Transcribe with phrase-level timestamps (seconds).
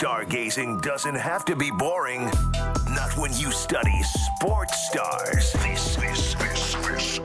[0.00, 2.24] Stargazing doesn't have to be boring.
[2.88, 5.52] Not when you study sports stars.
[5.52, 7.18] This, this, this, this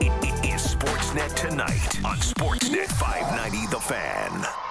[0.43, 4.64] is Sportsnet Tonight on Sportsnet 590 The Fan.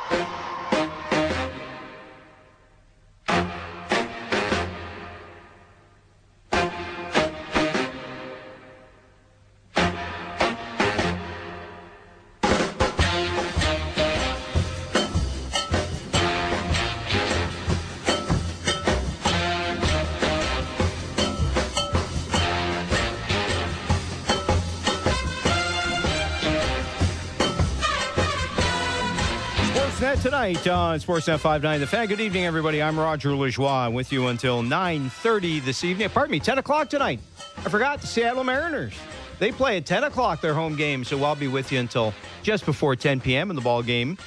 [30.45, 32.07] Tonight on Sportsnet 59 The Fan.
[32.07, 32.83] Good evening, everybody.
[32.83, 36.11] I'm Roger Lajoie with you until 9.30 this evening.
[36.11, 37.21] Pardon me, 10 o'clock tonight.
[37.57, 38.93] I forgot the Seattle Mariners.
[39.39, 42.13] They play at 10 o'clock their home game, so I'll be with you until
[42.43, 43.49] just before 10 p.m.
[43.49, 44.19] and the ball game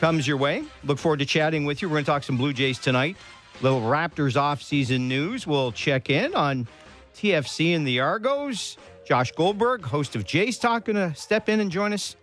[0.00, 0.64] comes your way.
[0.82, 1.88] Look forward to chatting with you.
[1.88, 3.16] We're going to talk some Blue Jays tonight.
[3.60, 5.46] Little Raptors off-season news.
[5.46, 6.66] We'll check in on
[7.14, 8.76] TFC and the Argos.
[9.04, 12.16] Josh Goldberg, host of Jays Talk, going to step in and join us.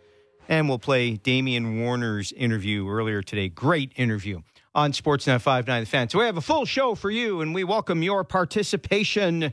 [0.48, 3.50] And we'll play Damian Warner's interview earlier today.
[3.50, 4.40] Great interview
[4.73, 6.08] on Sportsnet 59 The Fan.
[6.08, 9.52] So we have a full show for you, and we welcome your participation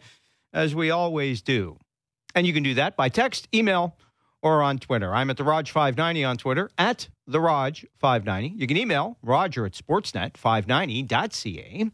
[0.52, 1.78] as we always do.
[2.34, 3.96] And you can do that by text, email,
[4.42, 5.12] or on Twitter.
[5.14, 8.60] I'm at the Raj590 on Twitter, at the Raj590.
[8.60, 11.90] You can email Roger at sportsnet590.ca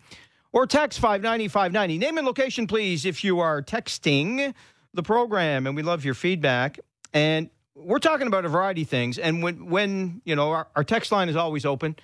[0.53, 1.99] or text 590 590.
[1.99, 4.53] Name and location, please, if you are texting
[4.93, 5.67] the program.
[5.67, 6.81] And we love your feedback.
[7.15, 7.51] And
[7.83, 9.19] we're talking about a variety of things.
[9.19, 11.97] And when, when you know, our, our text line is always open,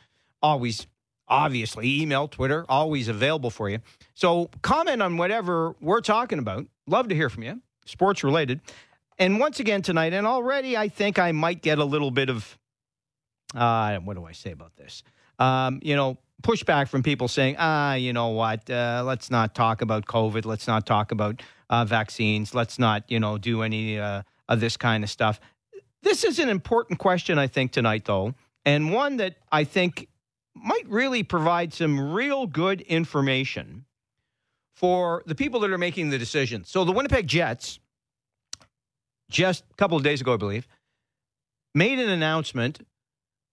[0.43, 0.87] always,
[1.29, 3.81] obviously, email, Twitter, always available for you.
[4.15, 6.67] So comment on whatever we're talking about.
[6.87, 8.61] Love to hear from you, sports related.
[9.19, 12.59] And once again tonight, and already I think I might get a little bit of,
[13.55, 15.03] uh, what do I say about this?
[15.39, 19.81] Um, you know, pushback from people saying, ah, you know what, uh, let's not talk
[19.81, 20.45] about COVID.
[20.45, 22.55] Let's not talk about uh, vaccines.
[22.55, 25.41] Let's not, you know, do any uh, of this kind of stuff.
[26.07, 30.07] This is an important question, I think, tonight, though, and one that I think
[30.55, 33.87] might really provide some real good information
[34.77, 36.71] for the people that are making the decisions.
[36.71, 37.81] So the Winnipeg Jets,
[39.29, 40.69] just a couple of days ago, I believe,
[41.75, 42.87] made an announcement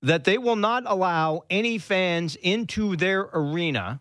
[0.03, 3.99] that they will not allow any fans into their arena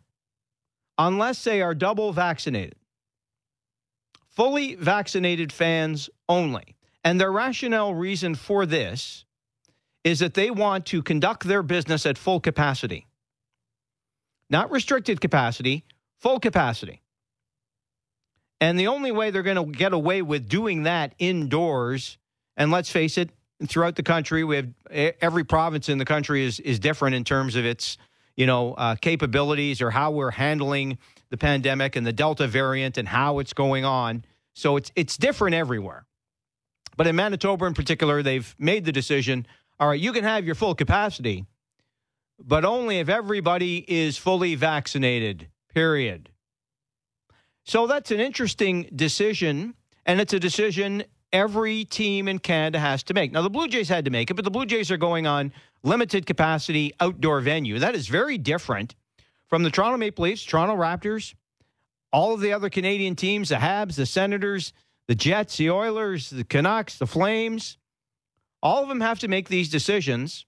[0.99, 2.75] unless they are double vaccinated.
[4.29, 6.77] Fully vaccinated fans only.
[7.05, 9.25] And their rationale reason for this
[10.05, 13.07] is that they want to conduct their business at full capacity.
[14.51, 15.85] Not restricted capacity,
[16.19, 17.03] full capacity.
[18.61, 22.19] And the only way they're going to get away with doing that indoors,
[22.57, 23.31] and let's face it,
[23.67, 24.69] throughout the country, we have
[25.21, 27.99] every province in the country is is different in terms of its
[28.37, 30.99] you know uh, capabilities or how we're handling
[31.31, 34.25] the pandemic and the Delta variant and how it's going on.
[34.55, 36.07] So it's it's different everywhere.
[36.97, 39.47] But in Manitoba, in particular, they've made the decision.
[39.81, 41.47] All right, you can have your full capacity,
[42.39, 45.49] but only if everybody is fully vaccinated.
[45.75, 46.29] Period.
[47.65, 53.15] So that's an interesting decision, and it's a decision every team in Canada has to
[53.15, 53.33] make.
[53.33, 55.53] Now, the Blue Jays had to make it, but the Blue Jays are going on
[55.83, 57.79] limited capacity outdoor venue.
[57.79, 58.95] That is very different
[59.49, 61.35] from the Toronto Maple Leafs, Toronto Raptors,
[62.13, 64.73] all of the other Canadian teams, the Habs, the Senators,
[65.09, 67.79] the Jets, the Oilers, the Canucks, the Flames.
[68.63, 70.47] All of them have to make these decisions.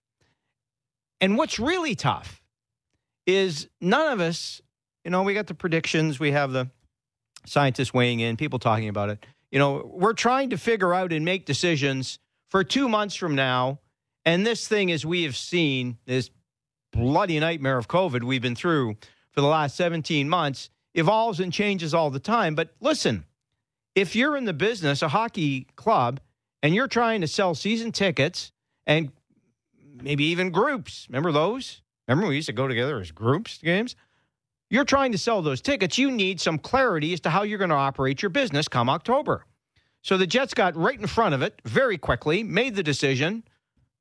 [1.20, 2.42] And what's really tough
[3.26, 4.60] is none of us,
[5.04, 6.70] you know, we got the predictions, we have the
[7.46, 9.24] scientists weighing in, people talking about it.
[9.50, 12.18] You know, we're trying to figure out and make decisions
[12.50, 13.80] for two months from now.
[14.24, 16.30] And this thing, as we have seen, this
[16.92, 18.96] bloody nightmare of COVID we've been through
[19.32, 22.54] for the last 17 months, evolves and changes all the time.
[22.54, 23.24] But listen,
[23.94, 26.20] if you're in the business, a hockey club,
[26.62, 28.52] and you're trying to sell season tickets
[28.86, 29.12] and
[30.02, 31.82] maybe even groups, remember those?
[32.08, 33.96] Remember we used to go together as groups games?
[34.74, 37.70] you're trying to sell those tickets, you need some clarity as to how you're going
[37.70, 39.46] to operate your business come October.
[40.02, 43.44] So the Jets got right in front of it very quickly, made the decision.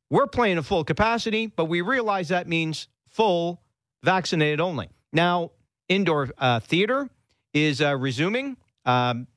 [0.10, 3.62] We're playing at full capacity, but we realize that means full
[4.04, 4.90] vaccinated only.
[5.14, 5.52] Now,
[5.88, 7.08] indoor uh, theater
[7.54, 9.28] is uh, resuming um,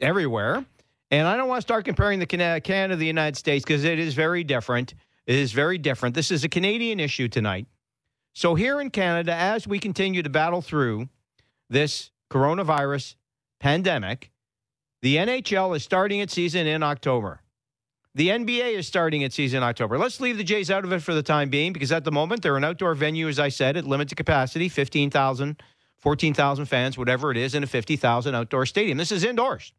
[0.00, 0.64] everywhere.
[1.10, 3.98] And I don't want to start comparing the Canada, Canada the United States because it
[3.98, 4.94] is very different.
[5.26, 6.14] It is very different.
[6.14, 7.66] This is a Canadian issue tonight.
[8.32, 11.08] So, here in Canada, as we continue to battle through
[11.70, 13.14] this coronavirus
[13.60, 14.30] pandemic,
[15.02, 17.40] the NHL is starting its season in October.
[18.14, 19.98] The NBA is starting its season in October.
[19.98, 22.42] Let's leave the Jays out of it for the time being because at the moment
[22.42, 25.62] they're an outdoor venue, as I said, at limited capacity 15,000,
[25.98, 28.96] 14,000 fans, whatever it is, in a 50,000 outdoor stadium.
[28.96, 29.72] This is indoors.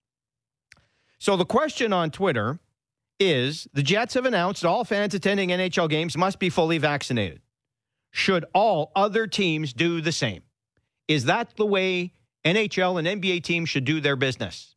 [1.20, 2.60] So the question on Twitter
[3.20, 7.42] is the Jets have announced all fans attending NHL games must be fully vaccinated.
[8.12, 10.44] Should all other teams do the same?
[11.08, 12.14] Is that the way
[12.46, 14.76] NHL and NBA teams should do their business?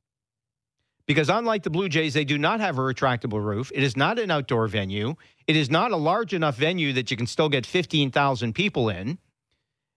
[1.07, 3.73] Because unlike the Blue Jays, they do not have a retractable roof.
[3.75, 5.17] It is not an outdoor venue.
[5.47, 9.19] It is not a large enough venue that you can still get 15,000 people in.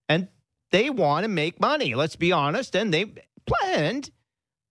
[0.10, 0.28] And
[0.72, 2.76] they want to make money, let's be honest.
[2.76, 3.14] And they
[3.46, 4.10] planned,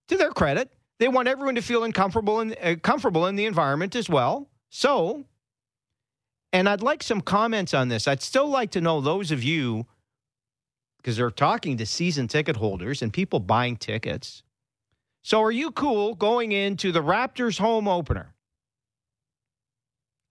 [0.08, 0.70] to their credit,
[1.02, 4.48] they want everyone to feel uncomfortable and uh, comfortable in the environment as well.
[4.70, 5.24] So,
[6.52, 8.06] and I'd like some comments on this.
[8.06, 9.86] I'd still like to know those of you
[10.98, 14.44] because they're talking to season ticket holders and people buying tickets.
[15.22, 18.32] So, are you cool going into the Raptors home opener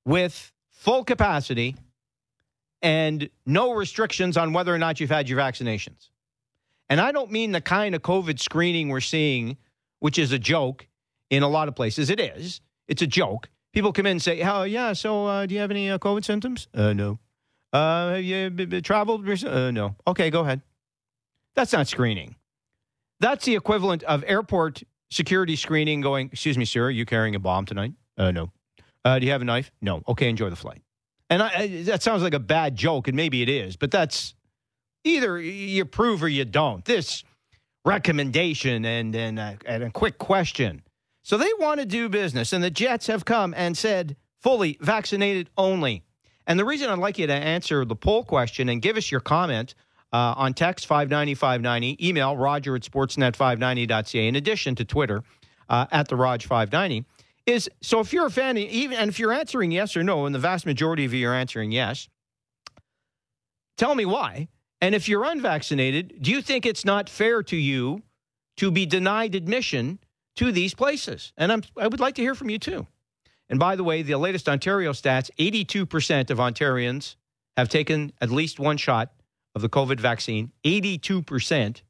[0.06, 1.76] with full capacity
[2.82, 6.12] and no restrictions on whether or not you've had your vaccinations?
[6.90, 9.58] And I don't mean the kind of COVID screening we're seeing,
[10.02, 10.88] which is a joke
[11.30, 12.10] in a lot of places.
[12.10, 12.60] It is.
[12.90, 13.50] It's a joke.
[13.74, 14.92] People come in and say, "Oh, yeah.
[14.92, 17.20] So, uh, do you have any uh, COVID symptoms?" Uh, no.
[17.72, 19.28] Uh, have you b- b- traveled?
[19.46, 19.96] Uh, no.
[20.06, 20.62] Okay, go ahead.
[21.56, 22.36] That's not screening.
[23.22, 27.40] That's the equivalent of airport security screening going, excuse me, sir, are you carrying a
[27.40, 27.94] bomb tonight?
[28.18, 28.52] Uh, no.
[29.06, 29.72] Uh, do you have a knife?
[29.82, 30.02] No.
[30.08, 30.82] Okay, enjoy the flight.
[31.30, 34.36] And I, I, that sounds like a bad joke, and maybe it is, but that's
[35.04, 36.84] either you prove or you don't.
[36.84, 37.24] This
[37.86, 40.82] recommendation and, and, a, and a quick question.
[41.24, 45.50] So they want to do business, and the Jets have come and said fully vaccinated
[45.58, 46.04] only.
[46.48, 49.22] And the reason I'd like you to answer the poll question and give us your
[49.22, 49.76] comment
[50.12, 55.24] uh, on text 590 590, email roger at sportsnet590.ca, in addition to Twitter
[55.70, 57.06] uh, at the Rog 590,
[57.46, 60.36] is so if you're a fan, even and if you're answering yes or no, and
[60.36, 62.10] the vast majority of you are answering yes,
[63.78, 64.48] tell me why.
[64.82, 68.02] And if you're unvaccinated, do you think it's not fair to you
[68.58, 70.00] to be denied admission
[70.36, 71.34] to these places?
[71.38, 72.88] And I'm, I would like to hear from you too.
[73.48, 77.16] And by the way, the latest Ontario stats 82% of Ontarians
[77.58, 79.12] have taken at least one shot
[79.54, 81.82] of the COVID vaccine, 82%,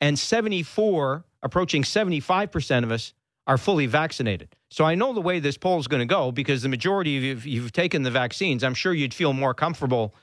[0.00, 3.14] and 74, approaching 75% of us
[3.46, 4.54] are fully vaccinated.
[4.70, 7.46] So I know the way this poll is going to go because the majority of
[7.46, 10.14] you, you've taken the vaccines, I'm sure you'd feel more comfortable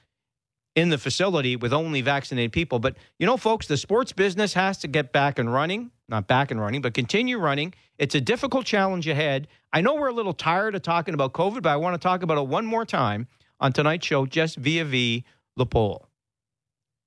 [0.79, 2.79] in the facility with only vaccinated people.
[2.79, 6.51] But you know, folks, the sports business has to get back and running, not back
[6.51, 7.73] and running, but continue running.
[7.97, 9.47] It's a difficult challenge ahead.
[9.73, 12.23] I know we're a little tired of talking about COVID, but I want to talk
[12.23, 13.27] about it one more time
[13.59, 15.25] on tonight's show, just via v
[15.57, 16.07] the poll.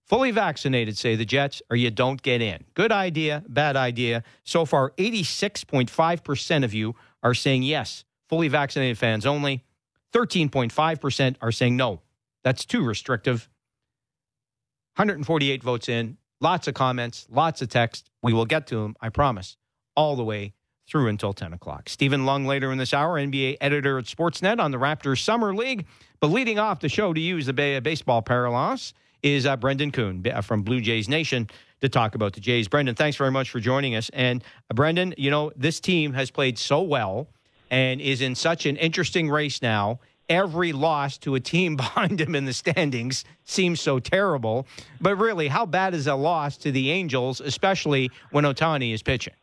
[0.05, 2.65] Fully vaccinated, say the Jets, or you don't get in.
[2.75, 4.23] Good idea, bad idea.
[4.45, 9.65] So far, 86.5% of you are saying yes, fully vaccinated fans only.
[10.13, 12.03] 13.5% are saying no,
[12.45, 13.49] that's too restrictive.
[14.97, 18.11] 148 votes in, lots of comments, lots of text.
[18.23, 19.57] We will get to them, I promise,
[19.97, 20.53] all the way
[20.89, 21.89] through until 10 o'clock.
[21.89, 25.87] Steven Loung later in this hour, NBA editor at Sportsnet on the Raptors Summer League.
[26.21, 28.93] But leading off the show to use the baseball parallels
[29.23, 31.49] is uh, Brandon Kuhn uh, from Blue Jays Nation
[31.81, 32.69] to talk about the Jays.
[32.69, 34.11] Brandon, thanks very much for joining us.
[34.13, 37.29] And uh, Brandon, you know, this team has played so well
[37.71, 40.01] and is in such an interesting race now.
[40.29, 44.67] Every loss to a team behind him in the standings seems so terrible.
[45.01, 49.35] But really, how bad is a loss to the Angels, especially when Ohtani is pitching?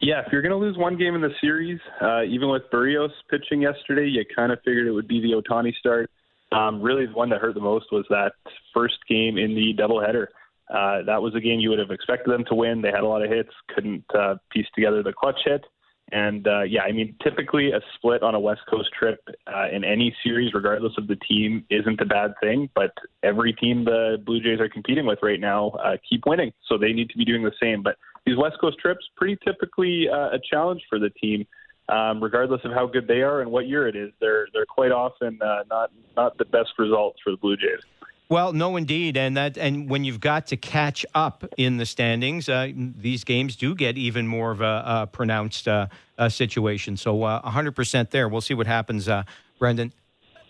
[0.00, 3.08] Yeah, if you're going to lose one game in the series, uh, even with Berrios
[3.30, 6.10] pitching yesterday, you kind of figured it would be the Ohtani start.
[6.52, 8.32] Um, really, the one that hurt the most was that
[8.74, 10.26] first game in the doubleheader.
[10.68, 12.82] Uh, that was a game you would have expected them to win.
[12.82, 15.64] They had a lot of hits, couldn't uh, piece together the clutch hit.
[16.12, 19.20] And uh, yeah, I mean, typically a split on a West Coast trip
[19.52, 22.70] uh, in any series, regardless of the team, isn't a bad thing.
[22.74, 22.92] But
[23.24, 26.92] every team the Blue Jays are competing with right now uh, keep winning, so they
[26.92, 27.82] need to be doing the same.
[27.82, 31.46] But these West Coast trips, pretty typically uh, a challenge for the team
[31.88, 34.12] um, regardless of how good they are and what year it is.
[34.20, 37.80] They're they're quite often uh, not not the best results for the Blue Jays.
[38.28, 42.48] Well, no, indeed, and that and when you've got to catch up in the standings,
[42.48, 45.86] uh, these games do get even more of a, a pronounced uh,
[46.28, 46.96] situation.
[46.96, 48.28] So, uh, hundred percent there.
[48.28, 49.22] We'll see what happens, uh,
[49.60, 49.92] Brandon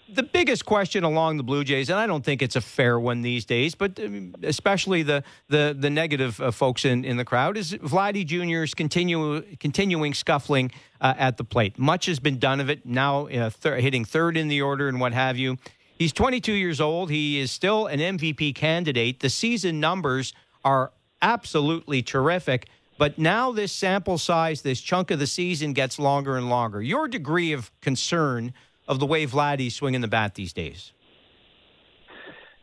[0.09, 3.23] the biggest question along the Blue Jays, and I don't think it's a fair one
[3.23, 7.57] these days, but um, especially the the the negative uh, folks in, in the crowd
[7.57, 11.79] is Vladdy Jr.'s continue, continuing scuffling uh, at the plate.
[11.79, 15.01] Much has been done of it now, uh, thir- hitting third in the order and
[15.01, 15.59] what have you.
[15.99, 17.11] He's 22 years old.
[17.11, 19.21] He is still an MVP candidate.
[19.21, 20.35] The season numbers
[20.65, 22.69] are absolutely terrific.
[22.99, 26.83] But now this sample size, this chunk of the season gets longer and longer.
[26.83, 28.55] Your degree of concern
[28.89, 30.93] of the way Vladdy's swinging the bat these days?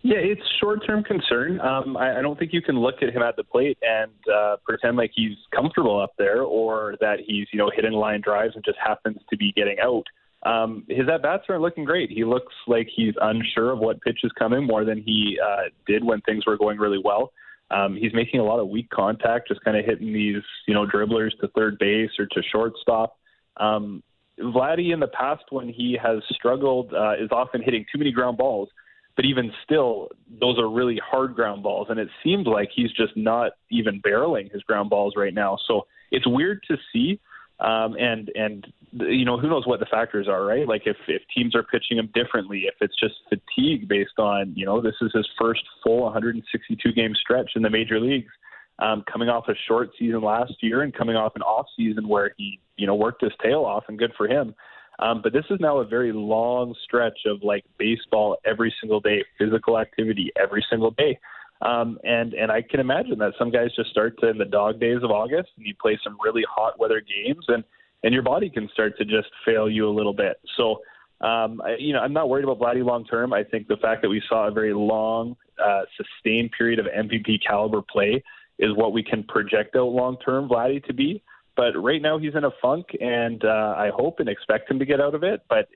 [0.06, 1.62] Yeah, it's short-term concern.
[1.62, 4.58] Um, I, I, don't think you can look at him at the plate and uh,
[4.66, 8.66] pretend like he's comfortable up there, or that he's you know hitting line drives and
[8.66, 10.04] just happens to be getting out.
[10.46, 12.10] Um, his at bats aren't looking great.
[12.10, 16.04] He looks like he's unsure of what pitch is coming more than he uh, did
[16.04, 17.32] when things were going really well.
[17.72, 20.86] Um, he's making a lot of weak contact, just kind of hitting these you know
[20.86, 23.18] dribblers to third base or to shortstop.
[23.58, 24.04] Um,
[24.40, 28.38] Vladdy in the past, when he has struggled, uh, is often hitting too many ground
[28.38, 28.70] balls
[29.16, 30.10] but even still,
[30.40, 34.52] those are really hard ground balls, and it seems like he's just not even barreling
[34.52, 35.58] his ground balls right now.
[35.68, 37.20] So it's weird to see,
[37.64, 40.68] um, and and you know who knows what the factors are, right?
[40.68, 44.66] Like if if teams are pitching him differently, if it's just fatigue based on you
[44.66, 48.32] know this is his first full 162 game stretch in the major leagues,
[48.80, 52.34] um, coming off a short season last year and coming off an off season where
[52.38, 54.54] he you know worked his tail off, and good for him.
[55.00, 59.24] Um, but this is now a very long stretch of like baseball every single day,
[59.40, 61.18] physical activity every single day.
[61.64, 64.80] Um, and and I can imagine that some guys just start to in the dog
[64.80, 67.64] days of August and you play some really hot weather games and
[68.04, 70.42] and your body can start to just fail you a little bit.
[70.58, 70.82] So
[71.22, 73.32] um, I, you know I'm not worried about Vladdy long term.
[73.32, 77.40] I think the fact that we saw a very long, uh, sustained period of MVP
[77.48, 78.22] caliber play
[78.60, 81.24] is what we can project out long term Vladdy to be.
[81.56, 84.86] But right now he's in a funk, and uh, I hope and expect him to
[84.86, 85.44] get out of it.
[85.48, 85.70] But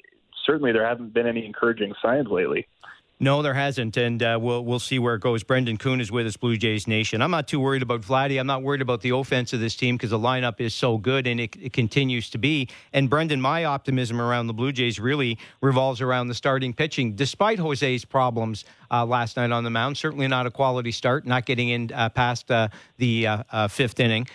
[0.46, 2.68] certainly there haven't been any encouraging signs lately.
[3.20, 5.42] No, there hasn't, and uh, we'll we'll see where it goes.
[5.42, 7.24] Brandon Kuhn is with us, Blue Jays Nation.
[7.24, 8.40] I'm not too worried about Vladdy.
[8.40, 11.26] I'm not worried about the offense of this team because the lineup is so good
[11.26, 12.70] and it, it, continues to be.
[12.94, 17.58] And Brandon, my optimism around the Blue Jays really revolves around the starting pitching, despite
[17.58, 19.98] Jose's problems uh, last night on the mound.
[19.98, 24.00] Certainly not a quality start, not getting in uh, past uh, the uh, uh, fifth
[24.00, 24.28] inning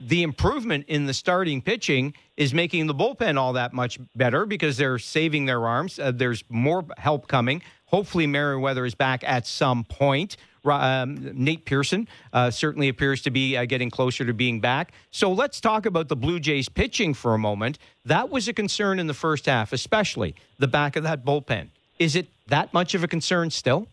[0.00, 4.76] the improvement in the starting pitching is making the bullpen all that much better because
[4.76, 5.98] they're saving their arms.
[5.98, 7.62] Uh, there's more help coming.
[7.86, 10.36] Hopefully, Merryweather is back at some point.
[10.64, 14.92] Um, Nate Pearson uh, certainly appears to be uh, getting closer to being back.
[15.10, 17.78] So let's talk about the Blue Jays pitching for a moment.
[18.04, 21.68] That was a concern in the first half, especially the back of that bullpen.
[21.98, 23.86] Is it that much of a concern still?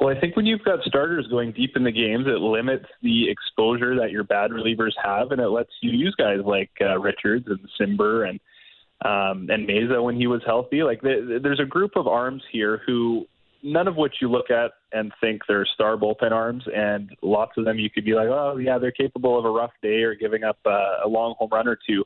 [0.00, 3.30] Well, I think when you've got starters going deep in the games, it limits the
[3.30, 7.46] exposure that your bad relievers have, and it lets you use guys like uh, Richards
[7.48, 8.40] and Cimber and
[9.02, 10.82] um, and Mayza when he was healthy.
[10.82, 13.26] Like the, there's a group of arms here who
[13.62, 17.66] none of which you look at and think they're star bullpen arms, and lots of
[17.66, 20.44] them you could be like, oh yeah, they're capable of a rough day or giving
[20.44, 22.04] up uh, a long home run or two.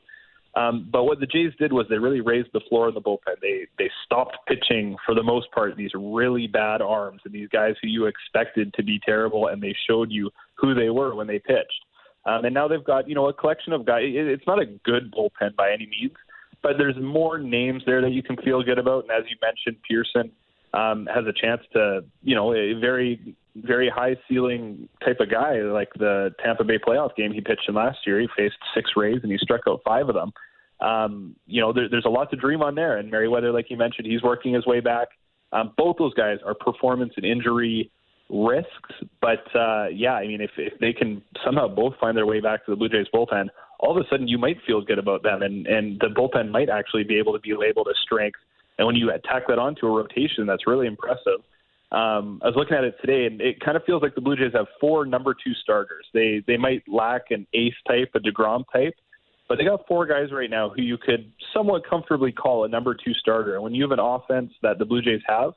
[0.55, 3.39] Um, but what the Jays did was they really raised the floor in the bullpen.
[3.41, 7.73] They they stopped pitching for the most part these really bad arms and these guys
[7.81, 11.39] who you expected to be terrible, and they showed you who they were when they
[11.39, 11.83] pitched.
[12.25, 14.03] Um, and now they've got you know a collection of guys.
[14.05, 16.15] It, it's not a good bullpen by any means,
[16.63, 19.03] but there's more names there that you can feel good about.
[19.03, 20.31] And as you mentioned, Pearson
[20.73, 25.61] um, has a chance to you know a very very high ceiling type of guy,
[25.61, 28.19] like the Tampa Bay playoff game he pitched in last year.
[28.19, 30.31] He faced six Rays and he struck out five of them.
[30.79, 32.97] Um, you know, there, there's a lot to dream on there.
[32.97, 35.09] And Merryweather, like you mentioned, he's working his way back.
[35.51, 37.91] Um, both those guys are performance and injury
[38.29, 38.91] risks.
[39.21, 42.65] But uh, yeah, I mean, if, if they can somehow both find their way back
[42.65, 43.47] to the Blue Jays bullpen,
[43.79, 46.69] all of a sudden you might feel good about them, and and the bullpen might
[46.69, 48.39] actually be able to be labeled a strength.
[48.77, 51.41] And when you tack that onto a rotation, that's really impressive.
[51.91, 54.35] Um, I was looking at it today, and it kind of feels like the Blue
[54.35, 56.05] Jays have four number two starters.
[56.13, 58.95] They they might lack an ace type, a Degrom type,
[59.47, 62.95] but they got four guys right now who you could somewhat comfortably call a number
[62.95, 63.55] two starter.
[63.55, 65.53] And when you have an offense that the Blue Jays have,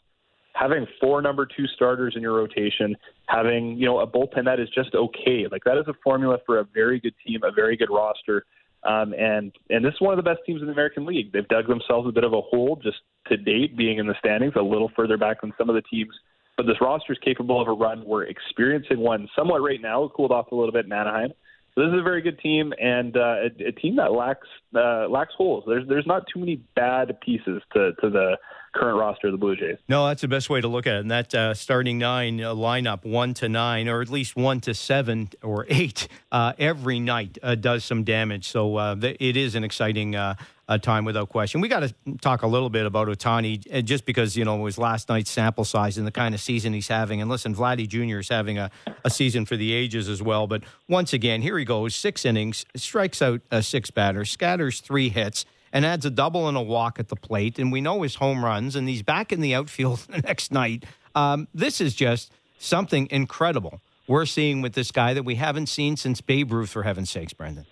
[0.54, 4.68] having four number two starters in your rotation, having you know a bullpen that is
[4.75, 7.90] just okay, like that is a formula for a very good team, a very good
[7.90, 8.45] roster.
[8.85, 11.33] Um, and and this is one of the best teams in the American League.
[11.33, 14.54] They've dug themselves a bit of a hole just to date, being in the standings
[14.57, 16.14] a little further back than some of the teams.
[16.57, 18.04] But this roster is capable of a run.
[18.04, 20.04] We're experiencing one somewhat right now.
[20.04, 21.33] It cooled off a little bit in Anaheim.
[21.78, 25.08] So this is a very good team and uh, a, a team that lacks uh,
[25.08, 25.62] lacks holes.
[25.64, 28.37] There's there's not too many bad pieces to to the
[28.75, 29.78] current roster of the Blue Jays.
[29.88, 31.00] No, that's the best way to look at it.
[31.02, 34.75] And that uh, starting nine uh, lineup, one to nine, or at least one to
[34.75, 38.49] seven or eight uh, every night, uh, does some damage.
[38.49, 40.16] So uh, it is an exciting
[40.68, 41.60] uh, time without question.
[41.60, 44.78] We got to talk a little bit about Ohtani just because you know it was
[44.78, 47.20] last night's sample size and the kind of season he's having.
[47.20, 48.18] And listen, Vladdy Jr.
[48.18, 48.70] is having a,
[49.04, 50.46] a season for the ages as well.
[50.46, 55.08] But once again, here he goes: six innings, strikes out a six batter, scatters three
[55.08, 57.58] hits and adds a double and a walk at the plate.
[57.58, 60.84] And we know his home runs, and he's back in the outfield the next night.
[61.14, 63.80] Um, this is just something incredible.
[64.06, 67.32] we're seeing with this guy that we haven't seen since Babe Ruth, for heaven's sakes,
[67.32, 67.66] Brandon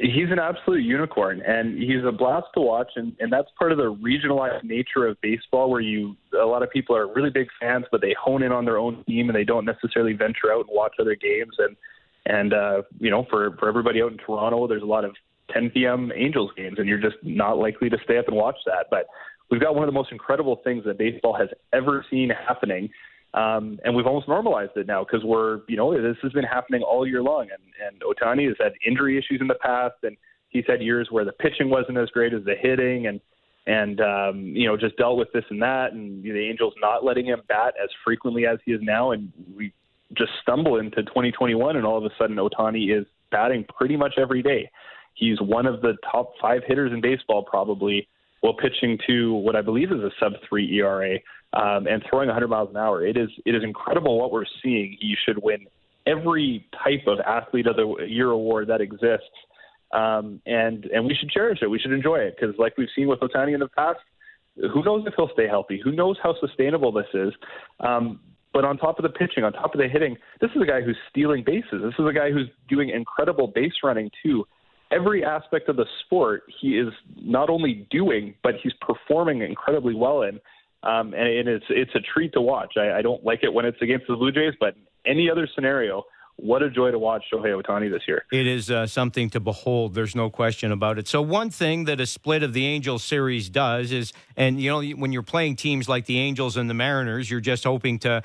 [0.00, 3.78] he's an absolute unicorn and he's a blast to watch and, and that's part of
[3.78, 7.84] the regionalized nature of baseball where you a lot of people are really big fans
[7.92, 10.70] but they hone in on their own team and they don't necessarily venture out and
[10.70, 11.76] watch other games and
[12.26, 15.14] and uh you know for for everybody out in Toronto there's a lot of
[15.52, 16.10] 10 p.m.
[16.14, 19.06] Angels games and you're just not likely to stay up and watch that but
[19.50, 22.88] we've got one of the most incredible things that baseball has ever seen happening
[23.34, 26.82] um, and we've almost normalized it now because we're, you know, this has been happening
[26.82, 27.42] all year long.
[27.42, 30.16] And, and Ohtani has had injury issues in the past, and
[30.48, 33.20] he's had years where the pitching wasn't as great as the hitting, and
[33.66, 37.26] and um, you know just dealt with this and that, and the Angels not letting
[37.26, 39.72] him bat as frequently as he is now, and we
[40.16, 44.42] just stumble into 2021, and all of a sudden Ohtani is batting pretty much every
[44.42, 44.68] day.
[45.14, 48.08] He's one of the top five hitters in baseball, probably,
[48.40, 51.18] while pitching to what I believe is a sub three ERA
[51.52, 53.04] um, and throwing 100 miles an hour.
[53.04, 54.96] It is it is incredible what we're seeing.
[55.00, 55.66] He should win
[56.06, 59.26] every type of athlete of the year award that exists,
[59.92, 61.66] um, and and we should cherish it.
[61.68, 64.00] We should enjoy it because, like we've seen with Ohtani in the past,
[64.56, 65.80] who knows if he'll stay healthy?
[65.82, 67.32] Who knows how sustainable this is?
[67.80, 68.20] Um,
[68.52, 70.82] but on top of the pitching, on top of the hitting, this is a guy
[70.82, 71.82] who's stealing bases.
[71.82, 74.44] This is a guy who's doing incredible base running too.
[74.90, 80.22] Every aspect of the sport, he is not only doing, but he's performing incredibly well
[80.22, 80.40] in.
[80.82, 82.74] Um, and, and it's it's a treat to watch.
[82.76, 86.04] I, I don't like it when it's against the Blue Jays, but any other scenario,
[86.36, 88.24] what a joy to watch Shohei Ohtani this year.
[88.32, 89.94] It is uh, something to behold.
[89.94, 91.06] There's no question about it.
[91.06, 94.82] So one thing that a split of the Angels series does is, and you know,
[94.96, 98.22] when you're playing teams like the Angels and the Mariners, you're just hoping to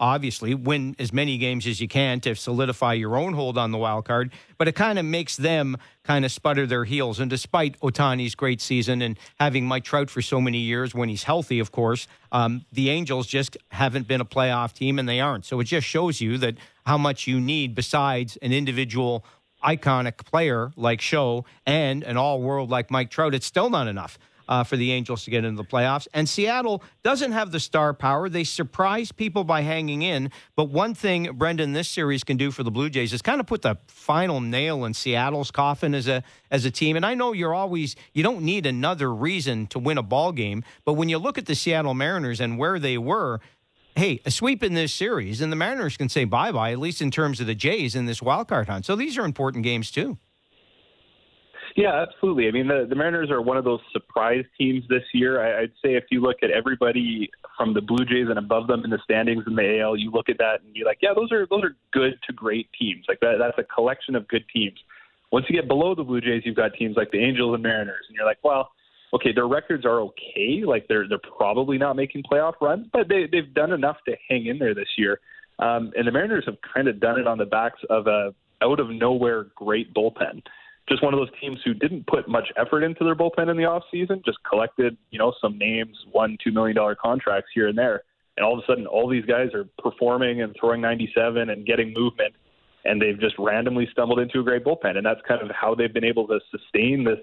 [0.00, 3.78] obviously win as many games as you can to solidify your own hold on the
[3.78, 4.32] wild card.
[4.58, 7.20] But it kind of makes them kind of sputter their heels.
[7.20, 11.24] And despite Ohtani's great season and having Mike Trout for so many years when he's
[11.24, 15.44] healthy, of course, um, the Angels just haven't been a playoff team and they aren't.
[15.44, 19.24] So it just shows you that how much you need besides an individual
[19.64, 23.34] iconic player like Show and an all world like Mike Trout.
[23.34, 24.18] It's still not enough
[24.52, 26.06] uh, for the Angels to get into the playoffs.
[26.12, 28.28] And Seattle doesn't have the star power.
[28.28, 30.30] They surprise people by hanging in.
[30.56, 33.46] But one thing, Brandon, this series can do for the Blue Jays is kind of
[33.46, 36.96] put the final nail in Seattle's coffin as a as a team.
[36.96, 40.64] And I know you're always you don't need another reason to win a ball game,
[40.84, 43.40] but when you look at the Seattle Mariners and where they were,
[43.96, 47.00] hey, a sweep in this series, and the Mariners can say bye bye, at least
[47.00, 48.84] in terms of the Jays in this wild card hunt.
[48.84, 50.18] So these are important games too.
[51.76, 52.48] Yeah, absolutely.
[52.48, 55.40] I mean, the, the Mariners are one of those surprise teams this year.
[55.42, 58.84] I, I'd say if you look at everybody from the Blue Jays and above them
[58.84, 61.32] in the standings in the AL, you look at that and you're like, yeah, those
[61.32, 63.06] are those are good to great teams.
[63.08, 64.78] Like that, that's a collection of good teams.
[65.30, 68.04] Once you get below the Blue Jays, you've got teams like the Angels and Mariners,
[68.08, 68.70] and you're like, well,
[69.14, 70.62] okay, their records are okay.
[70.66, 74.46] Like they're they're probably not making playoff runs, but they they've done enough to hang
[74.46, 75.20] in there this year.
[75.58, 78.78] Um, and the Mariners have kind of done it on the backs of a out
[78.78, 80.42] of nowhere great bullpen
[80.88, 83.64] just one of those teams who didn't put much effort into their bullpen in the
[83.64, 87.78] off season, just collected, you know, some names, one, two million dollar contracts here and
[87.78, 88.02] there.
[88.36, 91.66] And all of a sudden all these guys are performing and throwing ninety seven and
[91.66, 92.34] getting movement
[92.84, 94.96] and they've just randomly stumbled into a great bullpen.
[94.96, 97.18] And that's kind of how they've been able to sustain this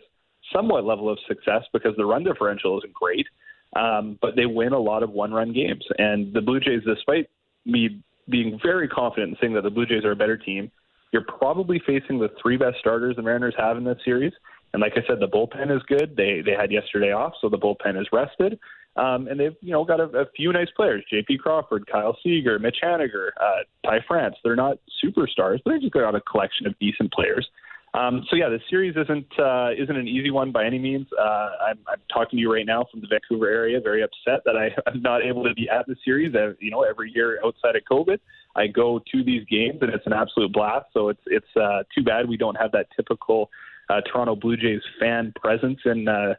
[0.53, 3.27] somewhat level of success because the run differential isn't great.
[3.75, 5.85] Um, but they win a lot of one run games.
[5.97, 7.29] And the Blue Jays, despite
[7.65, 10.71] me being very confident in saying that the Blue Jays are a better team,
[11.11, 14.33] you're probably facing the three best starters the Mariners have in this series.
[14.73, 16.15] And like I said, the bullpen is good.
[16.15, 18.59] They they had yesterday off, so the bullpen is rested.
[18.95, 21.39] Um, and they've you know got a, a few nice players: J.P.
[21.39, 24.35] Crawford, Kyle Seager, Mitch Haniger, uh, Ty France.
[24.43, 27.47] They're not superstars, but they just got a collection of decent players.
[27.93, 31.07] Um, so yeah, the series isn't uh, isn't an easy one by any means.
[31.19, 34.55] Uh, I'm, I'm talking to you right now from the Vancouver area, very upset that
[34.55, 36.35] I, am not able to be at the series.
[36.35, 38.19] Uh, you know, every year outside of COVID,
[38.55, 40.87] I go to these games and it's an absolute blast.
[40.93, 43.49] So it's it's uh, too bad we don't have that typical
[43.89, 46.35] uh, Toronto Blue Jays fan presence in uh,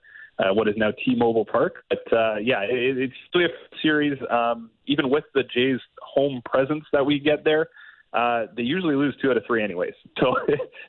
[0.53, 1.85] what is now T-Mobile Park.
[1.89, 1.99] But
[2.45, 3.49] yeah, it, it's still a
[3.83, 4.19] series.
[4.31, 7.69] Um, even with the Jays' home presence that we get there
[8.13, 9.95] uh, they usually lose two out of three anyways.
[10.21, 10.35] So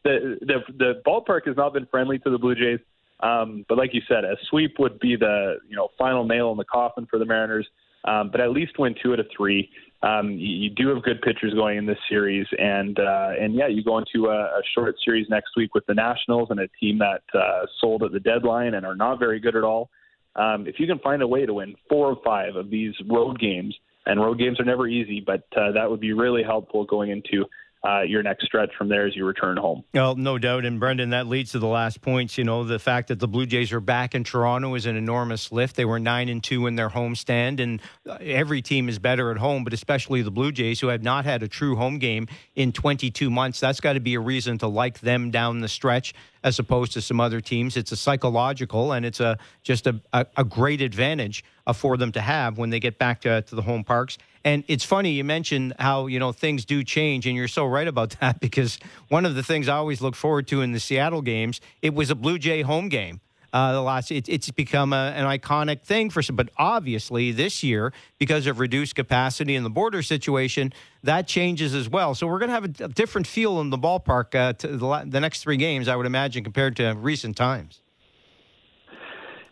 [0.03, 2.79] the, the the ballpark has not been friendly to the Blue Jays.
[3.21, 6.57] Um, but like you said, a sweep would be the you know final nail in
[6.57, 7.67] the coffin for the Mariners.
[8.03, 9.69] Um, but at least win two out of three.
[10.01, 13.67] Um, you, you do have good pitchers going in this series, and uh, and yeah,
[13.67, 16.97] you go into a, a short series next week with the Nationals and a team
[16.97, 19.91] that uh, sold at the deadline and are not very good at all.
[20.35, 23.39] Um, if you can find a way to win four or five of these road
[23.39, 27.11] games and road games are never easy, but uh, that would be really helpful going
[27.11, 27.45] into
[27.83, 29.83] uh, your next stretch from there as you return home.
[29.93, 30.65] Well, no doubt.
[30.65, 32.37] And Brandon, that leads to the last points.
[32.37, 35.51] You know, the fact that the Blue Jays are back in Toronto is an enormous
[35.51, 35.75] lift.
[35.75, 39.37] They were nine and two in their homestand, and uh, every team is better at
[39.37, 42.71] home, but especially the Blue Jays, who have not had a true home game in
[42.71, 43.59] 22 months.
[43.59, 46.13] That's got to be a reason to like them down the stretch
[46.43, 47.77] as opposed to some other teams.
[47.77, 52.11] It's a psychological and it's a just a, a, a great advantage uh, for them
[52.13, 54.17] to have when they get back to, to the home parks.
[54.43, 57.87] And it's funny you mentioned how you know things do change, and you're so right
[57.87, 61.21] about that because one of the things I always look forward to in the Seattle
[61.21, 63.21] games, it was a Blue Jay home game.
[63.53, 67.63] Uh, the last, it, it's become a, an iconic thing for some, but obviously this
[67.63, 70.71] year because of reduced capacity and the border situation,
[71.03, 72.15] that changes as well.
[72.15, 75.19] So we're going to have a, a, different feel in the ballpark uh, the, the
[75.19, 77.81] next three games, I would imagine, compared to recent times.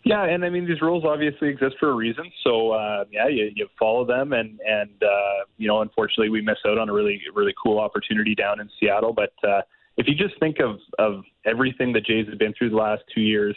[0.04, 2.24] Yeah, and I mean these rules obviously exist for a reason.
[2.42, 6.56] So uh, yeah, you, you follow them, and and uh, you know unfortunately we miss
[6.66, 9.12] out on a really really cool opportunity down in Seattle.
[9.12, 9.60] But uh,
[9.96, 13.20] if you just think of of everything the Jays have been through the last two
[13.20, 13.54] years,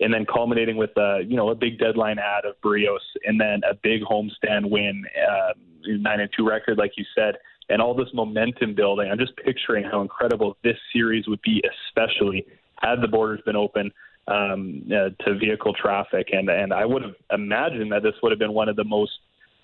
[0.00, 3.62] and then culminating with a you know a big deadline ad of Berrios, and then
[3.68, 5.52] a big homestand win, uh,
[5.86, 7.36] nine and two record like you said,
[7.70, 9.10] and all this momentum building.
[9.10, 12.44] I'm just picturing how incredible this series would be, especially
[12.82, 13.90] had the borders been open
[14.28, 18.38] um, uh, to vehicle traffic, and and I would have imagined that this would have
[18.38, 19.12] been one of the most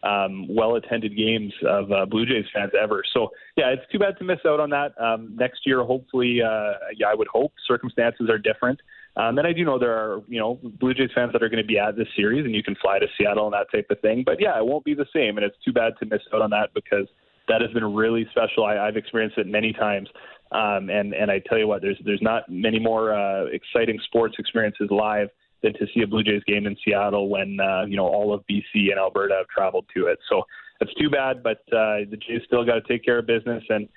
[0.03, 3.03] um, well-attended games of uh, Blue Jays fans ever.
[3.15, 5.01] So yeah, it's too bad to miss out on that.
[5.01, 8.81] Um, next year, hopefully, uh, yeah, I would hope circumstances are different.
[9.15, 11.63] Um, and I do know there are, you know, Blue Jays fans that are going
[11.63, 14.01] to be at this series, and you can fly to Seattle and that type of
[14.01, 14.23] thing.
[14.25, 16.51] But yeah, it won't be the same, and it's too bad to miss out on
[16.51, 17.07] that because
[17.49, 18.65] that has been really special.
[18.65, 20.09] I, I've experienced it many times
[20.53, 24.37] um, and and I tell you what, there's there's not many more uh, exciting sports
[24.39, 25.29] experiences live
[25.63, 28.45] than to see a Blue Jays game in Seattle when uh, you know all of
[28.51, 30.19] BC and Alberta have traveled to it.
[30.29, 30.43] So
[30.81, 33.89] it's too bad, but uh, the Jays still got to take care of business and.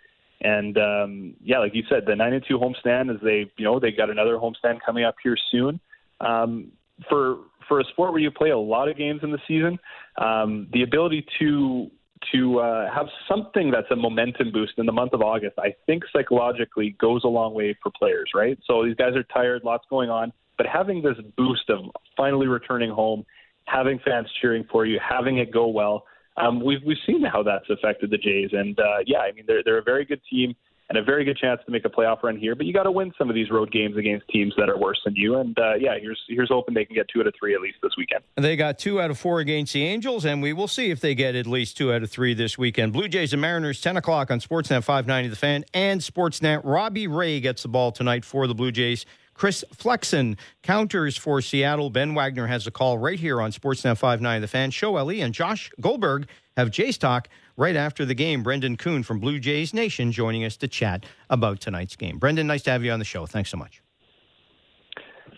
[0.41, 3.79] And um, yeah, like you said, the nine and two homestand is they, you know,
[3.79, 5.79] they got another homestand coming up here soon.
[6.19, 6.73] Um,
[7.09, 7.37] for
[7.67, 9.79] for a sport where you play a lot of games in the season,
[10.17, 11.89] um, the ability to
[12.31, 16.03] to uh, have something that's a momentum boost in the month of August, I think
[16.13, 18.57] psychologically goes a long way for players, right?
[18.65, 22.89] So these guys are tired, lots going on, but having this boost of finally returning
[22.89, 23.25] home,
[23.65, 26.05] having fans cheering for you, having it go well,
[26.37, 29.63] um, we've we've seen how that's affected the Jays, and uh, yeah, I mean they're
[29.63, 30.53] they're a very good team
[30.89, 32.55] and a very good chance to make a playoff run here.
[32.55, 34.99] But you got to win some of these road games against teams that are worse
[35.03, 35.37] than you.
[35.37, 37.77] And uh, yeah, here's here's hoping they can get two out of three at least
[37.81, 38.23] this weekend.
[38.35, 41.15] They got two out of four against the Angels, and we will see if they
[41.15, 42.93] get at least two out of three this weekend.
[42.93, 46.61] Blue Jays and Mariners, ten o'clock on Sportsnet 590 The Fan and Sportsnet.
[46.63, 49.05] Robbie Ray gets the ball tonight for the Blue Jays.
[49.33, 51.89] Chris Flexen counters for Seattle.
[51.89, 54.71] Ben Wagner has a call right here on Sportsnet 590 The Fan.
[54.71, 58.43] Show Ellie and Josh Goldberg have Jays Talk right after the game.
[58.43, 62.17] Brandon Kuhn from Blue Jays Nation joining us to chat about tonight's game.
[62.17, 63.25] Brandon, nice to have you on the show.
[63.25, 63.81] Thanks so much.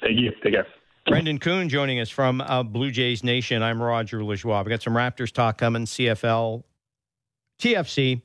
[0.02, 0.32] Thank you.
[0.44, 0.68] Take care.
[1.08, 3.64] Brandon Kuhn joining us from uh, Blue Jays Nation.
[3.64, 4.66] I'm Roger Lajoie.
[4.66, 6.64] We got some Raptors talk coming, CFL,
[7.60, 8.22] TFC,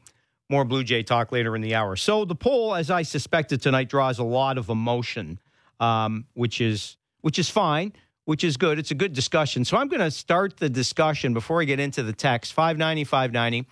[0.51, 1.95] more Blue Jay talk later in the hour.
[1.95, 5.39] So the poll, as I suspected tonight, draws a lot of emotion,
[5.79, 7.93] um, which is which is fine
[8.25, 8.79] which is good.
[8.79, 9.65] It's a good discussion.
[9.65, 13.69] So I'm going to start the discussion before I get into the text 590 590.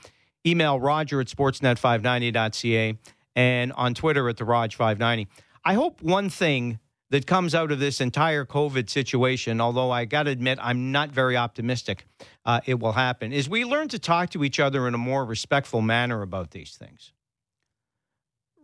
[0.47, 2.99] Email roger at sportsnet590.ca
[3.37, 5.27] and on Twitter at the Raj590.
[5.65, 6.79] I hope one thing
[7.11, 11.11] that comes out of this entire COVID situation, although I got to admit I'm not
[11.11, 12.07] very optimistic
[12.45, 15.25] uh, it will happen, is we learn to talk to each other in a more
[15.25, 17.13] respectful manner about these things.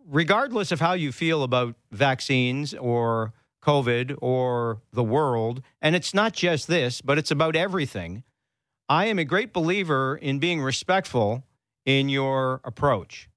[0.09, 3.33] Regardless of how you feel about vaccines or
[3.66, 5.62] COVID or the world.
[5.83, 8.22] And it's not just this, but it's about everything.
[8.88, 11.44] I am a great believer in being respectful
[11.85, 13.29] in your approach.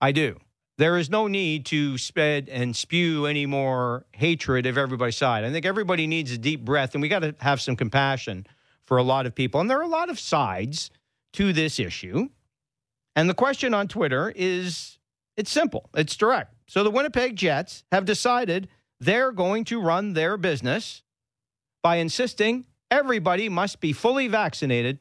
[0.00, 0.40] I do.
[0.78, 5.44] There is no need to spread and spew any more hatred of everybody's side.
[5.44, 8.46] I think everybody needs a deep breath, and we got to have some compassion
[8.84, 9.60] for a lot of people.
[9.60, 10.90] And there are a lot of sides
[11.34, 12.28] to this issue.
[13.14, 14.98] And the question on Twitter is
[15.36, 16.55] it's simple, it's direct.
[16.68, 21.02] So the Winnipeg Jets have decided they're going to run their business
[21.82, 24.98] by insisting everybody must be fully vaccinated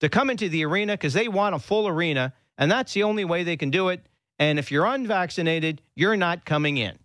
[0.00, 3.24] to come into the arena because they want a full arena, and that's the only
[3.24, 4.04] way they can do it.
[4.38, 6.98] And if you're unvaccinated, you're not coming in.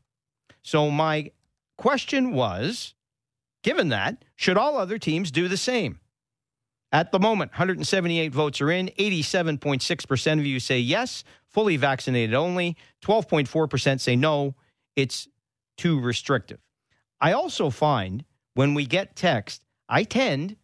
[0.62, 1.32] So my
[1.78, 2.94] question was
[3.64, 6.01] given that, should all other teams do the same?
[6.92, 8.90] At the moment, 178 votes are in.
[9.00, 12.76] 87.6% of you say yes, fully vaccinated only.
[13.04, 14.56] 12.4% say no,
[14.96, 15.28] it's
[15.78, 16.60] too restrictive.
[17.22, 18.26] I also find
[18.56, 20.58] when we get text, I tend,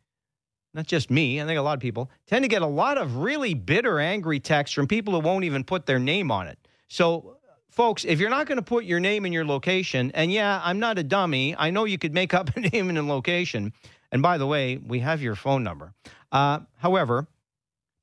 [0.74, 3.18] not just me, I think a lot of people tend to get a lot of
[3.18, 6.58] really bitter, angry texts from people who won't even put their name on it.
[6.90, 7.38] So,
[7.70, 10.80] folks, if you're not going to put your name and your location, and yeah, I'm
[10.80, 13.72] not a dummy, I know you could make up a name and a location.
[14.12, 15.94] And by the way, we have your phone number.
[16.32, 17.28] Uh, however,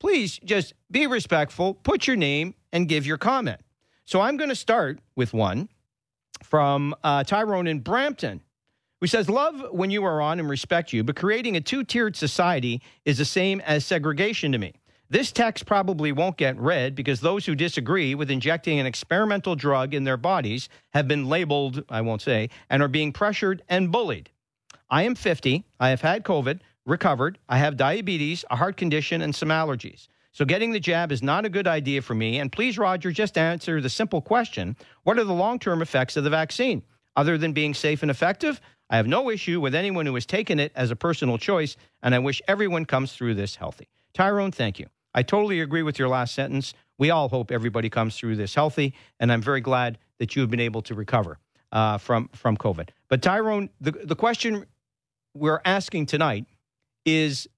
[0.01, 3.61] please just be respectful, put your name, and give your comment.
[4.05, 5.69] So I'm going to start with one
[6.43, 8.43] from uh, Tyrone in Brampton,
[9.01, 12.17] who says, Love when you are on and respect you, but creating a two tiered
[12.17, 14.75] society is the same as segregation to me.
[15.11, 19.95] This text probably won't get read because those who disagree with injecting an experimental drug
[19.95, 24.31] in their bodies have been labeled, I won't say, and are being pressured and bullied.
[24.91, 25.65] I am 50.
[25.81, 27.39] I have had COVID, recovered.
[27.49, 30.09] I have diabetes, a heart condition, and some allergies.
[30.33, 32.39] So getting the jab is not a good idea for me.
[32.41, 36.25] And please, Roger, just answer the simple question What are the long term effects of
[36.25, 36.83] the vaccine?
[37.17, 40.59] Other than being safe and effective, I have no issue with anyone who has taken
[40.59, 43.89] it as a personal choice, and I wish everyone comes through this healthy.
[44.13, 44.87] Tyrone, thank you.
[45.15, 46.75] I totally agree with your last sentence.
[46.99, 50.51] We all hope everybody comes through this healthy, and I'm very glad that you have
[50.51, 51.39] been able to recover
[51.73, 52.89] uh, from from COVID.
[53.09, 54.67] But Tyrone, the the question
[55.35, 56.47] we're asking tonight
[57.05, 57.49] is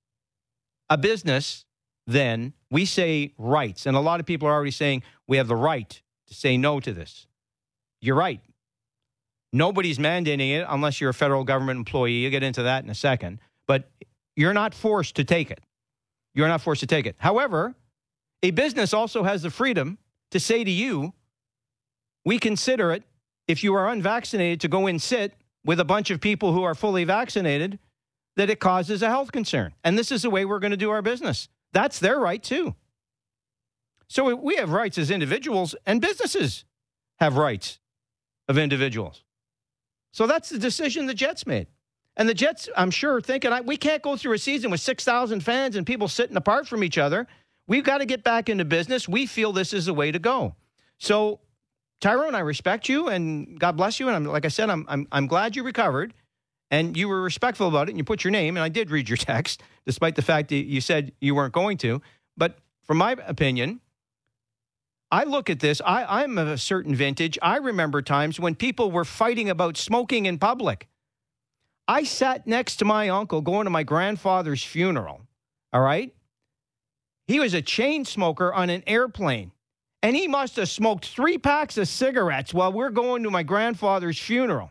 [0.88, 1.64] a business
[2.06, 3.86] then we say rights.
[3.86, 6.80] And a lot of people are already saying we have the right to say no
[6.80, 7.26] to this.
[8.00, 8.40] You're right.
[9.52, 12.12] Nobody's mandating it unless you're a federal government employee.
[12.12, 13.40] You'll get into that in a second.
[13.66, 13.90] But
[14.34, 15.60] you're not forced to take it.
[16.34, 17.16] You're not forced to take it.
[17.18, 17.74] However,
[18.42, 19.98] a business also has the freedom
[20.30, 21.14] to say to you,
[22.24, 23.04] we consider it,
[23.48, 25.34] if you are unvaccinated, to go and sit
[25.66, 27.79] with a bunch of people who are fully vaccinated,
[28.37, 29.74] that it causes a health concern.
[29.83, 31.48] And this is the way we're going to do our business.
[31.72, 32.74] That's their right too.
[34.09, 36.64] So we have rights as individuals, and businesses
[37.16, 37.81] have rights
[38.48, 39.24] of individuals.
[40.12, 41.66] So that's the decision the Jets made.
[42.16, 45.76] And the Jets, I'm sure, thinking we can't go through a season with 6,000 fans
[45.76, 47.26] and people sitting apart from each other.
[47.66, 49.09] We've got to get back into business.
[49.09, 50.55] We feel this is the way to go.
[50.98, 51.40] So,
[52.00, 54.09] Tyrone, I respect you and God bless you.
[54.09, 56.14] And I'm, like I said, I'm, I'm, I'm glad you recovered
[56.70, 59.09] and you were respectful about it and you put your name and i did read
[59.09, 62.02] your text despite the fact that you said you weren't going to.
[62.37, 63.80] But from my opinion
[65.11, 67.38] i look at this I, i'm of a certain vintage.
[67.40, 70.88] I remember times when people were fighting about smoking in public.
[71.88, 75.26] I sat next to my uncle going to my grandfather's funeral
[75.72, 76.14] all right?
[77.26, 79.52] He was a chain smoker on an airplane
[80.06, 84.18] and he must have smoked three packs of cigarettes while we're going to my grandfather's
[84.18, 84.70] funeral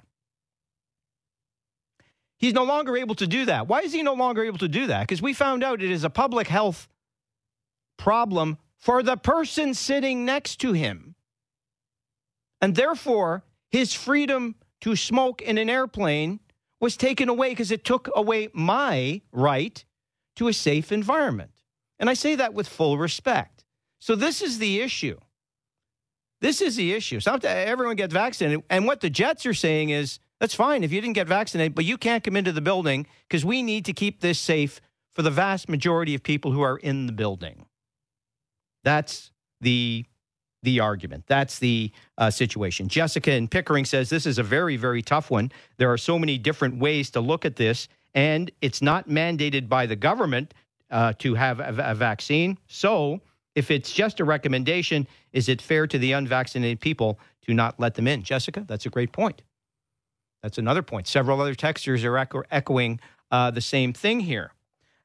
[2.38, 3.68] He's no longer able to do that.
[3.68, 5.02] Why is he no longer able to do that?
[5.02, 6.88] Because we found out it is a public health
[7.98, 11.16] problem for the person sitting next to him.
[12.62, 16.40] And therefore, his freedom to smoke in an airplane
[16.80, 19.84] was taken away because it took away my right
[20.36, 21.64] to a safe environment.
[21.98, 23.64] And I say that with full respect.
[24.00, 25.18] So, this is the issue.
[26.46, 27.20] This is the issue.
[27.20, 28.62] So, everyone gets vaccinated.
[28.70, 31.86] And what the Jets are saying is that's fine if you didn't get vaccinated, but
[31.86, 34.80] you can't come into the building because we need to keep this safe
[35.16, 37.66] for the vast majority of people who are in the building.
[38.84, 40.06] That's the
[40.62, 41.24] the argument.
[41.26, 42.90] That's the uh, situation.
[42.90, 45.52] Jessica in Pickering says this is a very, very tough one.
[45.78, 49.88] There are so many different ways to look at this, and it's not mandated by
[49.88, 50.54] the government
[50.92, 52.60] uh, to have a, a vaccine.
[52.68, 53.22] So,
[53.56, 57.96] if it's just a recommendation, is it fair to the unvaccinated people to not let
[57.96, 58.22] them in?
[58.22, 59.42] Jessica, that's a great point.
[60.44, 61.08] That's another point.
[61.08, 63.00] Several other texters are echo- echoing
[63.32, 64.52] uh, the same thing here.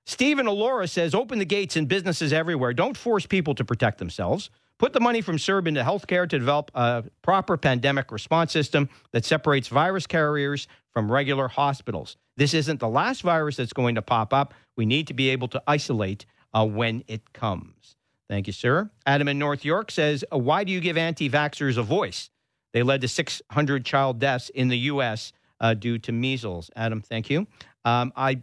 [0.04, 2.74] Stephen Alora says open the gates in businesses everywhere.
[2.74, 4.50] Don't force people to protect themselves.
[4.78, 9.24] Put the money from CERB into healthcare to develop a proper pandemic response system that
[9.24, 12.16] separates virus carriers from regular hospitals.
[12.36, 14.54] This isn't the last virus that's going to pop up.
[14.76, 17.96] We need to be able to isolate uh, when it comes.
[18.30, 18.88] Thank you, sir.
[19.04, 22.30] Adam in North York says, Why do you give anti vaxxers a voice?
[22.72, 25.32] They led to 600 child deaths in the U.S.
[25.58, 26.70] Uh, due to measles.
[26.76, 27.48] Adam, thank you.
[27.84, 28.42] Um, I,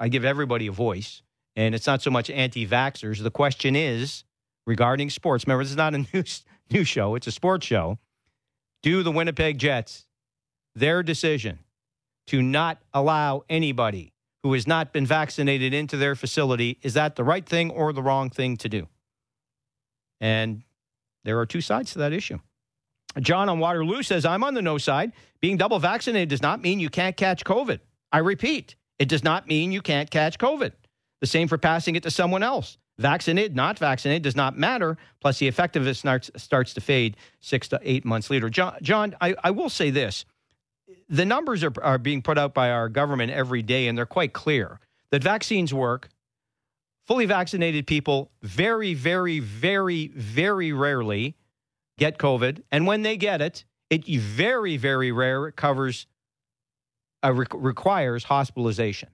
[0.00, 1.22] I give everybody a voice,
[1.54, 3.22] and it's not so much anti vaxxers.
[3.22, 4.24] The question is
[4.66, 5.46] regarding sports.
[5.46, 5.98] Remember, this is not a
[6.70, 7.98] news show, it's a sports show.
[8.82, 10.06] Do the Winnipeg Jets
[10.74, 11.60] their decision
[12.26, 14.12] to not allow anybody
[14.42, 18.02] who has not been vaccinated into their facility, is that the right thing or the
[18.02, 18.88] wrong thing to do?
[20.20, 20.62] And
[21.24, 22.38] there are two sides to that issue.
[23.18, 25.12] John on Waterloo says, I'm on the no side.
[25.40, 27.80] Being double vaccinated does not mean you can't catch COVID.
[28.12, 30.72] I repeat, it does not mean you can't catch COVID.
[31.20, 32.78] The same for passing it to someone else.
[32.98, 34.98] Vaccinated, not vaccinated does not matter.
[35.20, 38.50] Plus, the effectiveness starts, starts to fade six to eight months later.
[38.50, 40.24] John, John I, I will say this
[41.08, 44.32] the numbers are, are being put out by our government every day, and they're quite
[44.32, 44.80] clear
[45.10, 46.08] that vaccines work,
[47.06, 51.36] fully vaccinated people very, very, very, very rarely
[51.98, 52.62] get COVID.
[52.70, 56.06] And when they get it, it very, very rare it covers,
[57.24, 59.10] uh, re- requires hospitalization.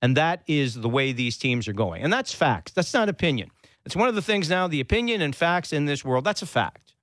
[0.00, 2.02] And that is the way these teams are going.
[2.02, 2.72] And that's facts.
[2.72, 3.50] That's not opinion.
[3.84, 6.46] It's one of the things now, the opinion and facts in this world, that's a
[6.46, 6.94] fact.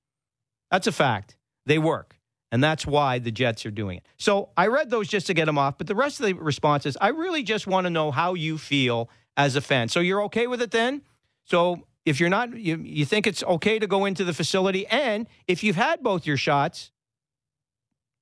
[0.70, 1.36] That's a fact.
[1.66, 2.16] They work.
[2.52, 4.06] And that's why the Jets are doing it.
[4.16, 5.78] So I read those just to get them off.
[5.78, 9.08] But the rest of the responses, I really just want to know how you feel
[9.36, 9.88] as a fan.
[9.88, 11.02] So you're okay with it then?
[11.44, 14.86] So if you're not, you, you think it's okay to go into the facility.
[14.86, 16.92] And if you've had both your shots,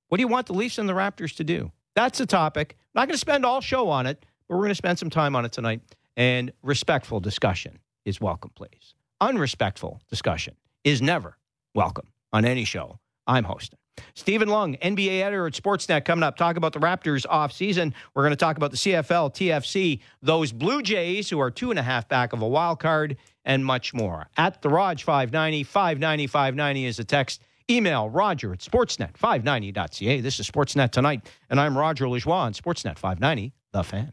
[0.08, 1.72] what do you want the Leafs and the Raptors to do?
[1.94, 2.76] That's a topic.
[2.78, 5.10] I'm not going to spend all show on it, but we're going to spend some
[5.10, 5.80] time on it tonight.
[6.16, 8.94] And respectful discussion is welcome, please.
[9.20, 11.36] Unrespectful discussion is never
[11.74, 13.78] welcome on any show I'm hosting.
[14.14, 16.36] Steven Loung, NBA editor at Sportsnet, coming up.
[16.36, 17.94] Talk about the Raptors off season.
[18.14, 21.78] We're going to talk about the CFL, TFC, those Blue Jays who are two and
[21.78, 24.28] a half back of a wild card, and much more.
[24.36, 27.42] At the Raj 590, 590, 590 is the text.
[27.70, 30.20] Email roger at sportsnet590.ca.
[30.20, 34.12] This is Sportsnet Tonight, and I'm Roger Lajoie on Sportsnet 590, The Fan.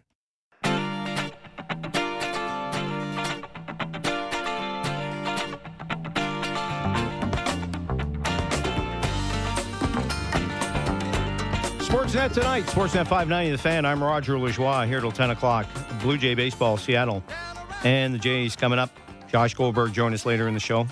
[12.15, 13.85] Sportsnet tonight, Sportsnet 590, The Fan.
[13.85, 15.67] I'm Roger Lajoie here till 10 o'clock.
[16.01, 17.21] Blue Jay Baseball, Seattle.
[17.83, 18.89] And the Jays coming up.
[19.29, 20.87] Josh Goldberg join us later in the show.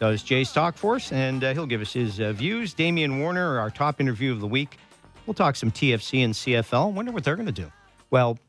[0.00, 2.74] Does Jays talk for us, and uh, he'll give us his uh, views.
[2.74, 4.76] Damian Warner, our top interview of the week.
[5.24, 6.92] We'll talk some TFC and CFL.
[6.92, 7.70] Wonder what they're going to do.
[8.10, 8.40] Well,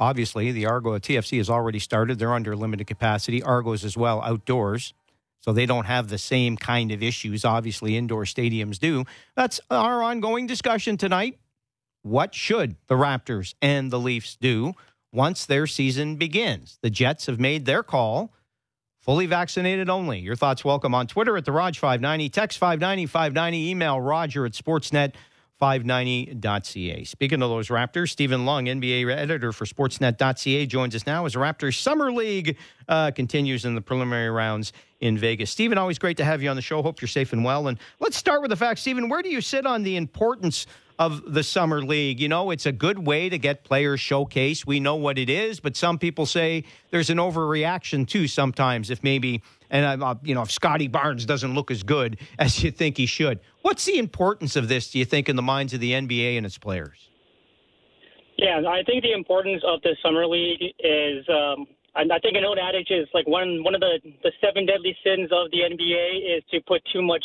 [0.00, 2.18] obviously, the Argo TFC has already started.
[2.18, 3.42] They're under limited capacity.
[3.42, 4.94] Argos as well, outdoors.
[5.40, 9.04] So they don't have the same kind of issues, obviously, indoor stadiums do.
[9.36, 11.38] That's our ongoing discussion tonight.
[12.02, 14.74] What should the Raptors and the Leafs do
[15.12, 16.78] once their season begins?
[16.82, 18.32] The Jets have made their call.
[19.00, 20.18] Fully vaccinated only.
[20.18, 25.14] Your thoughts welcome on Twitter at the Raj590, text 590 590, email roger at sportsnet
[25.60, 27.04] 590.ca.
[27.04, 31.80] Speaking of those Raptors, Steven Loung, NBA editor for Sportsnet.ca, joins us now as Raptors
[31.80, 32.56] Summer League
[32.88, 35.50] uh, continues in the preliminary rounds in Vegas.
[35.50, 36.82] Steven, always great to have you on the show.
[36.82, 37.68] Hope you're safe and well.
[37.68, 40.66] And let's start with the fact, Steven, where do you sit on the importance
[40.98, 42.20] of the Summer League?
[42.20, 44.66] You know, it's a good way to get players showcased.
[44.66, 49.02] We know what it is, but some people say there's an overreaction too sometimes if
[49.02, 52.96] maybe– and uh, you know if Scottie Barnes doesn't look as good as you think
[52.96, 53.40] he should.
[53.62, 54.90] What's the importance of this?
[54.90, 57.08] Do you think in the minds of the NBA and its players?
[58.36, 61.28] Yeah, I think the importance of the summer league is.
[61.28, 61.66] Um,
[61.98, 65.30] I think an old adage is like one one of the the seven deadly sins
[65.32, 67.24] of the NBA is to put too much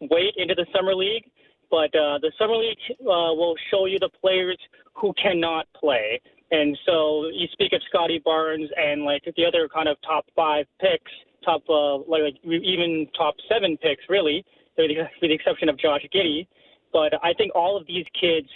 [0.00, 1.24] weight into the summer league.
[1.70, 4.58] But uh, the summer league uh, will show you the players
[4.94, 6.20] who cannot play.
[6.50, 10.66] And so you speak of Scottie Barnes and like the other kind of top five
[10.80, 11.10] picks
[11.44, 14.44] top, uh, like even top seven picks, really,
[14.78, 16.46] with the exception of Josh Giddey.
[16.92, 18.48] But I think all of these kids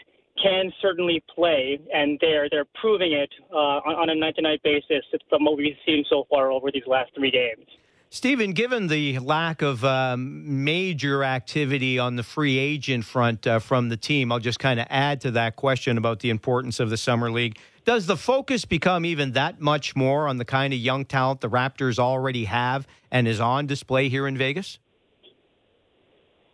[0.43, 5.57] can certainly play, and they're they're proving it uh, on, a night-to-night basis from what
[5.57, 7.67] we've seen so far over these last three games.
[8.11, 13.91] Steven, given the lack of um, major activity on the free agent front uh, from
[13.91, 16.97] the team, I'll just kind of add to that question about the importance of the
[16.97, 17.59] Summer League.
[17.85, 21.51] Does the focus become even that much more on the kind of young talent the
[21.51, 24.79] Raptors already have and is on display here in Vegas?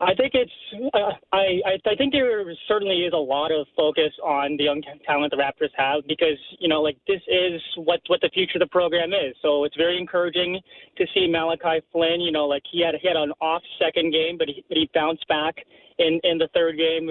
[0.00, 0.52] I think it's.
[0.92, 5.30] Uh, I, I think there certainly is a lot of focus on the young talent
[5.30, 8.72] the Raptors have because you know like this is what what the future of the
[8.72, 9.36] program is.
[9.40, 10.60] So it's very encouraging
[10.98, 12.20] to see Malachi Flynn.
[12.20, 14.90] You know like he had he had an off second game, but he but he
[14.92, 15.54] bounced back
[15.98, 17.08] in in the third game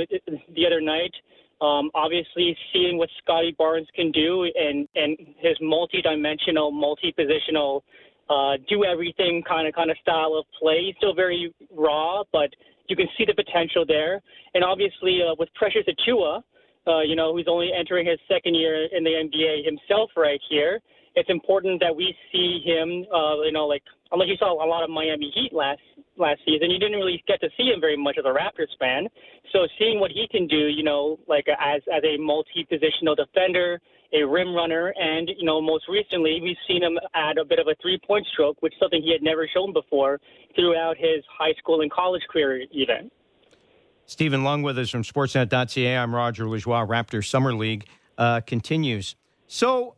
[0.53, 1.13] the other night.
[1.61, 7.81] Um, obviously, seeing what Scottie Barnes can do and and his multi-dimensional, multi-positional,
[8.29, 10.87] uh, do everything kind of kind of style of play.
[10.87, 12.49] He's still very raw, but
[12.87, 14.21] you can see the potential there.
[14.53, 16.43] And obviously, uh, with Precious Achiuwa,
[16.85, 20.81] uh, you know, who's only entering his second year in the NBA himself right here,
[21.15, 24.83] it's important that we see him, uh, you know, like unless you saw a lot
[24.83, 25.81] of Miami Heat last
[26.17, 29.07] last season, you didn't really get to see him very much as a Raptors fan.
[29.51, 33.79] So seeing what he can do, you know, like as as a multi-positional defender,
[34.13, 37.67] a rim runner, and you know, most recently we've seen him add a bit of
[37.67, 40.19] a three-point stroke, which is something he had never shown before
[40.55, 43.09] throughout his high school and college career, even.
[44.05, 45.97] Steven Loung with us from Sportsnet.ca.
[45.97, 46.87] I'm Roger Lajoie.
[46.87, 47.87] Raptor Summer League
[48.17, 49.15] uh, continues.
[49.47, 49.95] So,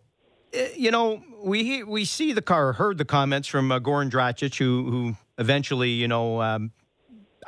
[0.56, 4.58] uh, you know, we we see the car, heard the comments from uh, Goran Dragic,
[4.58, 6.72] who who eventually, you know, um,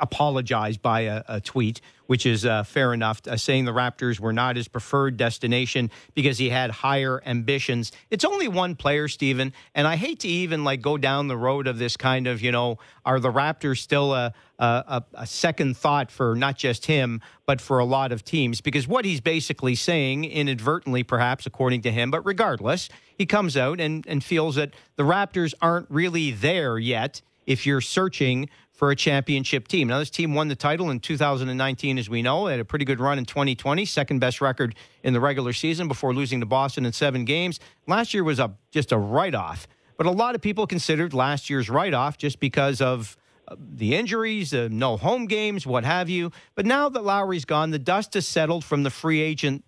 [0.00, 4.32] apologized by a, a tweet, which is uh, fair enough, uh, saying the Raptors were
[4.32, 7.92] not his preferred destination because he had higher ambitions.
[8.10, 11.66] It's only one player, Stephen, and I hate to even like go down the road
[11.66, 16.10] of this kind of, you know, are the Raptors still a, a, a second thought
[16.10, 18.60] for not just him, but for a lot of teams?
[18.60, 23.80] Because what he's basically saying, inadvertently perhaps, according to him, but regardless, he comes out
[23.80, 28.48] and, and feels that the Raptors aren't really there yet if you're searching
[28.78, 29.88] for a championship team.
[29.88, 32.46] Now, this team won the title in 2019, as we know.
[32.46, 35.88] They had a pretty good run in 2020, second best record in the regular season
[35.88, 37.58] before losing to Boston in seven games.
[37.88, 39.66] Last year was a just a write off.
[39.96, 43.16] But a lot of people considered last year's write off just because of
[43.48, 46.30] uh, the injuries, uh, no home games, what have you.
[46.54, 49.64] But now that Lowry's gone, the dust has settled from the free agent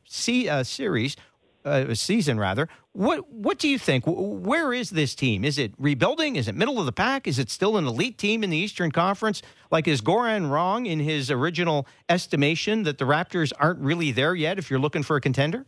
[0.49, 1.17] uh, series
[1.65, 2.69] uh, season rather.
[2.93, 4.05] What what do you think?
[4.07, 5.45] Where is this team?
[5.45, 6.34] Is it rebuilding?
[6.34, 7.28] Is it middle of the pack?
[7.28, 9.43] Is it still an elite team in the Eastern Conference?
[9.70, 14.59] Like is Goran wrong in his original estimation that the Raptors aren't really there yet?
[14.59, 15.66] If you're looking for a contender,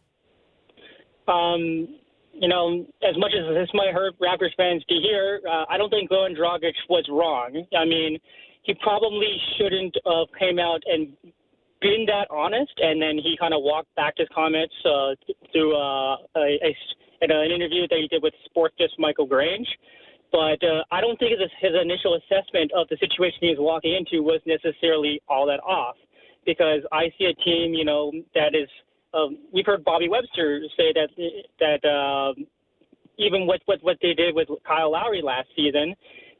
[1.28, 1.88] um,
[2.32, 5.90] you know, as much as this might hurt Raptors fans to hear, uh, I don't
[5.90, 7.64] think Goran Dragic was wrong.
[7.76, 8.18] I mean,
[8.62, 11.16] he probably shouldn't have came out and
[11.80, 15.14] been that honest, and then he kind of walked back his comments uh,
[15.52, 16.76] through uh, a, a,
[17.22, 19.68] in an interview that he did with Sportsnet's Michael Grange.
[20.32, 24.22] But uh, I don't think his, initial assessment of the situation he was walking into
[24.22, 25.96] was necessarily all that off,
[26.46, 28.68] because I see a team, you know, that is.
[29.14, 31.08] Um, we've heard Bobby Webster say that
[31.60, 32.32] that uh,
[33.18, 35.94] even with, with what they did with Kyle Lowry last season,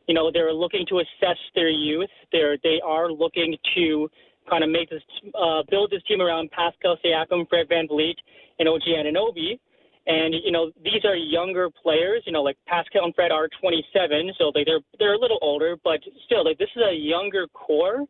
[0.08, 2.08] you know, they're looking to assess their youth.
[2.32, 4.08] They're they are looking to
[4.48, 5.02] kind of make this,
[5.34, 8.16] uh, build this team around Pascal Siakam, Fred VanVleet,
[8.58, 9.58] and OG Anunoby.
[10.06, 12.22] And you know these are younger players.
[12.26, 15.76] You know, like Pascal and Fred are 27, so they, they're they're a little older,
[15.84, 18.04] but still, like this is a younger core.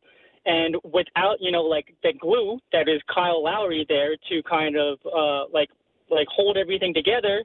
[0.44, 4.98] And without you know like the glue that is Kyle Lowry there to kind of
[5.06, 5.68] uh, like
[6.10, 7.44] like hold everything together,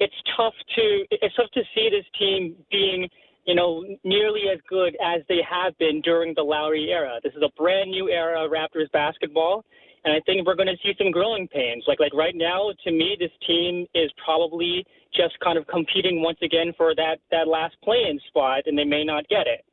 [0.00, 3.08] it's tough to it's tough to see this team being
[3.46, 7.20] you know, nearly as good as they have been during the Lowry era.
[7.22, 9.64] This is a brand new era of Raptors basketball,
[10.06, 11.84] and I think we're going to see some growing pains.
[11.88, 16.38] Like like right now, to me, this team is probably just kind of competing once
[16.42, 19.64] again for that that last play-in spot, and they may not get it.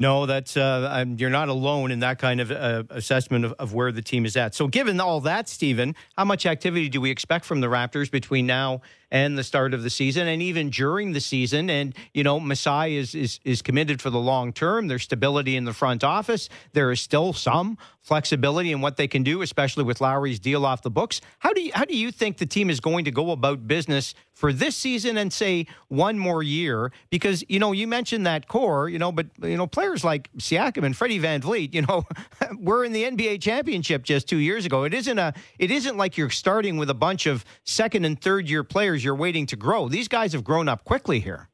[0.00, 3.92] No, that's uh, you're not alone in that kind of uh, assessment of, of, where
[3.92, 4.54] the team is at.
[4.54, 8.46] So, given all that, Steven, how much activity do we expect from the Raptors between
[8.46, 8.80] now
[9.10, 11.70] and the start of the season, and even during the season?
[11.70, 14.88] And you know, Masai is is is committed for the long term.
[14.88, 16.48] There's stability in the front office.
[16.72, 20.82] There is still some flexibility in what they can do, especially with Lowry's deal off
[20.82, 21.20] the books.
[21.38, 24.14] How do you how do you think the team is going to go about business
[24.32, 26.92] for this season and say one more year?
[27.10, 30.84] Because you know, you mentioned that core, you know, but you know, players like Siakam
[30.84, 32.04] and Freddie VanVleet, you know,
[32.58, 34.84] were in the NBA championship just two years ago.
[34.84, 38.48] It isn't a it isn't like you're starting with a bunch of second and third
[38.48, 39.88] year players you're waiting to grow.
[39.88, 41.48] These guys have grown up quickly here.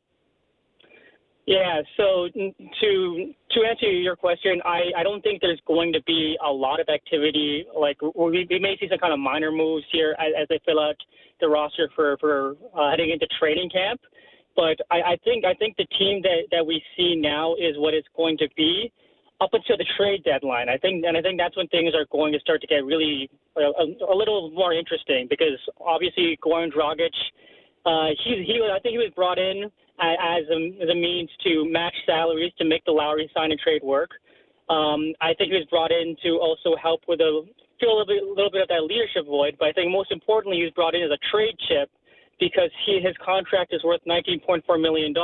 [1.47, 6.37] Yeah, so to to answer your question, I, I don't think there's going to be
[6.45, 7.65] a lot of activity.
[7.79, 10.81] Like we, we may see some kind of minor moves here as, as they fill
[10.81, 10.97] out
[11.41, 14.01] the roster for for uh, heading into training camp.
[14.57, 17.95] But I, I think I think the team that, that we see now is what
[17.95, 18.91] it's going to be
[19.41, 20.69] up until the trade deadline.
[20.69, 23.29] I think, and I think that's when things are going to start to get really
[23.57, 27.13] uh, a, a little more interesting because obviously Goran Dragic,
[27.85, 31.65] uh, he he I think he was brought in as a, as a means to
[31.71, 34.11] match salaries to make the Lowry sign and trade work.
[34.69, 37.47] Um, I think he was brought in to also help with a
[37.81, 39.57] fill a little bit, little bit of that leadership void.
[39.59, 41.91] But I think most importantly, he was brought in as a trade chip
[42.41, 45.15] because he, his contract is worth $19.4 million,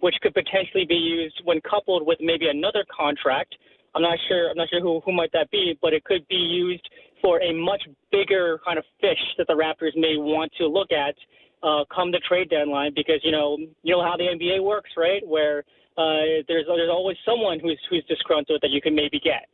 [0.00, 3.54] which could potentially be used when coupled with maybe another contract.
[3.94, 4.50] I'm not sure.
[4.50, 6.88] I'm not sure who who might that be, but it could be used
[7.22, 11.14] for a much bigger kind of fish that the Raptors may want to look at
[11.62, 15.26] uh, come the trade deadline because you know you know how the NBA works, right?
[15.26, 15.64] Where
[15.98, 19.48] uh, there's there's always someone who's who's disgruntled that you can maybe get.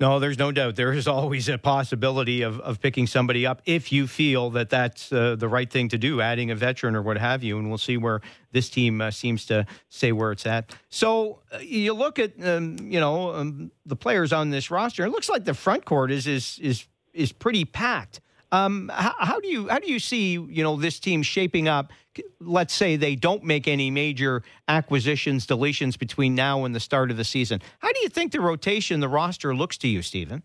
[0.00, 0.76] No, there's no doubt.
[0.76, 5.12] There is always a possibility of, of picking somebody up if you feel that that's
[5.12, 7.58] uh, the right thing to do, adding a veteran or what have you.
[7.58, 10.74] And we'll see where this team uh, seems to say where it's at.
[10.88, 15.04] So uh, you look at um, you know um, the players on this roster.
[15.04, 18.20] It looks like the front court is is is is pretty packed.
[18.52, 21.92] Um, how, how, do you how do you see you know this team shaping up?
[22.40, 27.16] Let's say they don't make any major acquisitions, deletions between now and the start of
[27.16, 27.62] the season.
[27.78, 30.42] How do you think the rotation, the roster looks to you, Steven?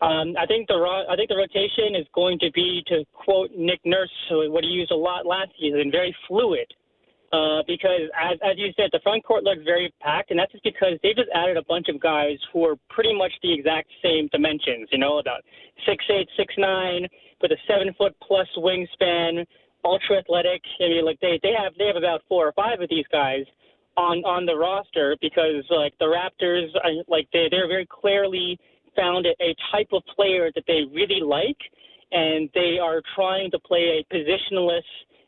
[0.00, 3.52] Um, I think the ro- I think the rotation is going to be, to quote
[3.56, 6.66] Nick Nurse, what he used a lot last season, very fluid.
[7.32, 10.64] Uh, because as, as you said, the front court looks very packed, and that's just
[10.64, 14.28] because they just added a bunch of guys who are pretty much the exact same
[14.30, 14.88] dimensions.
[14.92, 15.40] You know, about
[15.86, 17.08] six eight, six nine,
[17.40, 19.46] with a seven foot plus wingspan,
[19.82, 20.60] ultra athletic.
[20.80, 23.44] I mean, like they they have they have about four or five of these guys
[23.96, 26.68] on on the roster because like the Raptors,
[27.08, 28.58] like they they're very clearly
[28.94, 31.56] found a type of player that they really like,
[32.12, 34.84] and they are trying to play a positionless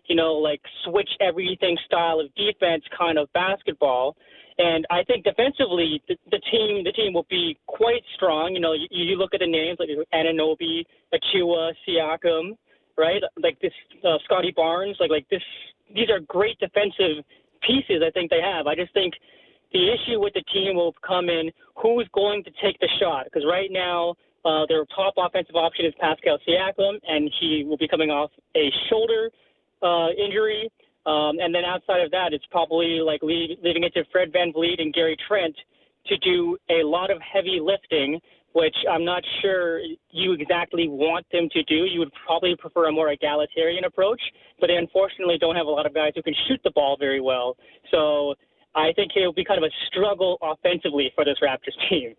[0.07, 4.17] you know, like switch everything style of defense kind of basketball.
[4.59, 8.55] And I think defensively, the, the team the team will be quite strong.
[8.55, 12.57] You know, you, you look at the names like Anunoby, Achiuwa, Siakam,
[12.97, 13.21] right?
[13.43, 13.73] Like this,
[14.05, 14.97] uh, Scottie Barnes.
[15.01, 15.43] Like like this.
[15.95, 17.25] These are great defensive
[17.67, 18.03] pieces.
[18.07, 18.67] I think they have.
[18.67, 19.15] I just think
[19.73, 23.25] the issue with the team will come in who's going to take the shot.
[23.25, 27.89] Because right now, uh, their top offensive option is Pascal Siakam, and he will be
[27.89, 29.31] coming off a shoulder
[29.83, 30.71] uh, injury.
[31.07, 34.81] Um, and then outside of that, it's probably like leave, leaving it to Fred VanVleet
[34.81, 35.55] and Gary Trent
[36.07, 38.21] to do a lot of heavy lifting,
[38.53, 41.85] which I'm not sure you exactly want them to do.
[41.85, 44.21] You would probably prefer a more egalitarian approach,
[44.61, 47.21] but they unfortunately don't have a lot of guys who can shoot the ball very
[47.21, 47.57] well.
[47.91, 48.35] So
[48.75, 52.15] I think it will be kind of a struggle offensively for this Raptors team.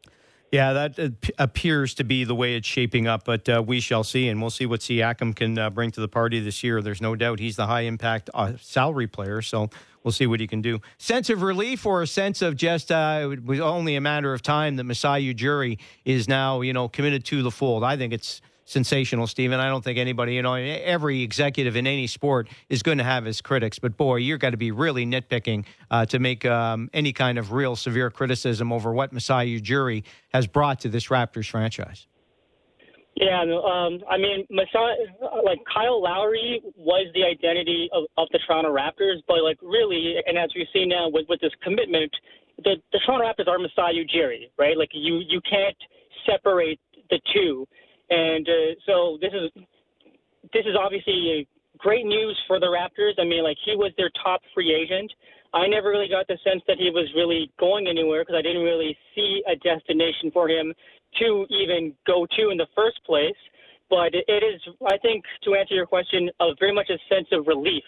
[0.56, 4.30] Yeah, that appears to be the way it's shaping up, but uh, we shall see,
[4.30, 6.82] and we'll see what Siakam can uh, bring to the party this year.
[6.82, 9.70] There's no doubt he's the high impact uh, salary player, so
[10.02, 10.80] we'll see what he can do.
[10.98, 14.44] Sense of relief or a sense of just uh, it was only a matter of
[14.44, 17.84] time that Masai Ujiri is now, you know, committed to the fold.
[17.84, 19.60] I think it's sensational, Steven.
[19.60, 23.24] I don't think anybody, you know, every executive in any sport is going to have
[23.24, 27.14] his critics, but boy, you're got to be really nitpicking uh, to make um, any
[27.14, 30.04] kind of real severe criticism over what Masai Ujiri
[30.34, 32.08] has brought to this Raptors franchise.
[33.16, 35.08] Yeah, um, I mean, Masai,
[35.46, 40.38] like Kyle Lowry was the identity of, of the Toronto Raptors, but like really, and
[40.38, 42.12] as we see now with, with this commitment,
[42.66, 44.78] the, the Toronto Raptors are Masai Ujiri, right?
[44.78, 45.78] Like you, you can't
[46.30, 47.66] separate the two.
[48.10, 49.64] And uh, so this is
[50.54, 51.48] this is obviously
[51.78, 53.14] great news for the Raptors.
[53.20, 55.12] I mean, like he was their top free agent.
[55.54, 58.64] I never really got the sense that he was really going anywhere because I didn't
[58.64, 60.74] really see a destination for him
[61.20, 63.38] to even go to in the first place.
[63.90, 67.48] But it is, I think, to answer your question, a very much a sense of
[67.48, 67.84] relief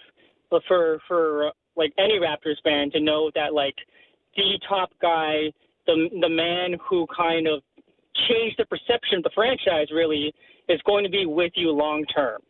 [0.68, 3.76] for for like any Raptors fan to know that like
[4.36, 5.51] the top guy,
[5.86, 7.61] the the man who kind of
[8.30, 10.34] change the perception of the franchise really
[10.70, 12.41] is going to be with you long term.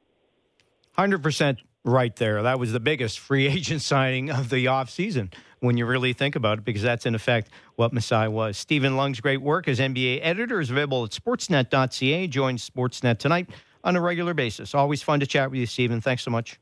[0.98, 2.44] 100% right there.
[2.44, 6.60] That was the biggest free agent signing of the offseason when you really think about
[6.60, 8.58] it, because that's in effect what Masai was.
[8.58, 12.28] Steven Loung's great work as NBA editor is available at sportsnet.ca.
[12.28, 13.50] Join Sportsnet tonight
[13.84, 14.76] on a regular basis.
[14.76, 16.02] Always fun to chat with you, Steven.
[16.02, 16.60] Thanks so much.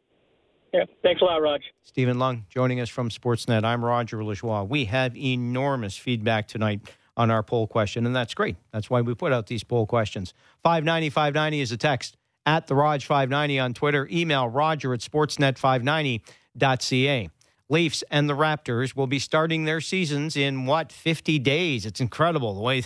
[0.73, 1.61] Yeah, thanks a lot, Raj.
[1.83, 3.63] Steven Loung joining us from Sportsnet.
[3.63, 4.67] I'm Roger Lajoie.
[4.67, 6.81] We have enormous feedback tonight
[7.17, 8.55] on our poll question, and that's great.
[8.71, 10.33] That's why we put out these poll questions.
[10.63, 14.07] 590 590 is a text at the Raj 590 on Twitter.
[14.11, 17.29] Email roger at sportsnet590.ca.
[17.67, 21.87] Leafs and the Raptors will be starting their seasons in what, 50 days?
[21.87, 22.83] It's incredible the way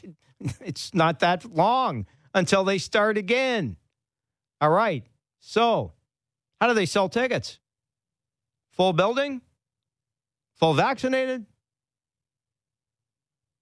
[0.60, 2.04] it's not that long
[2.34, 3.76] until they start again.
[4.60, 5.04] All right.
[5.40, 5.92] So,
[6.60, 7.60] how do they sell tickets?
[8.72, 9.40] Full building?
[10.56, 11.46] Full vaccinated?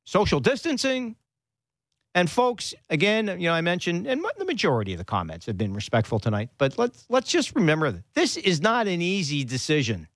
[0.06, 1.16] Social distancing.
[2.14, 5.74] And folks, again, you know, I mentioned, and the majority of the comments have been
[5.74, 6.48] respectful tonight.
[6.56, 10.08] But let's let's just remember this is not an easy decision.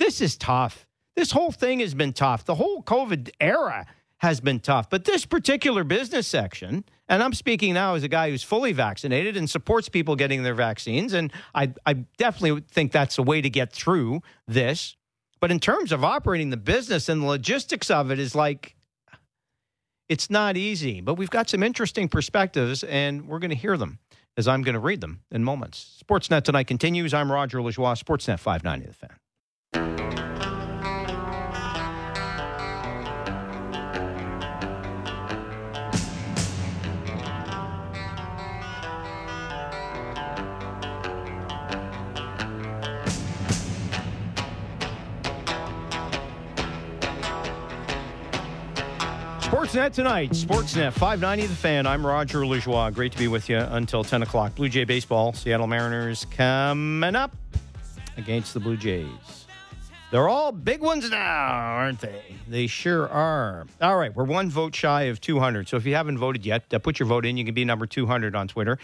[0.00, 0.88] This is tough.
[1.14, 2.44] This whole thing has been tough.
[2.44, 3.86] The whole COVID era
[4.18, 4.90] has been tough.
[4.90, 9.36] But this particular business section, and I'm speaking now as a guy who's fully vaccinated
[9.36, 13.50] and supports people getting their vaccines, and I, I definitely think that's a way to
[13.50, 14.96] get through this.
[15.38, 18.75] But in terms of operating the business and the logistics of it, is like
[20.08, 23.98] it's not easy, but we've got some interesting perspectives, and we're going to hear them
[24.36, 26.02] as I'm going to read them in moments.
[26.04, 27.14] Sportsnet tonight continues.
[27.14, 30.15] I'm Roger Lajoie, Sportsnet 590 The Fan.
[49.76, 50.30] Sportsnet tonight.
[50.30, 51.86] Sportsnet 590 The Fan.
[51.86, 52.94] I'm Roger Lajoie.
[52.94, 54.54] Great to be with you until 10 o'clock.
[54.54, 55.34] Blue Jay Baseball.
[55.34, 57.36] Seattle Mariners coming up
[58.16, 59.44] against the Blue Jays.
[60.10, 62.22] They're all big ones now, aren't they?
[62.48, 63.66] They sure are.
[63.82, 65.68] All right, we're one vote shy of 200.
[65.68, 67.36] So if you haven't voted yet, uh, put your vote in.
[67.36, 68.78] You can be number 200 on Twitter.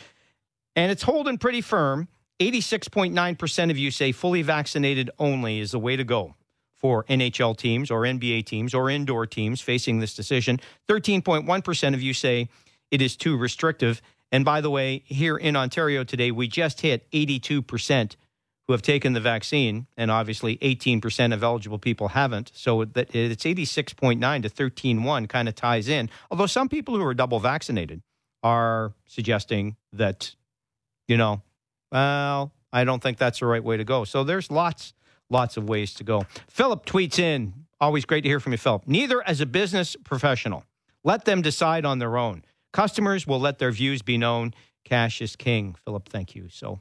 [0.77, 2.07] And it's holding pretty firm.
[2.39, 6.35] 86.9% of you say fully vaccinated only is the way to go
[6.83, 10.61] for NHL teams or NBA teams or indoor teams facing this decision.
[10.89, 12.49] 13.1% of you say
[12.91, 14.03] it is too restrictive.
[14.31, 18.17] And by the way, here in Ontario today, we just hit 82%
[18.67, 22.53] who have taken the vaccine, and obviously 18% of eligible people haven't.
[22.55, 26.11] So that it's 86.9 to 13.1 kind of ties in.
[26.31, 28.03] Although some people who are double vaccinated
[28.43, 30.35] are suggesting that,
[31.09, 31.43] you know,
[31.91, 34.05] well, I don't think that's the right way to go.
[34.05, 34.95] So there's lots,
[35.33, 36.27] lots of ways to go.
[36.49, 37.55] Philip tweets in.
[37.81, 38.87] Always great to hear from you, Philip.
[38.87, 40.65] Neither as a business professional.
[41.03, 42.45] Let them decide on their own.
[42.73, 44.55] Customers will let their views be known.
[44.85, 45.75] Cash is king.
[45.85, 46.49] Philip, thank you.
[46.49, 46.81] So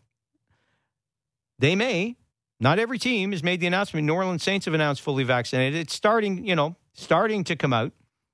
[1.57, 2.17] they may.
[2.59, 4.05] Not every team has made the announcement.
[4.05, 5.79] New Orleans Saints have announced fully vaccinated.
[5.79, 7.91] It's starting, you know, starting to come out.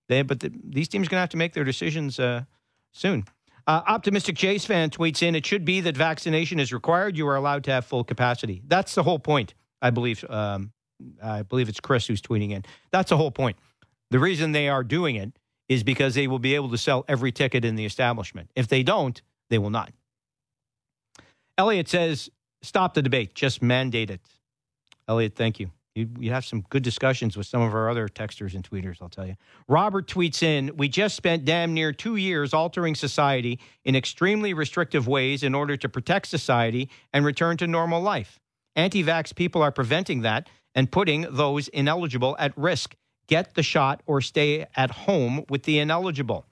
[0.09, 2.43] They, but the, these teams are going to have to make their decisions uh,
[2.91, 3.23] soon.
[3.65, 7.17] Uh, Optimistic Jays fan tweets in: It should be that vaccination is required.
[7.17, 8.61] You are allowed to have full capacity.
[8.65, 9.53] That's the whole point.
[9.81, 10.23] I believe.
[10.29, 10.71] Um,
[11.23, 12.63] I believe it's Chris who's tweeting in.
[12.91, 13.57] That's the whole point.
[14.09, 15.31] The reason they are doing it
[15.69, 18.49] is because they will be able to sell every ticket in the establishment.
[18.55, 19.91] If they don't, they will not.
[21.57, 22.29] Elliot says
[22.61, 23.35] stop the debate.
[23.35, 24.21] Just mandate it.
[25.07, 25.71] Elliot, thank you.
[25.95, 26.09] you.
[26.19, 29.25] You have some good discussions with some of our other texters and tweeters, I'll tell
[29.25, 29.35] you.
[29.67, 35.07] Robert tweets in We just spent damn near two years altering society in extremely restrictive
[35.07, 38.39] ways in order to protect society and return to normal life.
[38.77, 42.95] Anti vax people are preventing that and putting those ineligible at risk.
[43.27, 46.45] Get the shot or stay at home with the ineligible.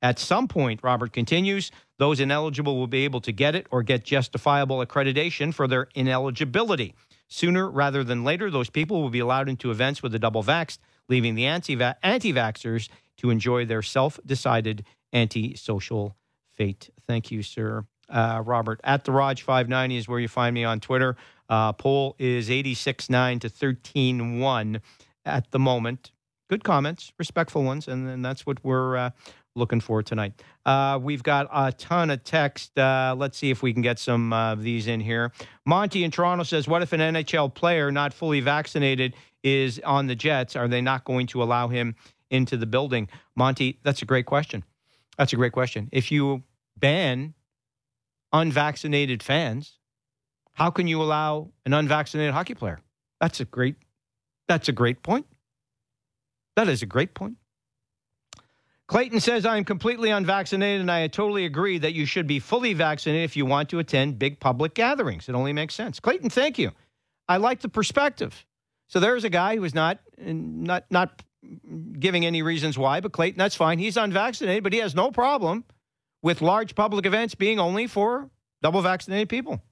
[0.00, 4.04] At some point, Robert continues, those ineligible will be able to get it or get
[4.04, 6.94] justifiable accreditation for their ineligibility.
[7.28, 10.78] Sooner rather than later, those people will be allowed into events with the double vaxxed,
[11.08, 16.16] leaving the anti vaxxers to enjoy their self decided anti-social
[16.52, 16.90] fate.
[17.06, 17.84] Thank you, sir.
[18.08, 21.16] Uh, Robert, at the Raj 590 is where you find me on Twitter.
[21.48, 24.80] Uh, poll is 86 9 to 13.1
[25.24, 26.12] at the moment.
[26.48, 29.10] Good comments, respectful ones, and, and that's what we're uh,
[29.54, 30.42] looking for tonight.
[30.64, 32.78] Uh, we've got a ton of text.
[32.78, 35.32] Uh, let's see if we can get some uh, of these in here.
[35.64, 40.14] Monty in Toronto says, What if an NHL player not fully vaccinated is on the
[40.14, 40.56] Jets?
[40.56, 41.94] Are they not going to allow him
[42.30, 43.08] into the building?
[43.36, 44.64] Monty, that's a great question.
[45.18, 45.88] That's a great question.
[45.92, 46.42] If you
[46.78, 47.34] ban
[48.32, 49.78] unvaccinated fans,
[50.54, 52.80] how can you allow an unvaccinated hockey player?
[53.20, 53.76] That's a great
[54.48, 55.26] that's a great point.
[56.56, 57.36] That is a great point.
[58.88, 62.74] Clayton says, I am completely unvaccinated, and I totally agree that you should be fully
[62.74, 65.30] vaccinated if you want to attend big public gatherings.
[65.30, 65.98] It only makes sense.
[65.98, 66.72] Clayton, thank you.
[67.26, 68.44] I like the perspective.
[68.88, 71.22] So there's a guy who is not, not, not
[71.98, 73.78] giving any reasons why, but Clayton, that's fine.
[73.78, 75.64] He's unvaccinated, but he has no problem
[76.20, 78.28] with large public events being only for
[78.60, 79.62] double vaccinated people.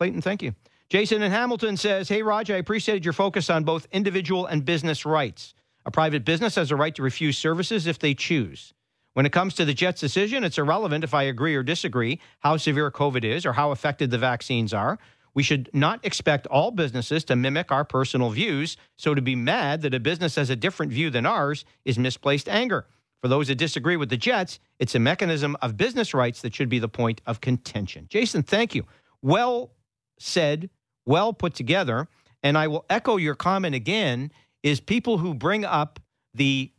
[0.00, 0.54] Clayton, thank you.
[0.88, 5.04] Jason in Hamilton says, Hey, Roger, I appreciated your focus on both individual and business
[5.04, 5.52] rights.
[5.84, 8.72] A private business has a right to refuse services if they choose.
[9.12, 12.56] When it comes to the Jets' decision, it's irrelevant if I agree or disagree how
[12.56, 14.98] severe COVID is or how effective the vaccines are.
[15.34, 18.78] We should not expect all businesses to mimic our personal views.
[18.96, 22.48] So to be mad that a business has a different view than ours is misplaced
[22.48, 22.86] anger.
[23.20, 26.70] For those that disagree with the Jets, it's a mechanism of business rights that should
[26.70, 28.06] be the point of contention.
[28.08, 28.86] Jason, thank you.
[29.20, 29.72] Well
[30.20, 30.70] said,
[31.06, 32.08] well put together.
[32.42, 34.30] And I will echo your comment again
[34.62, 36.00] is people who bring up
[36.34, 36.70] the,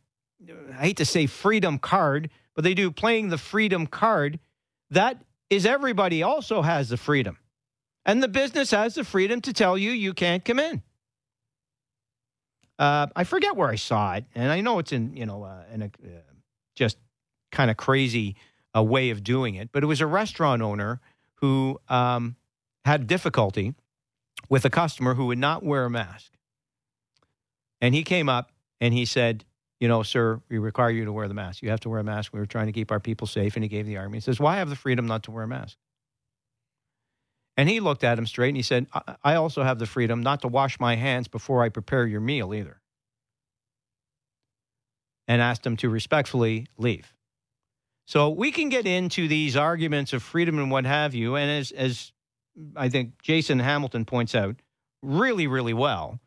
[0.72, 4.38] I hate to say freedom card, but they do playing the freedom card.
[4.90, 7.38] That is everybody also has the freedom.
[8.04, 10.82] And the business has the freedom to tell you you can't come in.
[12.78, 15.62] Uh, I forget where I saw it, and I know it's in you know uh,
[15.72, 16.20] in a uh,
[16.74, 16.96] just
[17.52, 18.34] kind of crazy
[18.76, 21.00] uh, way of doing it, but it was a restaurant owner
[21.36, 22.34] who um,
[22.84, 23.74] had difficulty
[24.48, 26.32] with a customer who would not wear a mask,
[27.80, 29.44] and he came up and he said,
[29.80, 31.60] you know, sir, we require you to wear the mask.
[31.60, 32.32] You have to wear a mask.
[32.32, 33.56] We were trying to keep our people safe.
[33.56, 34.18] And he gave the army.
[34.18, 35.76] He says, why have the freedom not to wear a mask?
[37.56, 38.86] And he looked at him straight and he said,
[39.24, 42.54] I also have the freedom not to wash my hands before I prepare your meal
[42.54, 42.80] either.
[45.26, 47.12] And asked him to respectfully leave.
[48.06, 51.34] So we can get into these arguments of freedom and what have you.
[51.34, 52.11] And as, as
[52.76, 54.56] I think Jason Hamilton points out
[55.02, 56.20] really, really well,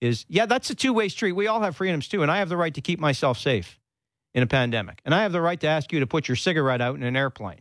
[0.00, 1.32] is yeah, that's a two way street.
[1.32, 2.22] We all have freedoms too.
[2.22, 3.78] And I have the right to keep myself safe
[4.34, 5.00] in a pandemic.
[5.04, 7.16] And I have the right to ask you to put your cigarette out in an
[7.16, 7.60] airplane.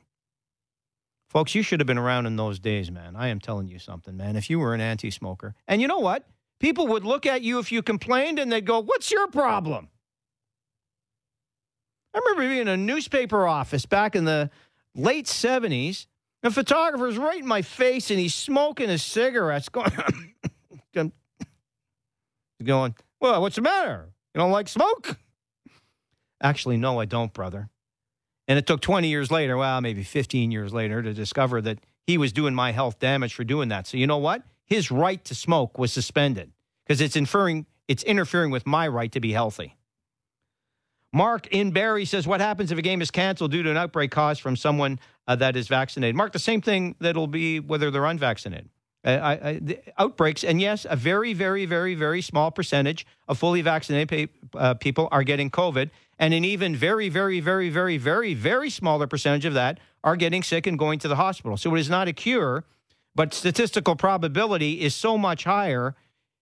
[1.30, 3.16] Folks, you should have been around in those days, man.
[3.16, 4.36] I am telling you something, man.
[4.36, 6.28] If you were an anti smoker, and you know what?
[6.60, 9.90] People would look at you if you complained and they'd go, What's your problem?
[12.14, 14.50] I remember being in a newspaper office back in the
[14.94, 16.08] late 70s,
[16.44, 19.92] The photographer's right in my face and he's smoking his cigarettes, going,
[22.64, 24.10] going, Well, what's the matter?
[24.34, 25.18] You don't like smoke?
[26.42, 27.70] Actually, no, I don't, brother.
[28.48, 32.18] And it took 20 years later, well, maybe 15 years later, to discover that he
[32.18, 33.88] was doing my health damage for doing that.
[33.88, 34.44] So you know what?
[34.66, 36.52] His right to smoke was suspended
[36.86, 39.76] because it's inferring it's interfering with my right to be healthy.
[41.14, 44.12] Mark in Barrie says, What happens if a game is canceled due to an outbreak
[44.12, 46.16] caused from someone uh, that is vaccinated?
[46.16, 48.70] Mark, the same thing that'll be whether they're unvaccinated.
[49.04, 49.62] Uh, I, I,
[49.98, 55.10] outbreaks, and yes, a very, very, very, very small percentage of fully vaccinated uh, people
[55.12, 55.90] are getting COVID,
[56.20, 60.44] and an even very, very, very, very, very, very smaller percentage of that are getting
[60.44, 61.58] sick and going to the hospital.
[61.58, 62.64] So it is not a cure,
[63.16, 65.96] but statistical probability is so much higher.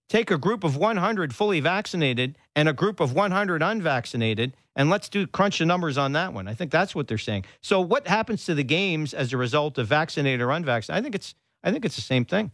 [0.09, 5.07] Take a group of 100 fully vaccinated and a group of 100 unvaccinated, and let's
[5.07, 6.47] do crunch the numbers on that one.
[6.47, 7.45] I think that's what they're saying.
[7.61, 10.99] So what happens to the games as a result of vaccinated or unvaccinated?
[10.99, 12.51] I think it's I think it's the same thing.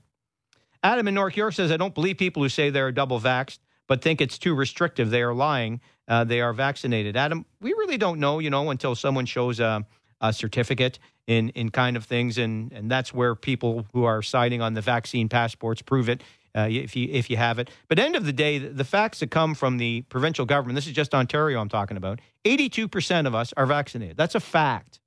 [0.84, 4.02] Adam in North York says, I don't believe people who say they're double vaxxed, but
[4.02, 5.10] think it's too restrictive.
[5.10, 5.82] They are lying.
[6.08, 7.16] Uh, they are vaccinated.
[7.18, 9.86] Adam, we really don't know, you know, until someone shows a,
[10.22, 12.38] a certificate in, in kind of things.
[12.38, 16.22] And, and that's where people who are signing on the vaccine passports prove it.
[16.56, 19.30] Uh, if you if you have it, but end of the day, the, facts that
[19.30, 20.76] come from the provincial government.
[20.76, 21.60] This is just Ontario.
[21.60, 22.22] I'm talking about.
[22.46, 24.16] Eighty-two percent of us are vaccinated.
[24.16, 25.02] That's a fact.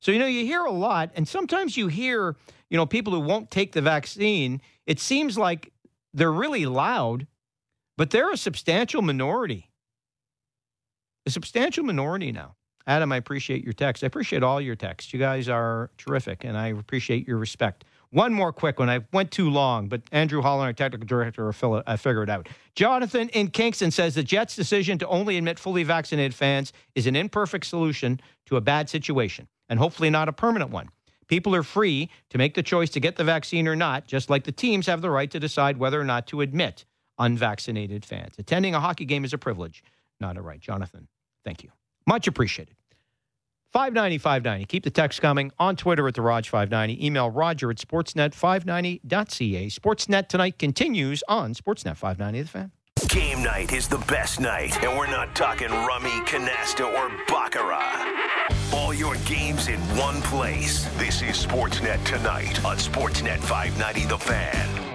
[0.00, 2.36] So, you know, you hear a lot, and sometimes you hear,
[2.70, 4.60] you know, people who won't take the vaccine.
[4.86, 5.72] It seems like
[6.14, 7.26] they're really loud,
[7.96, 9.70] but they're a substantial minority.
[11.26, 12.56] A substantial minority now.
[12.86, 14.02] Adam, I appreciate your text.
[14.02, 15.12] I appreciate all your texts.
[15.12, 17.84] You guys are terrific, and I appreciate your respect.
[18.10, 18.88] One more quick one.
[18.88, 22.48] I went too long, but Andrew Holland, our technical director, will uh, figure it out.
[22.74, 27.16] Jonathan in Kingston says the Jets' decision to only admit fully vaccinated fans is an
[27.16, 30.88] imperfect solution to a bad situation and hopefully not a permanent one.
[31.26, 34.44] People are free to make the choice to get the vaccine or not, just like
[34.44, 36.86] the teams have the right to decide whether or not to admit
[37.18, 38.34] unvaccinated fans.
[38.38, 39.84] Attending a hockey game is a privilege,
[40.20, 40.60] not a right.
[40.60, 41.08] Jonathan,
[41.44, 41.70] thank you.
[42.06, 42.77] Much appreciated.
[43.72, 44.64] 590 590.
[44.66, 47.04] Keep the text coming on Twitter at the Raj 590.
[47.04, 49.66] Email Roger at sportsnet590.ca.
[49.68, 52.72] Sportsnet tonight continues on Sportsnet 590 The Fan.
[53.08, 58.06] Game night is the best night, and we're not talking rummy, canasta, or baccarat.
[58.72, 60.84] All your games in one place.
[60.96, 64.87] This is Sportsnet tonight on Sportsnet 590 The Fan.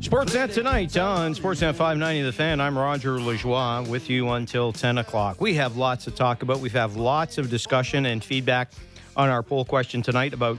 [0.00, 2.60] Sportsnet tonight on Sportsnet 590 The Fan.
[2.60, 5.40] I'm Roger Lajoie with you until 10 o'clock.
[5.40, 6.58] We have lots to talk about.
[6.58, 8.72] We've have lots of discussion and feedback
[9.16, 10.58] on our poll question tonight about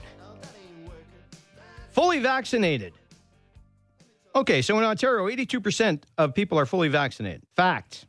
[1.90, 2.94] fully vaccinated.
[4.34, 7.42] Okay, so in Ontario, 82% of people are fully vaccinated.
[7.54, 8.06] Fact.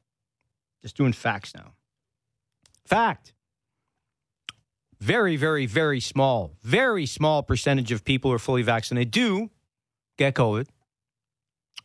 [0.82, 1.74] Just doing facts now.
[2.86, 3.34] Fact.
[5.00, 9.50] Very, very, very small, very small percentage of people who are fully vaccinated do
[10.18, 10.68] get COVID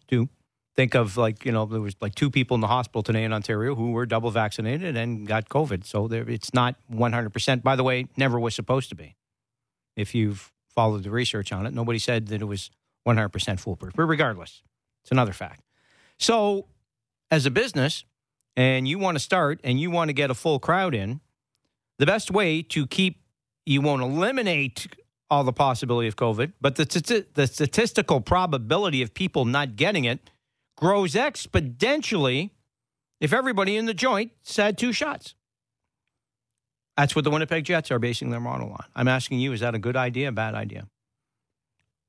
[0.09, 0.29] do.
[0.77, 3.33] Think of like, you know, there was like two people in the hospital today in
[3.33, 5.85] Ontario who were double vaccinated and got COVID.
[5.85, 7.63] So there, it's not 100%.
[7.63, 9.17] By the way, never was supposed to be.
[9.97, 12.71] If you've followed the research on it, nobody said that it was
[13.07, 13.95] 100% foolproof.
[13.97, 14.63] But regardless,
[15.03, 15.63] it's another fact.
[16.17, 16.67] So,
[17.31, 18.05] as a business,
[18.57, 21.21] and you want to start and you want to get a full crowd in,
[21.99, 23.21] the best way to keep,
[23.67, 24.87] you won't eliminate
[25.31, 30.31] all the possibility of COVID, but the, the statistical probability of people not getting it
[30.77, 32.51] grows exponentially
[33.21, 35.35] if everybody in the joint said two shots.
[36.97, 38.85] That's what the Winnipeg Jets are basing their model on.
[38.95, 40.89] I'm asking you, is that a good idea, a bad idea?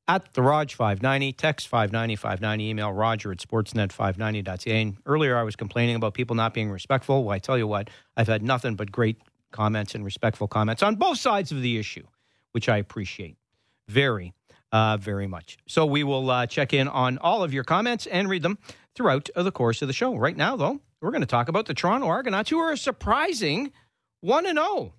[0.07, 4.81] At the Raj 590, text 590 590, email roger at sportsnet590.ca.
[4.81, 7.23] And earlier I was complaining about people not being respectful.
[7.23, 9.17] Well, I tell you what, I've had nothing but great
[9.51, 12.05] comments and respectful comments on both sides of the issue
[12.51, 13.37] which I appreciate
[13.87, 14.33] very,
[14.71, 15.57] uh, very much.
[15.67, 18.57] So we will uh, check in on all of your comments and read them
[18.95, 20.15] throughout the course of the show.
[20.15, 23.71] Right now, though, we're going to talk about the Toronto Argonauts, who are a surprising
[24.21, 24.93] 1 0.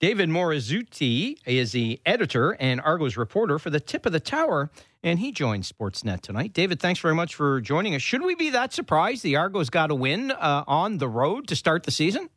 [0.00, 4.68] David Morassutti is the editor and Argos reporter for the Tip of the Tower,
[5.04, 6.52] and he joins Sportsnet tonight.
[6.52, 8.02] David, thanks very much for joining us.
[8.02, 11.54] Should we be that surprised the Argos got a win uh, on the road to
[11.54, 12.28] start the season?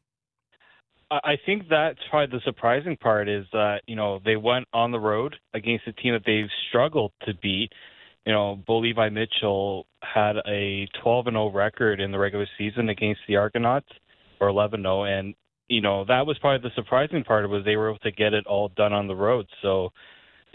[1.12, 5.00] I think that's probably the surprising part is that you know they went on the
[5.00, 7.72] road against a team that they've struggled to beat.
[8.26, 12.90] You know, Bo Levi Mitchell had a 12 and 0 record in the regular season
[12.90, 13.90] against the Argonauts,
[14.42, 15.36] or 11 0, and
[15.68, 18.48] you know that was probably the surprising part was they were able to get it
[18.48, 19.46] all done on the road.
[19.62, 19.92] So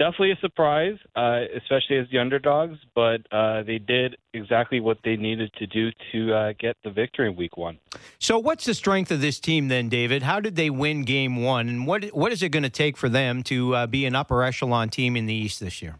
[0.00, 2.78] definitely a surprise, uh, especially as the underdogs.
[2.94, 7.28] But uh, they did exactly what they needed to do to uh, get the victory
[7.28, 7.78] in Week One.
[8.18, 10.22] So, what's the strength of this team then, David?
[10.22, 13.08] How did they win Game One, and what what is it going to take for
[13.08, 15.96] them to uh, be an upper echelon team in the East this year?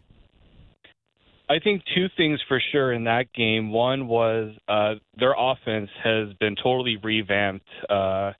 [1.49, 3.71] I think two things for sure in that game.
[3.71, 7.67] One was uh, their offense has been totally revamped.
[7.89, 8.31] Uh,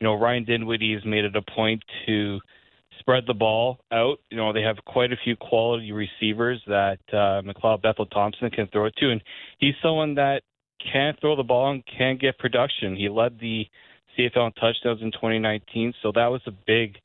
[0.00, 2.40] you know, Ryan Dinwiddie has made it a point to
[3.06, 4.18] spread the ball out.
[4.30, 8.66] You know, they have quite a few quality receivers that uh, McLeod Bethel Thompson can
[8.72, 9.22] throw it to, and
[9.58, 10.42] he's someone that
[10.92, 12.96] can throw the ball and can get production.
[12.96, 13.64] He led the
[14.18, 16.96] CFL in touchdowns in 2019, so that was a big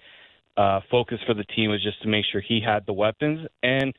[0.57, 3.93] uh, focus for the team was just to make sure he had the weapons, and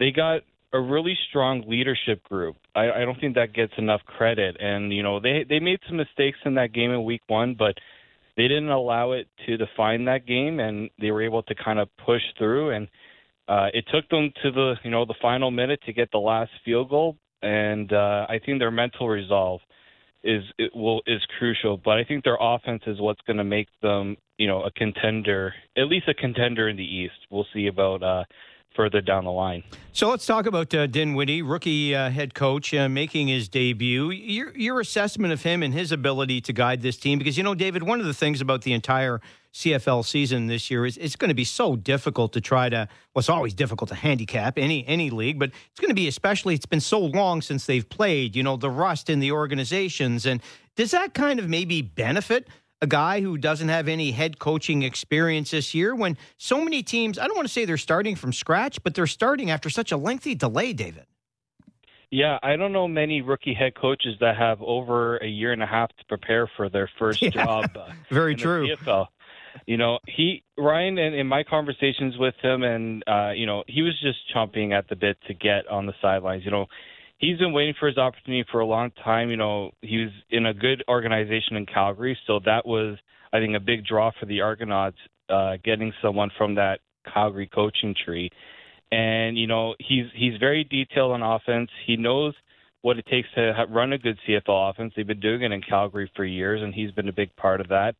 [0.00, 0.40] they got
[0.72, 2.56] a really strong leadership group.
[2.74, 5.96] I, I don't think that gets enough credit, and you know they they made some
[5.96, 7.78] mistakes in that game in Week One, but
[8.36, 11.88] they didn't allow it to define that game, and they were able to kind of
[12.04, 12.70] push through.
[12.70, 12.88] And
[13.48, 16.50] uh, it took them to the you know the final minute to get the last
[16.64, 19.60] field goal, and uh, I think their mental resolve
[20.22, 21.76] is it will is crucial.
[21.76, 25.54] But I think their offense is what's going to make them you know a contender,
[25.76, 27.14] at least a contender in the East.
[27.30, 28.02] We'll see about.
[28.02, 28.24] Uh,
[28.74, 29.62] further down the line.
[29.92, 34.10] So let's talk about uh, Dinwiddie, rookie uh, head coach, uh, making his debut.
[34.10, 37.54] Your, your assessment of him and his ability to guide this team, because you know,
[37.54, 39.20] David, one of the things about the entire
[39.54, 42.88] CFL season this year is it's going to be so difficult to try to.
[43.14, 46.54] Well, it's always difficult to handicap any any league, but it's going to be especially.
[46.54, 48.34] It's been so long since they've played.
[48.34, 50.42] You know, the rust in the organizations, and
[50.74, 52.48] does that kind of maybe benefit?
[52.84, 57.18] A guy who doesn't have any head coaching experience this year when so many teams,
[57.18, 59.96] I don't want to say they're starting from scratch, but they're starting after such a
[59.96, 61.06] lengthy delay, David?
[62.10, 65.66] Yeah, I don't know many rookie head coaches that have over a year and a
[65.66, 67.70] half to prepare for their first yeah, job.
[67.76, 68.68] Uh, very true.
[68.68, 69.06] CFL.
[69.66, 73.82] You know, he Ryan, and in my conversations with him, and uh, you know, he
[73.82, 76.44] was just chomping at the bit to get on the sidelines.
[76.44, 76.66] You know,
[77.18, 79.30] he's been waiting for his opportunity for a long time.
[79.30, 82.98] You know, he was in a good organization in Calgary, so that was,
[83.32, 84.96] I think, a big draw for the Argonauts,
[85.28, 86.80] uh, getting someone from that
[87.12, 88.30] Calgary coaching tree.
[88.92, 91.70] And you know, he's he's very detailed on offense.
[91.86, 92.34] He knows
[92.82, 94.92] what it takes to run a good CFL offense.
[94.94, 97.68] They've been doing it in Calgary for years, and he's been a big part of
[97.68, 97.94] that.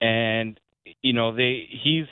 [0.00, 0.58] And
[1.02, 2.06] you know, they he's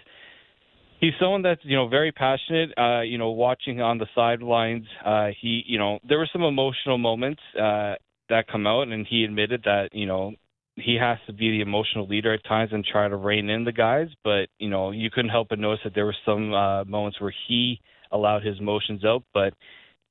[1.04, 2.70] he's someone that's you know very passionate.
[2.78, 6.98] Uh, you know, watching on the sidelines, uh, he you know there were some emotional
[6.98, 7.94] moments uh,
[8.28, 10.32] that come out, and he admitted that you know
[10.76, 13.72] he has to be the emotional leader at times and try to rein in the
[13.72, 14.08] guys.
[14.24, 17.34] But you know, you couldn't help but notice that there were some uh, moments where
[17.48, 17.80] he
[18.10, 19.54] allowed his emotions out, but.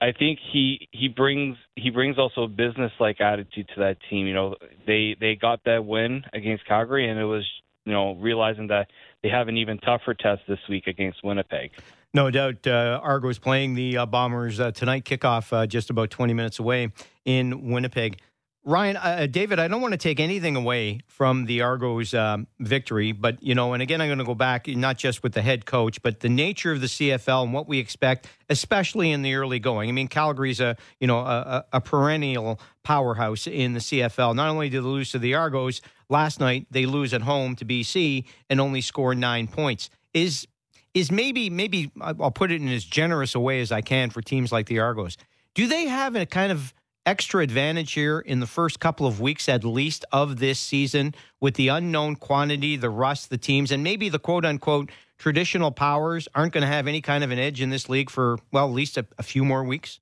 [0.02, 4.28] I think he he brings he brings also a business like attitude to that team.
[4.28, 7.46] You know, they they got that win against Calgary, and it was
[7.86, 8.88] you know realizing that
[9.24, 11.72] they have an even tougher test this week against Winnipeg.
[12.14, 15.06] No doubt, uh, Argos playing the uh, Bombers uh, tonight.
[15.06, 16.92] Kickoff uh, just about 20 minutes away
[17.26, 18.20] in Winnipeg.
[18.66, 23.12] Ryan, uh, David, I don't want to take anything away from the Argos um, victory,
[23.12, 25.66] but you know, and again, I'm going to go back not just with the head
[25.66, 29.60] coach, but the nature of the CFL and what we expect, especially in the early
[29.60, 29.90] going.
[29.90, 34.34] I mean, Calgary's a you know a, a perennial powerhouse in the CFL.
[34.34, 37.66] Not only did they lose to the Argos last night, they lose at home to
[37.66, 39.90] BC and only score nine points.
[40.14, 40.48] Is
[40.94, 44.22] is maybe maybe I'll put it in as generous a way as I can for
[44.22, 45.18] teams like the Argos.
[45.54, 46.74] Do they have a kind of
[47.06, 51.56] extra advantage here in the first couple of weeks, at least, of this season with
[51.56, 56.54] the unknown quantity, the rust, the teams, and maybe the quote unquote traditional powers aren't
[56.54, 58.98] going to have any kind of an edge in this league for, well, at least
[58.98, 60.00] a, a few more weeks?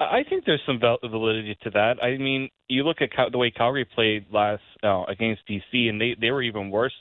[0.00, 2.02] I think there's some validity to that.
[2.02, 6.14] I mean, you look at the way Calgary played last uh, against BC, and they
[6.20, 6.94] they were even worse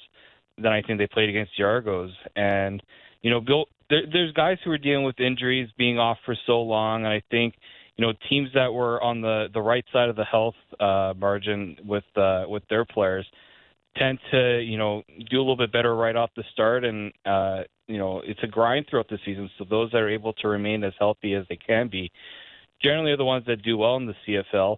[0.58, 2.12] than I think they played against the Argos.
[2.36, 2.82] And
[3.22, 6.62] you know, Bill, there, there's guys who are dealing with injuries, being off for so
[6.62, 7.54] long, and I think
[7.98, 11.78] you know teams that were on the the right side of the health uh, margin
[11.84, 13.26] with uh, with their players
[13.98, 17.64] tend to you know do a little bit better right off the start, and uh,
[17.88, 19.50] you know it's a grind throughout the season.
[19.58, 22.12] So those that are able to remain as healthy as they can be
[22.82, 24.78] generally are the ones that do well in the CFL.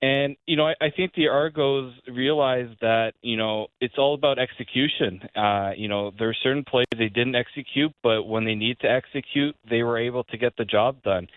[0.00, 4.38] And you know, I, I think the Argos realize that you know it's all about
[4.38, 5.20] execution.
[5.34, 8.90] Uh, you know, there are certain plays they didn't execute, but when they need to
[8.90, 11.28] execute, they were able to get the job done.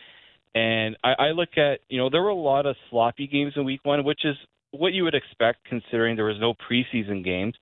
[0.53, 3.63] And I, I look at, you know, there were a lot of sloppy games in
[3.63, 4.35] week one, which is
[4.71, 7.55] what you would expect considering there was no preseason games.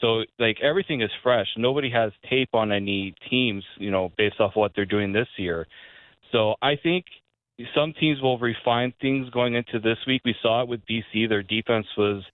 [0.00, 1.46] So like everything is fresh.
[1.56, 5.66] Nobody has tape on any teams, you know, based off what they're doing this year.
[6.32, 7.04] So I think
[7.74, 10.22] some teams will refine things going into this week.
[10.24, 11.28] We saw it with BC.
[11.28, 12.24] Their defense was,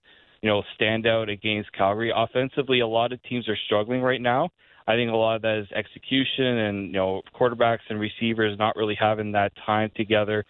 [0.41, 2.11] you know, standout against Calgary.
[2.15, 4.49] Offensively, a lot of teams are struggling right now.
[4.91, 8.75] I think a lot of that is execution and you know quarterbacks and receivers not
[8.75, 10.43] really having that time together.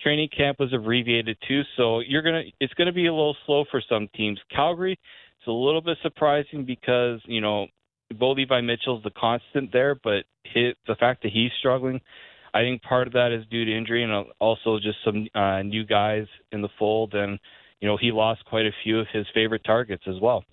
[0.00, 3.82] Training camp was abbreviated too, so you're gonna it's gonna be a little slow for
[3.88, 4.38] some teams.
[4.54, 7.66] Calgary, it's a little bit surprising because you know
[8.18, 12.00] Bo Levi Mitchell's the constant there, but his, the fact that he's struggling
[12.54, 15.84] I think part of that is due to injury and also just some uh, new
[15.84, 17.14] guys in the fold.
[17.14, 17.38] And,
[17.80, 20.44] you know, he lost quite a few of his favorite targets as well.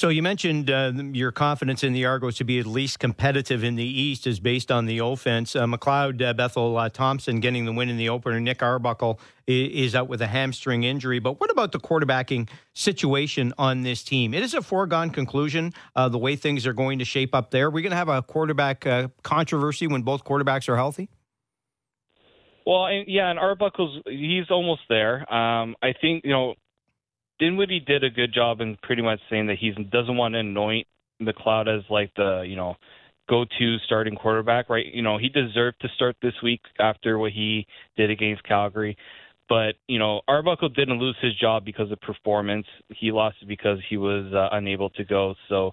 [0.00, 3.74] So you mentioned uh, your confidence in the Argos to be at least competitive in
[3.74, 5.54] the East is based on the offense.
[5.54, 8.40] Uh, McLeod uh, Bethel uh, Thompson getting the win in the opener.
[8.40, 11.18] Nick Arbuckle is, out with a hamstring injury.
[11.18, 14.32] But what about the quarterbacking situation on this team?
[14.32, 17.68] It is a foregone conclusion uh, the way things are going to shape up there.
[17.68, 21.10] We're going to have a quarterback uh, controversy when both quarterbacks are healthy.
[22.66, 25.30] Well, yeah, and Arbuckle's he's almost there.
[25.30, 26.54] Um, I think you know
[27.40, 30.86] Dinwiddie did a good job in pretty much saying that he doesn't want to anoint
[31.20, 32.76] McLeod as like the you know
[33.28, 34.86] go-to starting quarterback, right?
[34.86, 37.66] You know he deserved to start this week after what he
[37.96, 38.96] did against Calgary.
[39.48, 42.66] But you know Arbuckle didn't lose his job because of performance.
[42.88, 45.34] He lost it because he was uh, unable to go.
[45.48, 45.72] So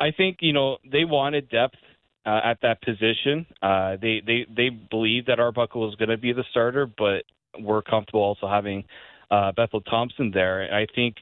[0.00, 1.76] I think you know they wanted depth
[2.24, 3.44] uh, at that position.
[3.60, 7.24] Uh, they they they believe that Arbuckle is going to be the starter, but
[7.58, 8.84] we're comfortable also having
[9.30, 10.72] uh, Bethel Thompson there.
[10.74, 11.16] I think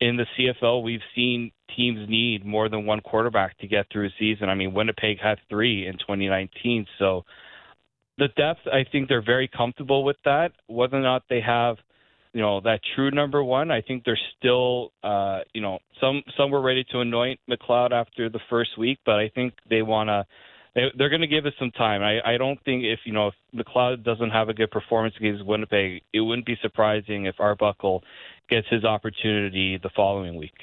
[0.00, 4.14] in the CFL we've seen teams need more than one quarterback to get through a
[4.18, 4.48] season.
[4.48, 7.24] I mean, Winnipeg had three in 2019, so
[8.16, 8.60] the depth.
[8.66, 10.52] I think they're very comfortable with that.
[10.66, 11.76] Whether or not they have
[12.32, 13.70] you know that true number one.
[13.70, 18.28] I think they're still, uh, you know, some some were ready to anoint McLeod after
[18.28, 20.26] the first week, but I think they want to
[20.74, 22.02] they're going to give us some time.
[22.02, 25.44] I, I don't think if you know if McLeod doesn't have a good performance against
[25.44, 28.02] Winnipeg, it wouldn't be surprising if Arbuckle
[28.48, 30.54] gets his opportunity the following week.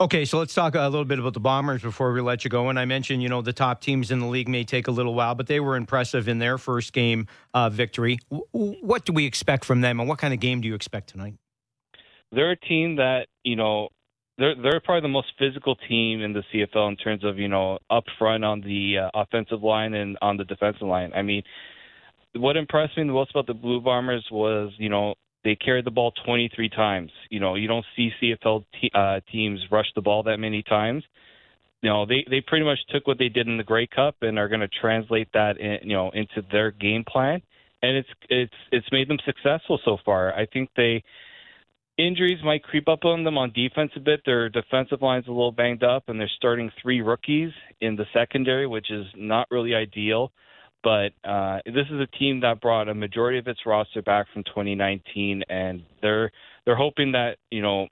[0.00, 2.68] Okay, so let's talk a little bit about the Bombers before we let you go.
[2.68, 5.14] And I mentioned, you know, the top teams in the league may take a little
[5.14, 8.18] while, but they were impressive in their first game uh, victory.
[8.30, 11.10] W- what do we expect from them, and what kind of game do you expect
[11.10, 11.34] tonight?
[12.32, 13.90] They're a team that you know
[14.38, 17.78] they're they're probably the most physical team in the CFL in terms of you know
[17.90, 21.12] up front on the uh, offensive line and on the defensive line.
[21.14, 21.42] I mean,
[22.34, 25.14] what impressed me the most about the Blue Bombers was you know
[25.44, 27.10] they carried the ball 23 times.
[27.30, 31.04] You know you don't see CFL te- uh, teams rush the ball that many times.
[31.82, 34.38] You know they they pretty much took what they did in the Grey Cup and
[34.38, 37.40] are going to translate that in, you know into their game plan,
[37.82, 40.34] and it's it's it's made them successful so far.
[40.34, 41.04] I think they
[41.98, 44.20] injuries might creep up on them on defense a bit.
[44.24, 48.66] Their defensive line's a little banged up, and they're starting three rookies in the secondary,
[48.66, 50.32] which is not really ideal.
[50.82, 54.44] But uh, this is a team that brought a majority of its roster back from
[54.44, 56.30] 2019, and they're
[56.66, 57.88] they're hoping that you know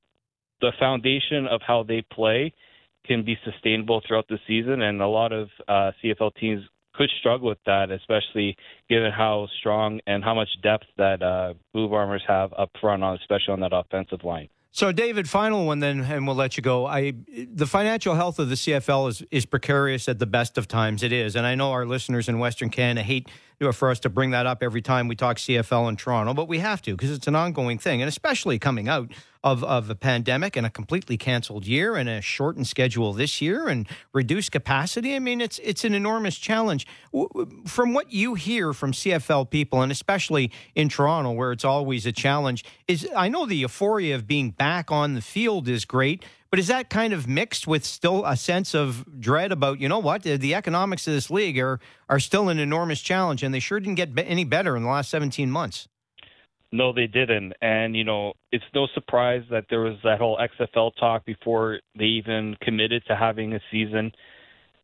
[0.60, 2.52] the foundation of how they play
[3.06, 4.82] can be sustainable throughout the season.
[4.82, 6.62] And a lot of uh, CFL teams
[6.94, 8.56] could struggle with that, especially
[8.88, 13.16] given how strong and how much depth that uh, Blue Bombers have up front, on
[13.16, 14.48] especially on that offensive line.
[14.74, 16.86] So, David, final one then, and we'll let you go.
[16.86, 17.12] I
[17.52, 21.02] the financial health of the CFL is is precarious at the best of times.
[21.02, 23.28] It is, and I know our listeners in Western Canada hate
[23.72, 26.58] for us to bring that up every time we talk CFL in Toronto, but we
[26.58, 29.10] have to because it's an ongoing thing, and especially coming out
[29.44, 33.68] of, of a pandemic and a completely canceled year and a shortened schedule this year
[33.68, 35.14] and reduced capacity.
[35.14, 36.86] I mean, it's it's an enormous challenge.
[37.66, 42.12] From what you hear from CFL people, and especially in Toronto, where it's always a
[42.12, 46.58] challenge, is I know the euphoria of being back on the field is great, but
[46.58, 50.22] is that kind of mixed with still a sense of dread about you know what
[50.22, 51.80] the economics of this league are
[52.10, 55.08] are still an enormous challenge, and they sure didn't get any better in the last
[55.10, 55.88] 17 months.
[56.70, 57.54] No, they didn't.
[57.60, 62.04] And, you know, it's no surprise that there was that whole XFL talk before they
[62.04, 64.10] even committed to having a season.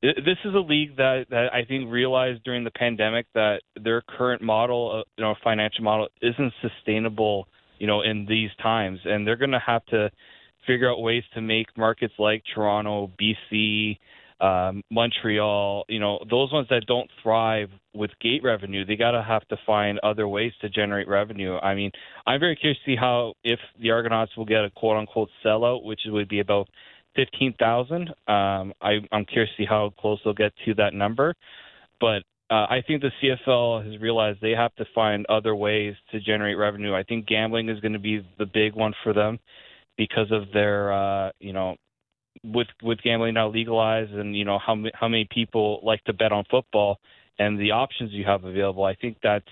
[0.02, 4.42] This is a league that, that I think realized during the pandemic that their current
[4.42, 7.48] model, uh, you know, financial model isn't sustainable,
[7.78, 9.00] you know, in these times.
[9.04, 10.10] And they're going to have to
[10.68, 13.98] figure out ways to make markets like Toronto, BC,
[14.40, 19.22] um, Montreal, you know, those ones that don't thrive with gate revenue, they got to
[19.22, 21.56] have to find other ways to generate revenue.
[21.56, 21.90] I mean,
[22.26, 25.82] I'm very curious to see how if the Argonauts will get a quote unquote sellout,
[25.82, 26.68] which would be about
[27.16, 28.10] fifteen thousand.
[28.28, 31.34] Um, I, I'm curious to see how close they'll get to that number,
[32.00, 36.20] but uh, I think the CFL has realized they have to find other ways to
[36.20, 36.94] generate revenue.
[36.94, 39.40] I think gambling is going to be the big one for them
[39.98, 41.76] because of their, uh, you know,
[42.42, 46.32] with with gambling now legalized, and you know how how many people like to bet
[46.32, 46.98] on football,
[47.38, 49.48] and the options you have available, I think that's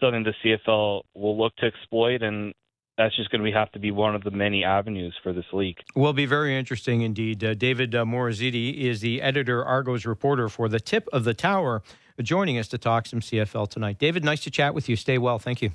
[0.00, 2.54] something the CFL will look to exploit, and
[2.96, 5.78] that's just going to have to be one of the many avenues for this league.
[5.94, 7.42] Will be very interesting indeed.
[7.42, 11.82] Uh, David uh, is the editor, Argos reporter for the Tip of the Tower,
[12.22, 13.98] joining us to talk some CFL tonight.
[13.98, 14.96] David, nice to chat with you.
[14.96, 15.38] Stay well.
[15.38, 15.72] Thank you.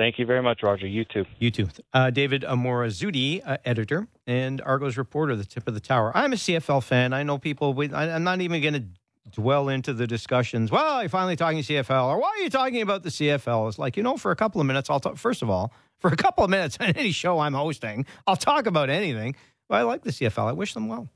[0.00, 0.86] Thank you very much, Roger.
[0.86, 1.26] You too.
[1.38, 1.68] You too.
[1.92, 6.10] Uh, David Morassutti, uh, editor and Argos reporter, the Tip of the Tower.
[6.14, 7.12] I'm a CFL fan.
[7.12, 7.74] I know people.
[7.74, 8.84] With, I, I'm not even going to
[9.30, 10.70] dwell into the discussions.
[10.70, 13.68] Well, you're finally talking CFL, or why are you talking about the CFL?
[13.68, 15.18] It's like you know, for a couple of minutes, I'll talk.
[15.18, 18.64] First of all, for a couple of minutes on any show I'm hosting, I'll talk
[18.64, 19.36] about anything.
[19.68, 20.48] But I like the CFL.
[20.48, 21.10] I wish them well.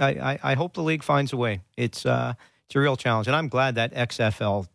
[0.00, 1.60] I, I, I hope the league finds a way.
[1.76, 2.34] It's uh,
[2.66, 4.66] it's a real challenge, and I'm glad that XFL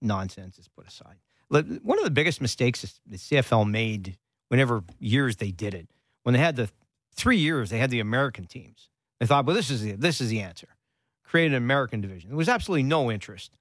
[0.00, 1.16] nonsense is put aside.
[1.48, 4.18] One of the biggest mistakes the CFL made,
[4.48, 5.88] whenever years they did it,
[6.22, 6.68] when they had the
[7.14, 8.88] three years they had the American teams,
[9.18, 10.68] they thought, well, this is the, this is the answer.
[11.24, 12.30] Create an American division.
[12.30, 13.56] There was absolutely no interest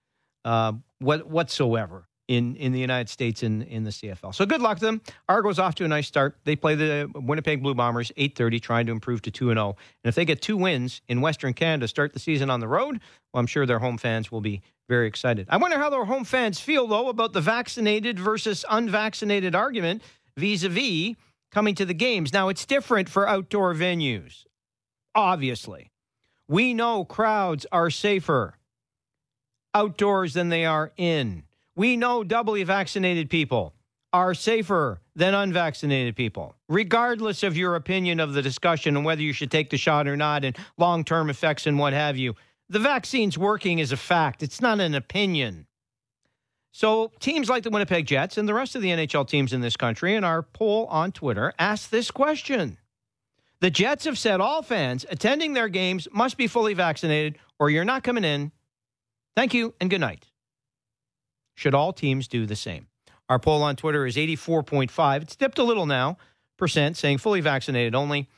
[0.46, 4.36] uh, what, whatsoever in, in the United States in, in the CFL.
[4.36, 5.02] So good luck to them.
[5.30, 6.38] Argo's off to a nice start.
[6.44, 9.76] They play the Winnipeg Blue Bombers 8:30, trying to improve to 2 and 0.
[10.04, 13.00] And if they get two wins in Western Canada, start the season on the road,
[13.34, 15.48] well, I'm sure their home fans will be very excited.
[15.50, 20.02] I wonder how their home fans feel, though, about the vaccinated versus unvaccinated argument
[20.38, 21.16] vis a vis
[21.52, 22.34] coming to the games.
[22.34, 24.46] Now, it's different for outdoor venues,
[25.16, 25.92] obviously.
[26.48, 28.56] We know crowds are safer
[29.74, 31.44] outdoors than they are in.
[31.78, 33.76] We know doubly vaccinated people
[34.12, 39.32] are safer than unvaccinated people, regardless of your opinion of the discussion and whether you
[39.32, 42.34] should take the shot or not and long term effects and what have you.
[42.68, 45.68] The vaccine's working is a fact, it's not an opinion.
[46.72, 49.78] So, teams like the Winnipeg Jets and the rest of the NHL teams in this
[49.78, 52.80] country, in our poll on Twitter, asked this question.
[53.60, 57.86] The Jets have said all fans attending their games must be fully vaccinated or you're
[57.86, 58.52] not coming in.
[59.36, 60.28] Thank you and good night.
[61.58, 62.88] Should all teams do the same?
[63.28, 65.22] Our poll on Twitter is 84.5.
[65.22, 66.18] It's dipped a little now,
[66.58, 68.30] percent saying fully vaccinated only.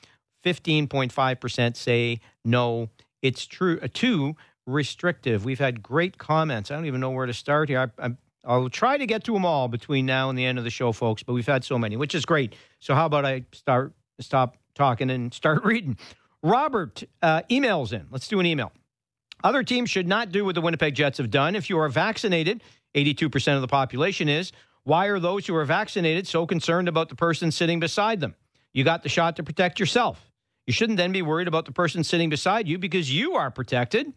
[0.45, 2.89] 15.5% say no
[3.22, 5.45] it's true uh, too restrictive.
[5.45, 6.72] We've had great comments.
[6.72, 7.91] I don't even know where to start here.
[7.99, 8.11] I,
[8.45, 10.70] I, will try to get to them all between now and the end of the
[10.70, 11.24] show, folks.
[11.24, 12.55] But we've had so many, which is great.
[12.80, 15.97] So how about I start stop talking and start reading?
[16.41, 18.07] Robert uh, emails in.
[18.11, 18.72] Let's do an email.
[19.43, 21.55] Other teams should not do what the Winnipeg Jets have done.
[21.55, 22.61] If you are vaccinated,
[22.95, 24.51] 82% of the population is.
[24.83, 28.35] Why are those who are vaccinated so concerned about the person sitting beside them?
[28.73, 30.25] You got the shot to protect yourself.
[30.65, 34.13] You shouldn't then be worried about the person sitting beside you because you are protected.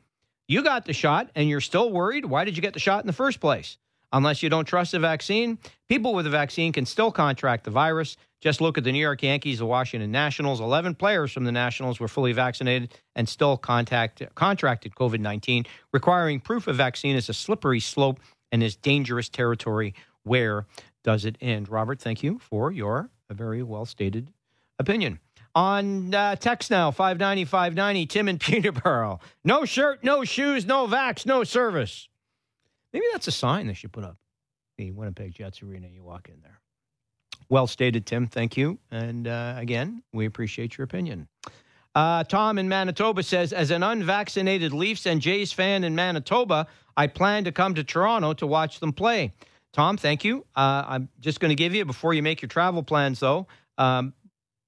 [0.49, 2.27] You got the shot and you're still worried.
[2.27, 3.79] Why did you get the shot in the first place?
[4.13, 5.59] Unless you don't trust the vaccine,
[5.89, 8.19] people with the vaccine can still contract the virus.
[8.43, 10.61] Just look at the New York Yankees, the Washington Nationals.
[10.61, 15.65] 11 players from the Nationals were fully vaccinated and still contact, contracted COVID 19.
[15.93, 18.21] Requiring proof of vaccine is a slippery slope
[18.53, 19.95] and is dangerous territory.
[20.23, 20.67] Where
[21.03, 21.69] does it end?
[21.69, 24.29] Robert, thank you for your very well stated
[24.79, 25.19] opinion.
[25.55, 29.21] On uh, text now 590 590 tim in peterborough.
[29.45, 32.09] No shirt no shoes no vax no service.
[32.93, 34.17] Maybe that's a sign they should put up
[34.79, 35.89] the winnipeg jets arena.
[35.89, 36.61] You walk in there.
[37.49, 38.79] Well stated tim thank you.
[38.91, 41.29] And uh, again we appreciate your opinion.
[41.95, 46.67] Uh, tom in manitoba says as an unvaccinated leafs and jays fan in manitoba
[46.97, 49.33] i plan to come to toronto to watch them play
[49.73, 52.83] tom thank you uh, i'm just going to give you before you make your travel
[52.83, 53.47] plans though
[53.79, 54.13] um,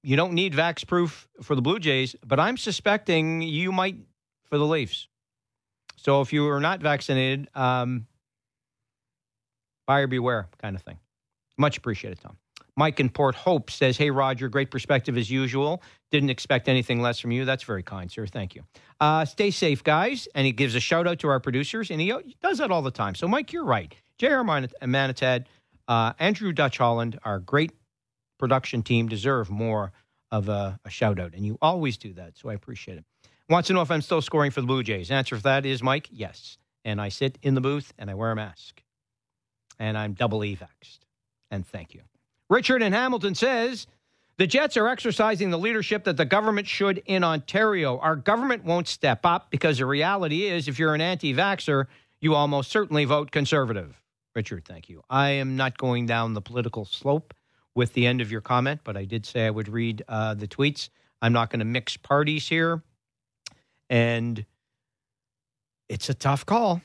[0.05, 3.97] you don't need vax proof for the Blue Jays, but I'm suspecting you might
[4.43, 5.07] for the Leafs.
[5.95, 8.05] So if you are not vaccinated, um,
[9.87, 10.99] buyer beware kind of thing.
[11.57, 12.37] Much appreciated, Tom.
[12.77, 15.81] Mike in Port Hope says, Hey, Roger, great perspective as usual.
[16.11, 17.45] Didn't expect anything less from you.
[17.45, 18.27] That's very kind, sir.
[18.27, 18.63] Thank you.
[18.99, 20.27] Uh, stay safe, guys.
[20.35, 22.91] And he gives a shout out to our producers, and he does that all the
[22.91, 23.15] time.
[23.15, 23.93] So, Mike, you're right.
[24.17, 24.43] J.R.
[24.43, 25.45] Manatad,
[25.87, 27.71] uh, Andrew Dutch Holland, our great
[28.37, 29.91] production team deserve more
[30.31, 32.37] of a, a shout out, and you always do that.
[32.37, 33.05] So I appreciate it.
[33.49, 35.11] Wants to know if I'm still scoring for the Blue Jays.
[35.11, 36.57] Answer for that is Mike, yes.
[36.83, 38.83] And I sit in the booth and I wear a mask,
[39.79, 41.05] and I'm double evaxed.
[41.51, 42.01] And thank you.
[42.49, 43.87] Richard in Hamilton says
[44.37, 47.97] the Jets are exercising the leadership that the government should in Ontario.
[47.99, 51.85] Our government won't step up because the reality is, if you're an anti vaxxer,
[52.19, 54.01] you almost certainly vote conservative.
[54.35, 55.03] Richard, thank you.
[55.09, 57.33] I am not going down the political slope
[57.73, 60.47] with the end of your comment, but I did say I would read uh, the
[60.47, 60.89] tweets.
[61.21, 62.83] I'm not going to mix parties here.
[63.89, 64.45] And
[65.87, 66.81] it's a tough call.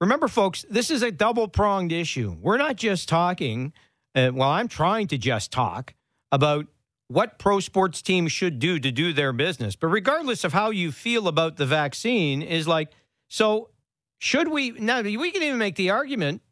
[0.00, 2.36] Remember, folks, this is a double pronged issue.
[2.40, 3.72] We're not just talking,
[4.16, 5.94] uh, well, I'm trying to just talk
[6.32, 6.66] about
[7.08, 9.76] what pro sports teams should do to do their business.
[9.76, 12.90] But regardless of how you feel about the vaccine, is like,
[13.28, 13.70] so
[14.18, 15.02] should we now?
[15.02, 16.42] We can even make the argument.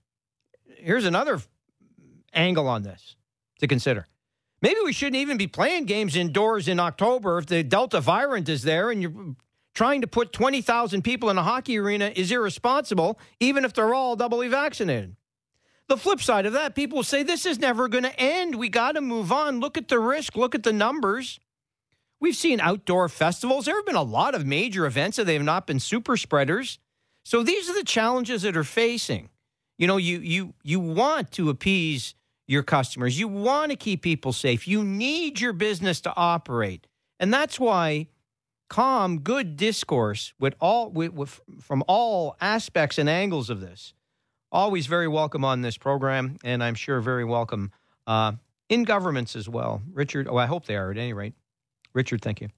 [0.76, 1.40] Here's another
[2.32, 3.16] angle on this
[3.60, 4.06] to consider.
[4.60, 8.62] Maybe we shouldn't even be playing games indoors in October if the Delta variant is
[8.62, 9.34] there and you're
[9.74, 14.16] trying to put 20,000 people in a hockey arena is irresponsible, even if they're all
[14.16, 15.16] doubly vaccinated.
[15.88, 18.54] The flip side of that, people say this is never going to end.
[18.54, 19.60] We got to move on.
[19.60, 21.38] Look at the risk, look at the numbers.
[22.20, 23.66] We've seen outdoor festivals.
[23.66, 26.78] There have been a lot of major events that they have not been super spreaders.
[27.24, 29.28] So these are the challenges that are facing.
[29.78, 32.14] You know, you you you want to appease
[32.46, 33.18] your customers.
[33.18, 34.68] You want to keep people safe.
[34.68, 36.86] You need your business to operate.
[37.18, 38.08] And that's why
[38.68, 43.94] calm, good discourse with all with, with, from all aspects and angles of this,
[44.54, 47.72] always very welcome on this program, and I'm sure very welcome
[48.06, 48.32] uh,
[48.68, 49.82] in governments as well.
[49.92, 51.34] Richard, oh, I hope they are at any rate.
[51.92, 52.48] Richard, thank you.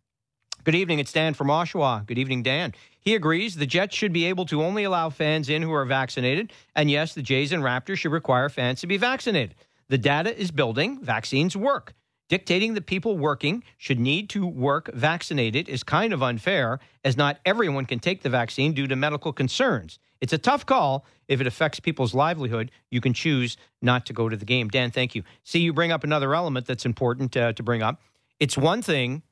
[0.62, 0.98] Good evening.
[0.98, 2.04] It's Dan from Oshawa.
[2.06, 2.74] Good evening, Dan.
[3.00, 6.52] He agrees the Jets should be able to only allow fans in who are vaccinated.
[6.74, 9.54] And yes, the Jays and Raptors should require fans to be vaccinated.
[9.88, 11.94] The data is building, vaccines work.
[12.28, 17.38] Dictating that people working should need to work vaccinated is kind of unfair, as not
[17.44, 20.00] everyone can take the vaccine due to medical concerns.
[20.20, 21.04] It's a tough call.
[21.28, 24.68] If it affects people's livelihood, you can choose not to go to the game.
[24.68, 25.22] Dan, thank you.
[25.44, 28.00] See, you bring up another element that's important uh, to bring up.
[28.40, 29.22] It's one thing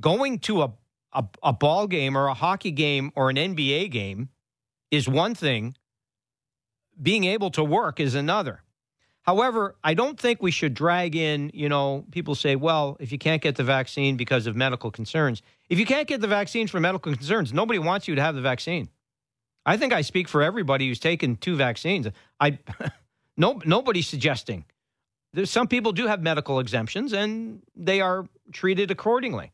[0.00, 0.72] going to a,
[1.12, 4.30] a, a ball game or a hockey game or an NBA game
[4.90, 5.76] is one thing,
[7.00, 8.62] being able to work is another.
[9.22, 13.18] However, I don't think we should drag in, you know, people say, well, if you
[13.18, 16.80] can't get the vaccine because of medical concerns, if you can't get the vaccine for
[16.80, 18.88] medical concerns, nobody wants you to have the vaccine.
[19.64, 22.08] I think I speak for everybody who's taken two vaccines.
[22.40, 22.58] I
[23.36, 24.64] no nobody's suggesting.
[25.32, 29.52] There's some people do have medical exemptions and they are treated accordingly.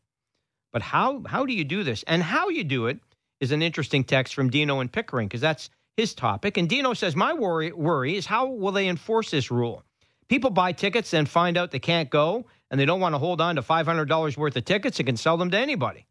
[0.73, 2.03] But how how do you do this?
[2.07, 2.99] And how you do it
[3.39, 5.69] is an interesting text from Dino and Pickering because that's
[5.99, 6.57] his topic.
[6.57, 9.83] And Dino says, My worry, worry is how will they enforce this rule?
[10.29, 13.41] People buy tickets and find out they can't go and they don't want to hold
[13.41, 16.05] on to $500 worth of tickets and can sell them to anybody.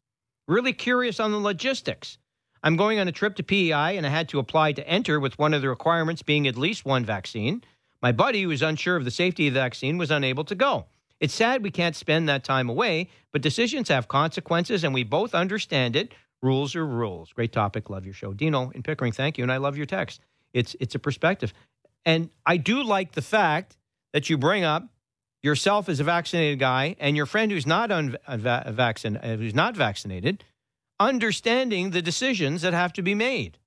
[0.46, 2.18] Really curious on the logistics.
[2.62, 5.38] I'm going on a trip to PEI and I had to apply to enter with
[5.38, 7.62] one of the requirements being at least one vaccine.
[8.02, 10.86] My buddy, who was unsure of the safety of the vaccine, was unable to go.
[11.20, 15.34] It's sad we can't spend that time away, but decisions have consequences and we both
[15.34, 16.12] understand it.
[16.42, 17.32] Rules are rules.
[17.32, 17.90] Great topic.
[17.90, 18.32] Love your show.
[18.32, 19.44] Dino in Pickering, thank you.
[19.44, 20.20] And I love your text.
[20.52, 21.52] It's it's a perspective.
[22.04, 23.76] And I do like the fact
[24.12, 24.88] that you bring up
[25.42, 29.76] yourself as a vaccinated guy and your friend who's not un- vaccin- uh, who's not
[29.76, 30.44] vaccinated,
[30.98, 33.58] understanding the decisions that have to be made.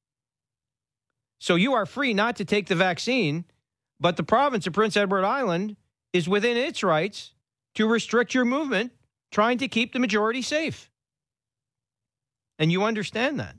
[1.39, 3.45] So you are free not to take the vaccine,
[3.99, 5.75] but the province of Prince Edward Island
[6.13, 7.33] is within its rights
[7.75, 8.91] to restrict your movement,
[9.31, 10.90] trying to keep the majority safe.
[12.61, 13.55] And you understand that.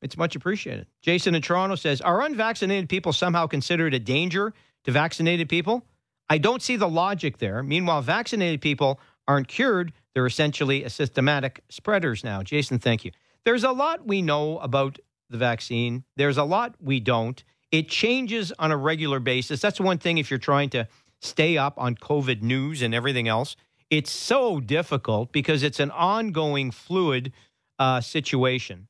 [0.00, 0.86] It's much appreciated.
[1.02, 4.54] Jason in Toronto says Are unvaccinated people somehow considered a danger
[4.84, 5.84] to vaccinated people?
[6.30, 7.62] I don't see the logic there.
[7.62, 8.98] Meanwhile, vaccinated people
[9.28, 9.92] aren't cured.
[10.14, 12.42] They're essentially systematic spreaders now.
[12.42, 13.10] Jason, thank you.
[13.44, 14.98] There's a lot we know about
[15.28, 17.44] the vaccine, there's a lot we don't.
[17.70, 19.60] It changes on a regular basis.
[19.60, 20.88] That's one thing if you're trying to
[21.20, 23.56] stay up on COVID news and everything else.
[23.90, 27.32] It's so difficult because it's an ongoing fluid
[27.80, 28.86] uh, situation.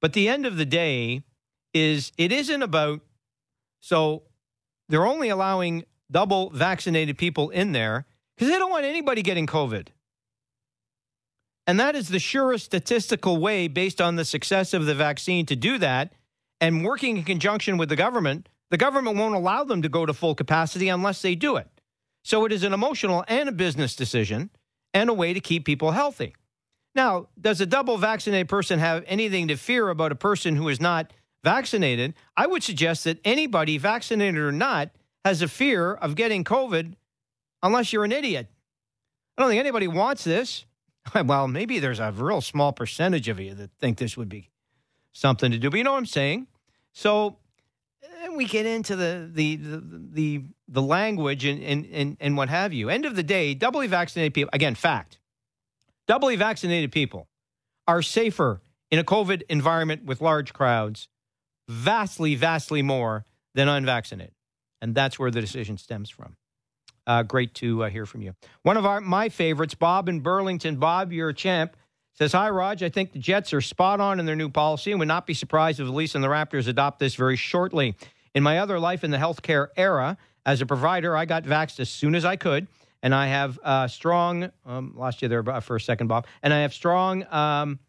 [0.00, 1.22] But the end of the day
[1.72, 3.00] is it isn't about
[3.80, 4.22] so
[4.88, 8.06] they're only allowing double vaccinated people in there
[8.36, 9.88] because they don't want anybody getting COVID.
[11.66, 15.56] And that is the surest statistical way, based on the success of the vaccine, to
[15.56, 16.12] do that.
[16.60, 20.12] And working in conjunction with the government, the government won't allow them to go to
[20.12, 21.68] full capacity unless they do it.
[22.24, 24.50] So it is an emotional and a business decision
[24.94, 26.34] and a way to keep people healthy.
[26.94, 30.80] Now, does a double vaccinated person have anything to fear about a person who is
[30.80, 31.12] not
[31.42, 32.14] vaccinated?
[32.36, 34.90] I would suggest that anybody, vaccinated or not,
[35.24, 36.94] has a fear of getting COVID
[37.62, 38.48] unless you're an idiot.
[39.36, 40.66] I don't think anybody wants this.
[41.24, 44.50] Well, maybe there's a real small percentage of you that think this would be
[45.10, 46.46] something to do, but you know what I'm saying?
[46.92, 47.38] So
[48.04, 49.82] eh, we get into the the the
[50.12, 52.88] the, the language and, and and and what have you.
[52.88, 55.18] End of the day, doubly vaccinated people again, fact
[56.12, 57.26] doubly vaccinated people
[57.88, 58.60] are safer
[58.90, 61.08] in a COVID environment with large crowds,
[61.68, 63.24] vastly, vastly more
[63.54, 64.34] than unvaccinated.
[64.82, 66.36] And that's where the decision stems from.
[67.06, 68.34] Uh, great to uh, hear from you.
[68.62, 70.76] One of our my favorites, Bob in Burlington.
[70.76, 71.78] Bob, you're a champ.
[72.12, 72.82] Says, Hi, Raj.
[72.82, 75.32] I think the Jets are spot on in their new policy and would not be
[75.32, 77.96] surprised if the Leafs and the Raptors adopt this very shortly.
[78.34, 81.88] In my other life in the healthcare era, as a provider, I got vaxxed as
[81.88, 82.66] soon as I could
[83.02, 84.50] and I have uh, strong.
[84.64, 86.26] Um, lost you there for a second, Bob.
[86.42, 87.80] And I have strong um,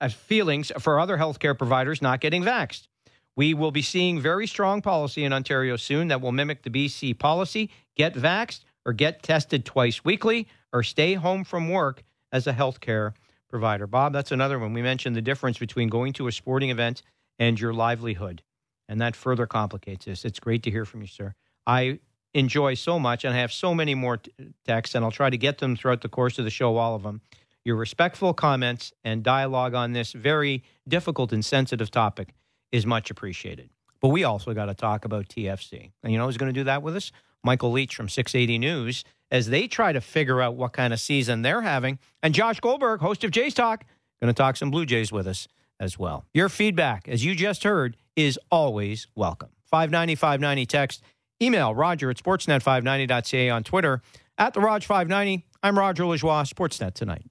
[0.00, 2.86] uh, feelings for other healthcare providers not getting vaxxed.
[3.34, 7.18] We will be seeing very strong policy in Ontario soon that will mimic the BC
[7.18, 12.02] policy: get vaxxed or get tested twice weekly, or stay home from work
[12.32, 13.12] as a healthcare
[13.48, 13.86] provider.
[13.86, 14.72] Bob, that's another one.
[14.72, 17.02] We mentioned the difference between going to a sporting event
[17.38, 18.42] and your livelihood,
[18.88, 20.24] and that further complicates this.
[20.24, 21.34] It's great to hear from you, sir.
[21.66, 22.00] I
[22.34, 24.32] enjoy so much, and I have so many more t-
[24.66, 27.02] texts, and I'll try to get them throughout the course of the show, all of
[27.02, 27.20] them.
[27.64, 32.34] Your respectful comments and dialogue on this very difficult and sensitive topic
[32.72, 33.70] is much appreciated.
[34.00, 35.92] But we also got to talk about TFC.
[36.02, 37.12] And you know who's going to do that with us?
[37.44, 41.42] Michael Leach from 680 News as they try to figure out what kind of season
[41.42, 41.98] they're having.
[42.22, 43.84] And Josh Goldberg, host of Jays Talk,
[44.20, 45.46] going to talk some Blue Jays with us
[45.80, 46.24] as well.
[46.34, 49.50] Your feedback, as you just heard, is always welcome.
[49.64, 51.02] 590 590 text
[51.42, 54.00] Email roger at sportsnet590.ca on Twitter.
[54.38, 57.24] At the Rog590, I'm Roger Lajoie, Sportsnet Tonight.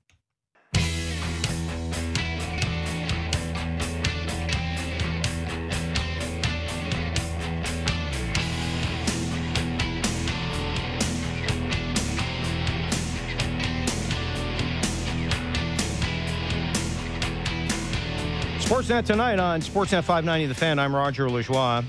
[18.60, 20.80] Sportsnet tonight on Sportsnet 590 The Fan.
[20.80, 21.86] I'm Roger Lajoie.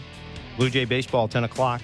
[0.56, 1.80] Blue Jay Baseball, 10 o'clock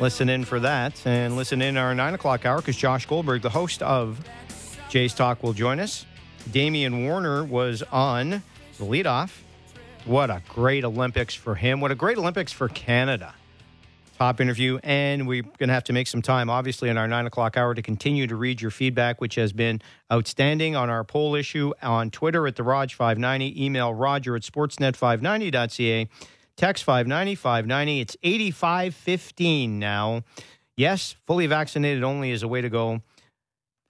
[0.00, 3.50] listen in for that and listen in our nine o'clock hour because Josh Goldberg, the
[3.50, 4.18] host of
[4.88, 6.06] Jays Talk, will join us.
[6.50, 9.30] Damian Warner was on the leadoff.
[10.06, 11.80] What a great Olympics for him.
[11.82, 13.34] What a great Olympics for Canada.
[14.16, 14.78] Top interview.
[14.82, 17.74] And we're going to have to make some time, obviously, in our nine o'clock hour
[17.74, 22.10] to continue to read your feedback, which has been outstanding on our poll issue on
[22.10, 23.54] Twitter at the Rog590.
[23.56, 26.08] Email roger at sportsnet590.ca.
[26.60, 28.00] Text 590 590.
[28.00, 30.24] It's 8515 now.
[30.76, 33.00] Yes, fully vaccinated only is a way to go.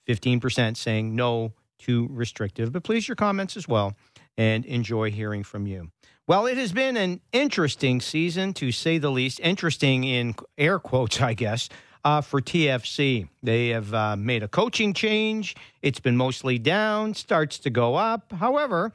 [0.08, 2.70] 15% saying no to restrictive.
[2.70, 3.96] But please, your comments as well
[4.38, 5.90] and enjoy hearing from you.
[6.28, 9.40] Well, it has been an interesting season, to say the least.
[9.40, 11.68] Interesting in air quotes, I guess,
[12.04, 13.28] uh, for TFC.
[13.42, 15.56] They have uh, made a coaching change.
[15.82, 18.30] It's been mostly down, starts to go up.
[18.30, 18.92] However,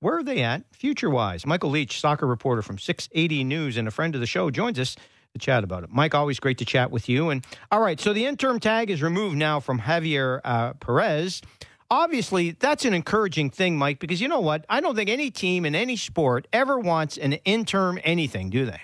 [0.00, 1.46] where are they at future wise?
[1.46, 4.96] Michael Leach, soccer reporter from 680 News and a friend of the show, joins us
[5.32, 5.90] to chat about it.
[5.90, 7.30] Mike, always great to chat with you.
[7.30, 11.42] And all right, so the interim tag is removed now from Javier uh, Perez.
[11.90, 14.64] Obviously, that's an encouraging thing, Mike, because you know what?
[14.68, 18.80] I don't think any team in any sport ever wants an interim anything, do they?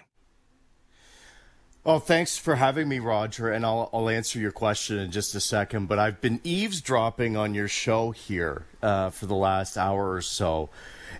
[1.84, 5.40] Well, thanks for having me, Roger, and I'll, I'll answer your question in just a
[5.40, 5.86] second.
[5.86, 10.70] But I've been eavesdropping on your show here uh, for the last hour or so.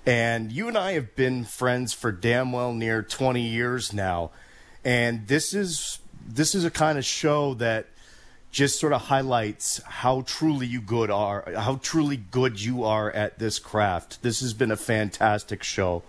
[0.04, 4.30] And you and I have been friends for damn well near 20 years now.
[4.84, 7.86] And this is this is a kind of show that
[8.50, 13.38] just sort of highlights how truly you good are, how truly good you are at
[13.38, 14.22] this craft.
[14.22, 16.02] This has been a fantastic show.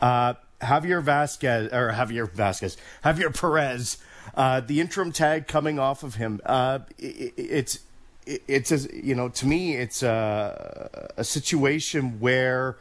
[0.00, 3.98] Uh, Javier Vasquez or Javier Vasquez, Javier Perez,
[4.34, 6.40] uh, the interim tag coming off of him.
[6.44, 7.78] Uh, it, it's
[8.26, 12.76] it, it's a, you know to me it's a, a situation where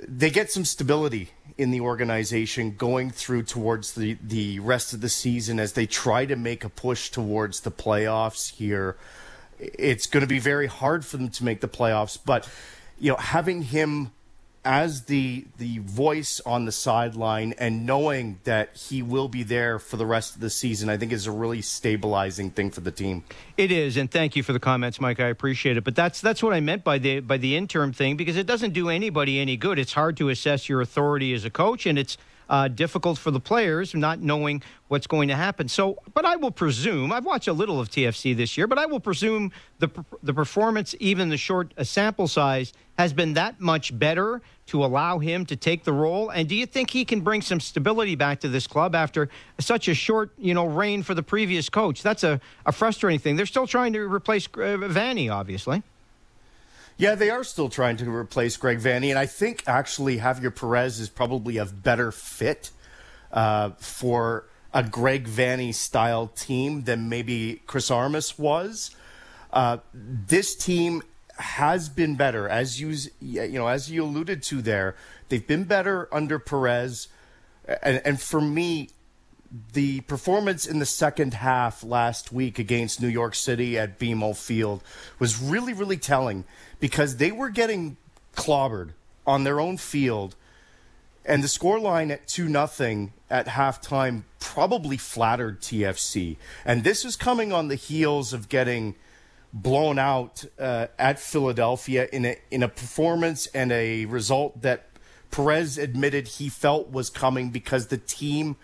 [0.00, 5.08] they get some stability in the organization going through towards the, the rest of the
[5.08, 8.96] season as they try to make a push towards the playoffs here.
[9.58, 12.48] It's going to be very hard for them to make the playoffs, but
[12.98, 14.12] you know, having him
[14.68, 19.96] as the the voice on the sideline and knowing that he will be there for
[19.96, 23.24] the rest of the season, I think is a really stabilizing thing for the team.
[23.56, 25.20] It is, and thank you for the comments, Mike.
[25.20, 25.84] I appreciate it.
[25.84, 28.74] But that's that's what I meant by the by the interim thing because it doesn't
[28.74, 29.78] do anybody any good.
[29.78, 32.18] It's hard to assess your authority as a coach, and it's
[32.48, 35.68] uh, difficult for the players not knowing what's going to happen.
[35.68, 38.86] So, but I will presume I've watched a little of TFC this year, but I
[38.86, 39.90] will presume the
[40.22, 45.18] the performance, even the short uh, sample size, has been that much better to allow
[45.18, 46.30] him to take the role.
[46.30, 49.88] And do you think he can bring some stability back to this club after such
[49.88, 52.02] a short, you know, reign for the previous coach?
[52.02, 53.36] That's a, a frustrating thing.
[53.36, 55.82] They're still trying to replace uh, Vanney, obviously.
[56.98, 60.98] Yeah, they are still trying to replace Greg Vanney, and I think actually Javier Perez
[60.98, 62.72] is probably a better fit
[63.32, 68.90] uh, for a Greg Vanney style team than maybe Chris Armas was.
[69.52, 71.02] Uh, this team
[71.38, 74.96] has been better, as you you know, as you alluded to there.
[75.28, 77.06] They've been better under Perez,
[77.80, 78.88] and, and for me,
[79.72, 84.82] the performance in the second half last week against New York City at BMO Field
[85.18, 86.44] was really, really telling
[86.80, 87.96] because they were getting
[88.36, 88.90] clobbered
[89.26, 90.36] on their own field.
[91.24, 96.36] And the scoreline at 2 nothing at halftime probably flattered TFC.
[96.64, 98.94] And this is coming on the heels of getting
[99.52, 104.86] blown out uh, at Philadelphia in a, in a performance and a result that
[105.30, 108.56] Perez admitted he felt was coming because the team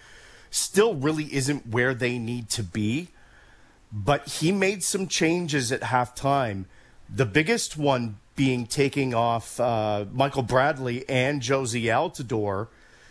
[0.55, 3.09] still really isn't where they need to be.
[3.93, 6.65] But he made some changes at halftime.
[7.09, 12.69] The biggest one being taking off uh, Michael Bradley and Jozy Altidore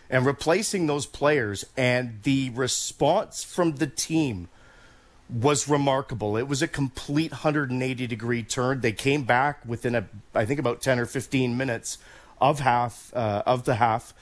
[0.09, 1.65] and replacing those players.
[1.77, 4.49] And the response from the team
[5.29, 6.37] was remarkable.
[6.37, 8.81] It was a complete 180 degree turn.
[8.81, 11.97] They came back within a, I think about 10 or 15 minutes
[12.39, 14.13] of half uh, of the half,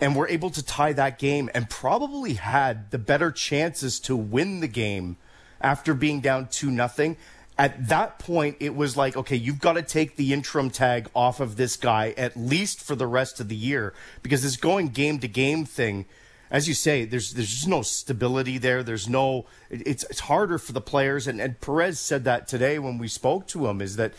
[0.00, 4.16] and we were able to tie that game and probably had the better chances to
[4.16, 5.16] win the game
[5.60, 7.16] after being down two nothing
[7.60, 11.40] at that point, it was like, okay, you've got to take the interim tag off
[11.40, 15.18] of this guy at least for the rest of the year because this going game
[15.18, 16.06] to game thing,
[16.50, 18.82] as you say, there's there's just no stability there.
[18.82, 21.26] There's no, it's it's harder for the players.
[21.26, 24.14] And, and Perez said that today when we spoke to him is that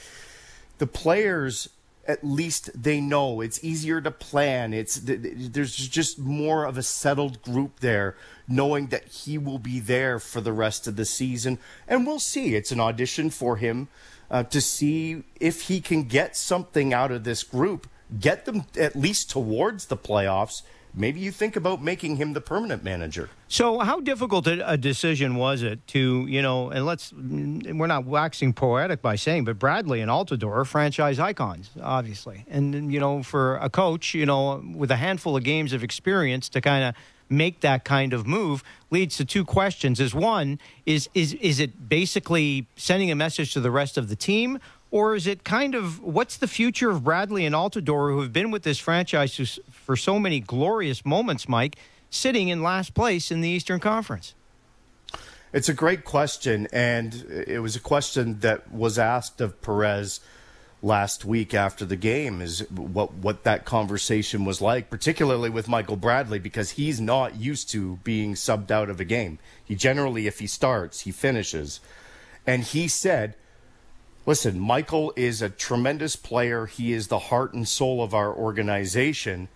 [0.78, 1.68] the players
[2.08, 3.42] at least they know.
[3.42, 4.74] It's easier to plan.
[4.74, 8.16] It's there's just more of a settled group there
[8.48, 11.60] knowing that he will be there for the rest of the season.
[11.88, 12.56] And we'll see.
[12.56, 13.88] It's an audition for him
[14.30, 17.88] uh, to see if he can get something out of this group
[18.20, 20.64] get them at least towards the playoffs
[20.94, 23.30] maybe you think about making him the permanent manager.
[23.48, 28.54] So, how difficult a decision was it to, you know, and let's, we're not waxing
[28.54, 32.46] poetic by saying, but Bradley and Altidore are franchise icons, obviously.
[32.50, 36.50] And, you know, for a coach, you know, with a handful of games of experience
[36.50, 36.96] to kind of
[37.32, 41.88] make that kind of move leads to two questions is one is is is it
[41.88, 44.60] basically sending a message to the rest of the team
[44.92, 48.52] or is it kind of what's the future of Bradley and Altidore, who have been
[48.52, 51.78] with this franchise for so many glorious moments, Mike,
[52.10, 54.36] sitting in last place in the Eastern Conference?
[55.54, 60.20] It's a great question, and it was a question that was asked of Perez
[60.84, 65.96] last week after the game is what what that conversation was like, particularly with Michael
[65.96, 69.40] Bradley, because he's not used to being subbed out of a game.
[69.64, 71.80] He generally, if he starts, he finishes.
[72.48, 73.36] And he said
[74.26, 76.66] listen, Michael is a tremendous player.
[76.66, 79.48] He is the heart and soul of our organization.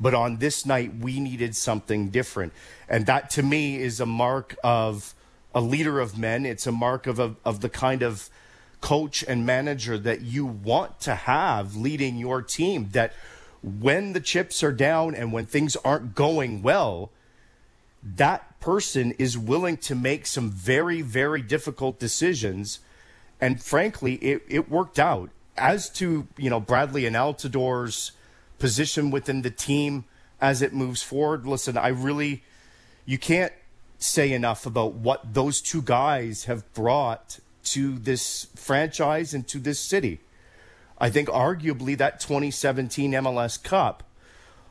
[0.00, 2.52] But on this night, we needed something different.
[2.88, 5.14] And that to me is a mark of
[5.54, 6.44] a leader of men.
[6.44, 8.28] It's a mark of, a, of the kind of
[8.80, 12.88] coach and manager that you want to have leading your team.
[12.92, 13.12] That
[13.62, 17.10] when the chips are down and when things aren't going well,
[18.02, 22.80] that person is willing to make some very, very difficult decisions
[23.44, 25.28] and frankly, it, it worked out.
[25.54, 28.12] As to, you know, Bradley and Altidore's
[28.58, 30.06] position within the team
[30.40, 32.42] as it moves forward, listen, I really,
[33.04, 33.52] you can't
[33.98, 39.78] say enough about what those two guys have brought to this franchise and to this
[39.78, 40.20] city.
[40.96, 44.04] I think arguably that 2017 MLS Cup,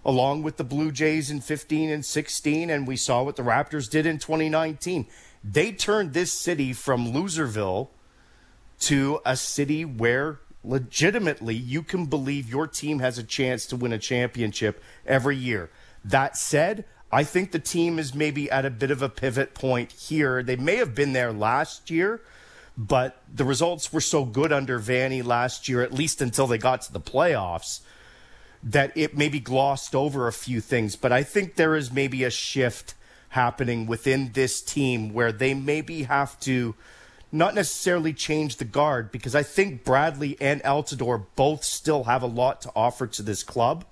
[0.03, 3.87] along with the Blue Jays in 15 and 16, and we saw what the Raptors
[3.87, 5.05] did in 2019,
[5.43, 7.89] they turned this city from Loserville–
[8.83, 13.93] to a city where legitimately you can believe your team has a chance to win
[13.93, 15.69] a championship every year.
[16.03, 19.91] That said, I think the team is maybe at a bit of a pivot point
[19.91, 20.41] here.
[20.41, 22.21] They may have been there last year,
[22.77, 26.81] but the results were so good under Vanney last year, at least until they got
[26.81, 27.81] to the playoffs,
[28.63, 30.95] that it maybe glossed over a few things.
[30.95, 32.95] But I think there is maybe a shift
[33.29, 36.75] happening within this team where they maybe have to
[37.33, 42.27] not necessarily change the guard because I think Bradley and Altidore both still have a
[42.27, 43.85] lot to offer to this club.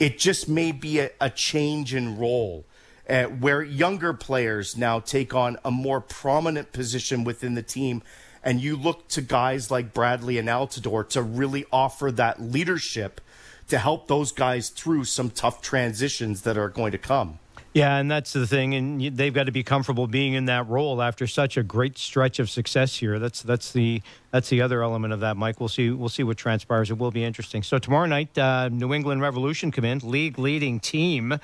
[0.00, 2.64] It just may be a, a change in role
[3.08, 8.02] uh, where younger players now take on a more prominent position within the team.
[8.42, 13.20] And you look to guys like Bradley and Altidore to really offer that leadership
[13.68, 17.38] to help those guys through some tough transitions that are going to come.
[17.74, 21.00] Yeah, and that's the thing, and they've got to be comfortable being in that role
[21.00, 23.18] after such a great stretch of success here.
[23.18, 25.58] That's that's the that's the other element of that, Mike.
[25.58, 26.90] We'll see we'll see what transpires.
[26.90, 27.62] It will be interesting.
[27.62, 31.38] So tomorrow night, uh, New England Revolution come in, league leading team, uh,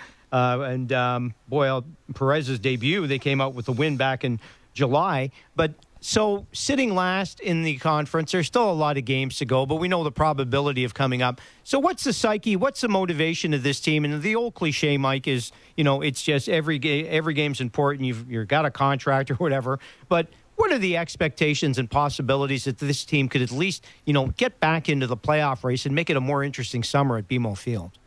[0.61, 1.81] and um, boy,
[2.15, 3.07] Perez's debut.
[3.07, 4.39] They came out with a win back in
[4.75, 9.45] July, but so sitting last in the conference, there's still a lot of games to
[9.45, 11.41] go, but we know the probability of coming up.
[11.65, 12.57] So what's the psyche?
[12.57, 14.05] What's the motivation of this team?
[14.05, 18.07] And the old cliche, Mike, is you know it's just every game every game's important.
[18.07, 22.79] You've you've got a contract or whatever, but what are the expectations and possibilities that
[22.79, 26.11] this team could at least you know get back into the playoff race and make
[26.11, 27.99] it a more interesting summer at BMO Field?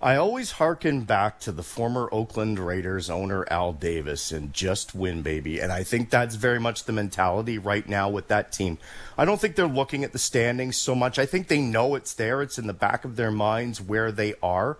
[0.00, 5.22] I always hearken back to the former Oakland Raiders owner Al Davis and just win,
[5.22, 5.58] baby.
[5.58, 8.76] And I think that's very much the mentality right now with that team.
[9.16, 11.18] I don't think they're looking at the standings so much.
[11.18, 14.34] I think they know it's there, it's in the back of their minds where they
[14.42, 14.76] are.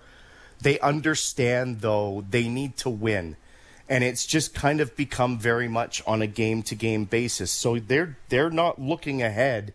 [0.60, 3.36] They understand, though, they need to win.
[3.88, 7.50] And it's just kind of become very much on a game to game basis.
[7.50, 9.72] So they're they're not looking ahead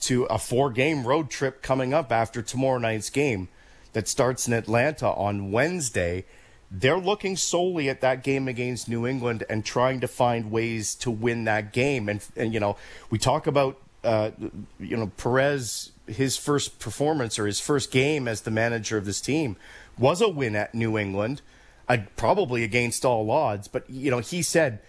[0.00, 3.48] to a four game road trip coming up after tomorrow night's game
[3.96, 6.26] that starts in Atlanta on Wednesday.
[6.70, 11.10] They're looking solely at that game against New England and trying to find ways to
[11.10, 12.06] win that game.
[12.10, 12.76] And, and you know,
[13.08, 14.32] we talk about, uh,
[14.78, 19.18] you know, Perez, his first performance or his first game as the manager of this
[19.18, 19.56] team
[19.96, 21.40] was a win at New England,
[21.88, 23.66] uh, probably against all odds.
[23.66, 24.80] But, you know, he said,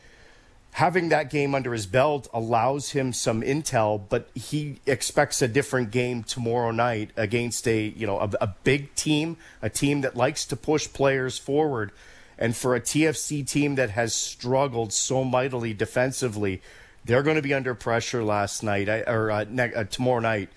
[0.77, 5.89] having that game under his belt allows him some intel, but he expects a different
[5.89, 10.45] game tomorrow night against a you know a, a, big team, a team that likes
[10.45, 11.91] to push players forward,
[12.37, 16.61] and for a TFC team that has struggled so mightily defensively,
[17.03, 20.49] they're going to be under pressure last night or uh, ne- uh, tomorrow night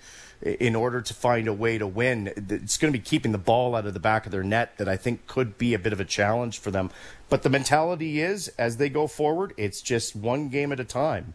[0.43, 2.31] in order to find a way to win.
[2.35, 4.87] It's going to be keeping the ball out of the back of their net that
[4.87, 6.89] I think could be a bit of a challenge for them.
[7.31, 11.33] But the mentality is, as they go forward, it's just one game at a time.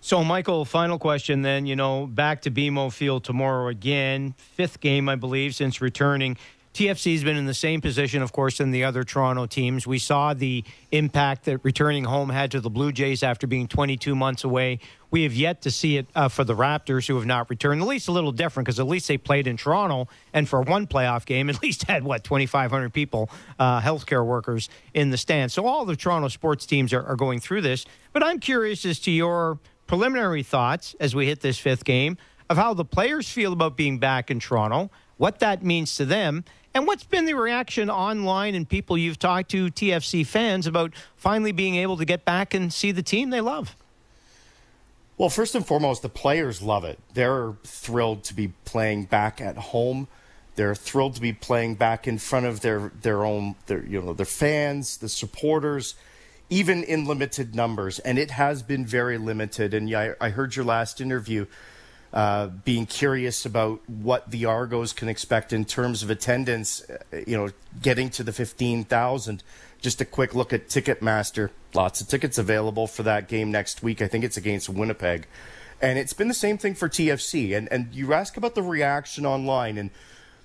[0.00, 1.66] So, Michael, final question then.
[1.66, 4.36] You know, back to BMO Field tomorrow again.
[4.38, 6.36] Fifth game, I believe, since returning.
[6.74, 9.86] TFC's been in the same position, of course, than the other Toronto teams.
[9.86, 14.14] We saw the impact that returning home had to the Blue Jays after being 22
[14.14, 14.78] months away.
[15.10, 17.82] We have yet to see it uh, for the Raptors, who have not returned.
[17.82, 20.86] At least a little different because at least they played in Toronto, and for one
[20.86, 23.28] playoff game, at least had what 2,500 people,
[23.58, 25.52] uh, healthcare workers in the stands.
[25.52, 27.84] So all the Toronto sports teams are, are going through this.
[28.14, 32.16] But I'm curious as to your preliminary thoughts as we hit this fifth game
[32.48, 36.44] of how the players feel about being back in Toronto, what that means to them
[36.74, 41.52] and what's been the reaction online and people you've talked to, TFC fans, about finally
[41.52, 43.76] being able to get back and see the team they love?
[45.18, 46.98] Well, first and foremost, the players love it.
[47.14, 50.08] They're thrilled to be playing back at home.
[50.56, 54.12] They're thrilled to be playing back in front of their their own their you know
[54.14, 55.94] their fans, the supporters,
[56.50, 57.98] even in limited numbers.
[58.00, 59.74] And it has been very limited.
[59.74, 61.46] And yeah, I, I heard your last interview
[62.12, 67.36] uh, being curious about what the Argos can expect in terms of attendance, uh, you
[67.36, 67.48] know,
[67.80, 69.42] getting to the 15,000.
[69.80, 71.50] Just a quick look at Ticketmaster.
[71.74, 74.02] Lots of tickets available for that game next week.
[74.02, 75.26] I think it's against Winnipeg.
[75.80, 77.56] And it's been the same thing for TFC.
[77.56, 79.78] And, and you ask about the reaction online.
[79.78, 79.90] And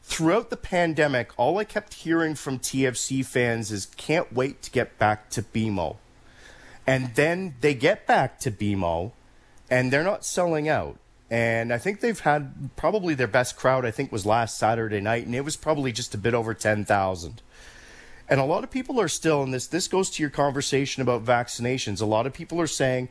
[0.03, 4.98] throughout the pandemic, all I kept hearing from TFC fans is can't wait to get
[4.98, 5.98] back to BMO.
[6.88, 9.11] And then they get back to BMO
[9.69, 10.98] and they're not selling out
[11.29, 13.85] and I think they've had probably their best crowd.
[13.85, 16.85] I think was last Saturday night, and it was probably just a bit over ten
[16.85, 17.41] thousand.
[18.29, 19.67] And a lot of people are still in this.
[19.67, 22.01] This goes to your conversation about vaccinations.
[22.01, 23.09] A lot of people are saying,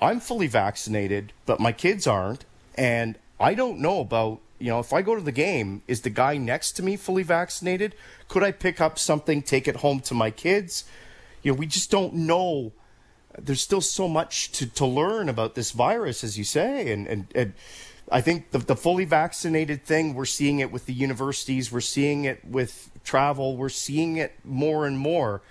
[0.00, 2.44] "I'm fully vaccinated, but my kids aren't,
[2.76, 6.10] and I don't know about." You know, if I go to the game, is the
[6.10, 7.94] guy next to me fully vaccinated?
[8.28, 10.84] Could I pick up something, take it home to my kids?
[11.42, 12.72] You know, we just don't know
[13.38, 17.26] there's still so much to, to learn about this virus, as you say, and and,
[17.34, 17.52] and
[18.10, 22.24] I think the, the fully vaccinated thing, we're seeing it with the universities, we're seeing
[22.24, 25.42] it with travel, we're seeing it more and more.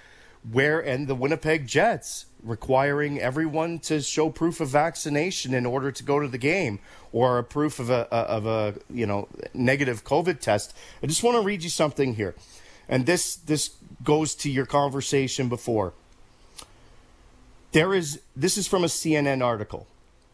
[0.51, 6.03] Where and the Winnipeg Jets requiring everyone to show proof of vaccination in order to
[6.03, 6.80] go to the game
[7.14, 10.76] or a proof of a of a you know negative COVID test.
[11.01, 12.35] I just want to read you something here,
[12.89, 13.72] and this this
[14.03, 15.93] goes to your conversation before.
[17.74, 19.88] There is, this is from a CNN article.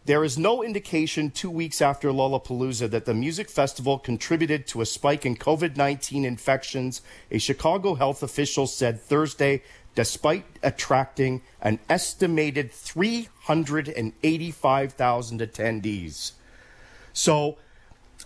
[0.04, 4.86] There is no indication two weeks after Lollapalooza that the music festival contributed to a
[4.86, 7.02] spike in COVID 19 infections,
[7.32, 9.64] a Chicago health official said Thursday,
[9.96, 16.34] despite attracting an estimated 385,000 attendees.
[17.14, 17.58] So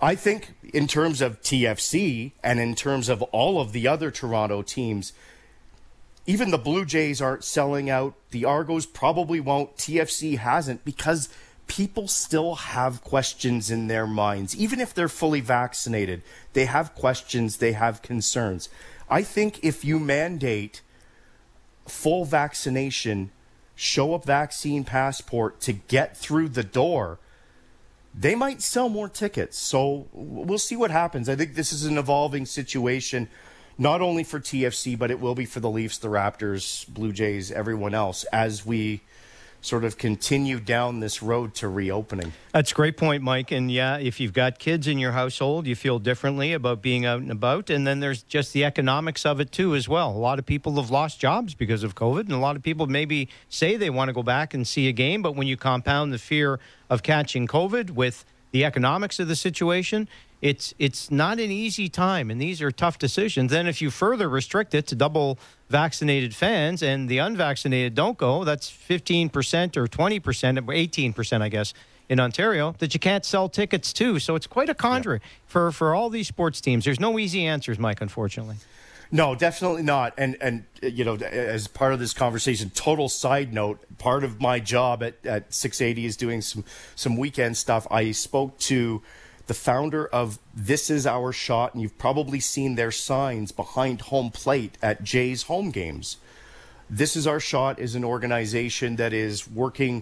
[0.01, 4.63] I think, in terms of TFC and in terms of all of the other Toronto
[4.63, 5.13] teams,
[6.25, 8.13] even the Blue Jays aren't selling out.
[8.31, 9.75] The Argos probably won't.
[9.75, 11.29] TFC hasn't because
[11.67, 14.55] people still have questions in their minds.
[14.55, 16.21] Even if they're fully vaccinated,
[16.53, 18.69] they have questions, they have concerns.
[19.09, 20.81] I think if you mandate
[21.87, 23.31] full vaccination,
[23.75, 27.19] show a vaccine passport to get through the door,
[28.13, 29.57] they might sell more tickets.
[29.57, 31.27] So we'll see what happens.
[31.27, 33.27] I think this is an evolving situation
[33.77, 37.51] not only for TFC, but it will be for the Leafs, the Raptors, Blue Jays,
[37.51, 39.01] everyone else as we
[39.63, 42.33] sort of continue down this road to reopening.
[42.51, 43.49] That's a great point, Mike.
[43.51, 47.21] And yeah, if you've got kids in your household, you feel differently about being out
[47.21, 47.69] and about.
[47.69, 50.11] And then there's just the economics of it, too, as well.
[50.11, 52.21] A lot of people have lost jobs because of COVID.
[52.21, 54.91] And a lot of people maybe say they want to go back and see a
[54.91, 55.21] game.
[55.21, 56.59] But when you compound the fear
[56.89, 60.07] of catching COVID with the economics of the situation,
[60.39, 63.51] it's it's not an easy time, and these are tough decisions.
[63.51, 65.39] Then, if you further restrict it to double
[65.69, 71.41] vaccinated fans and the unvaccinated don't go, that's fifteen percent or twenty percent, eighteen percent,
[71.43, 71.73] I guess,
[72.07, 74.19] in Ontario that you can't sell tickets to.
[74.19, 75.29] So it's quite a conjuring yeah.
[75.47, 76.85] for for all these sports teams.
[76.85, 78.01] There's no easy answers, Mike.
[78.01, 78.57] Unfortunately.
[79.13, 80.15] No, definitely not.
[80.17, 84.59] And and you know, as part of this conversation, total side note, part of my
[84.59, 86.65] job at, at 680 is doing some
[86.95, 87.85] some weekend stuff.
[87.91, 89.03] I spoke to
[89.45, 94.31] the founder of This Is Our Shot, and you've probably seen their signs behind home
[94.31, 96.17] plate at Jay's home games.
[96.89, 100.01] This Is Our Shot is an organization that is working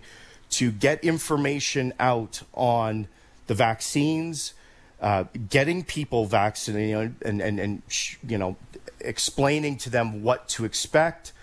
[0.51, 3.09] to get information out on
[3.47, 4.53] the vaccines,
[5.01, 7.81] uh, getting people vaccinated, and, and, and,
[8.25, 8.55] you know,
[9.03, 11.33] explaining to them what to expect.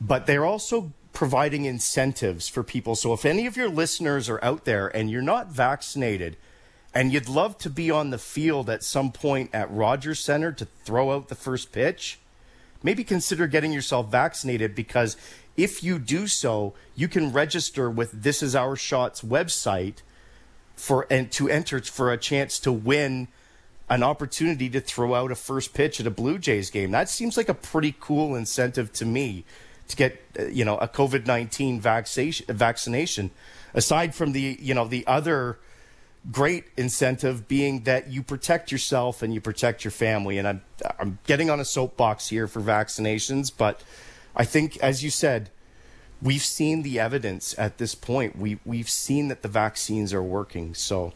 [0.00, 2.94] But they're also providing incentives for people.
[2.94, 6.36] So if any of your listeners are out there and you're not vaccinated–
[6.94, 10.64] and you'd love to be on the field at some point at Rogers Center to
[10.84, 12.18] throw out the first pitch,
[12.82, 15.16] maybe consider getting yourself vaccinated because
[15.56, 20.02] if you do so, you can register with This Is Our Shots website
[20.74, 23.28] for and to enter for a chance to win
[23.90, 26.92] an opportunity to throw out a first pitch at a Blue Jays game.
[26.92, 29.44] That seems like a pretty cool incentive to me
[29.88, 32.46] to get uh, you know a COVID nineteen vaccination.
[32.48, 33.30] Vaccination,
[33.74, 35.58] aside from the you know the other
[36.30, 40.38] great incentive being that you protect yourself and you protect your family.
[40.38, 40.62] And I'm,
[40.98, 43.82] I'm getting on a soapbox here for vaccinations, but
[44.36, 45.50] I think, as you said,
[46.20, 48.36] we've seen the evidence at this point.
[48.36, 50.74] We, we've seen that the vaccines are working.
[50.74, 51.14] So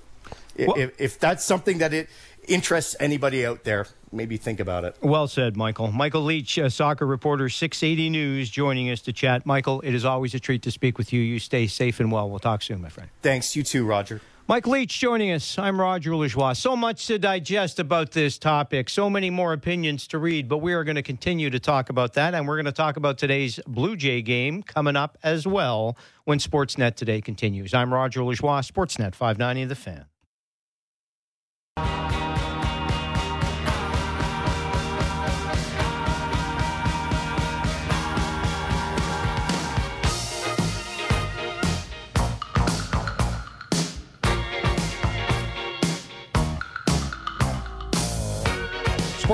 [0.59, 2.09] well, if, if that's something that it
[2.48, 4.96] interests anybody out there, maybe think about it.
[5.02, 5.92] Well said, Michael.
[5.92, 9.44] Michael Leach, uh, soccer reporter, 680 News, joining us to chat.
[9.46, 11.20] Michael, it is always a treat to speak with you.
[11.20, 12.30] You stay safe and well.
[12.30, 13.10] We'll talk soon, my friend.
[13.22, 13.56] Thanks.
[13.56, 14.20] You too, Roger.
[14.46, 15.58] Mike Leach joining us.
[15.58, 16.54] I'm Roger Lajoie.
[16.54, 20.74] So much to digest about this topic, so many more opinions to read, but we
[20.74, 22.34] are going to continue to talk about that.
[22.34, 26.38] And we're going to talk about today's Blue Jay game coming up as well when
[26.40, 27.72] Sportsnet today continues.
[27.72, 30.04] I'm Roger Lajoie, Sportsnet 590 The Fan.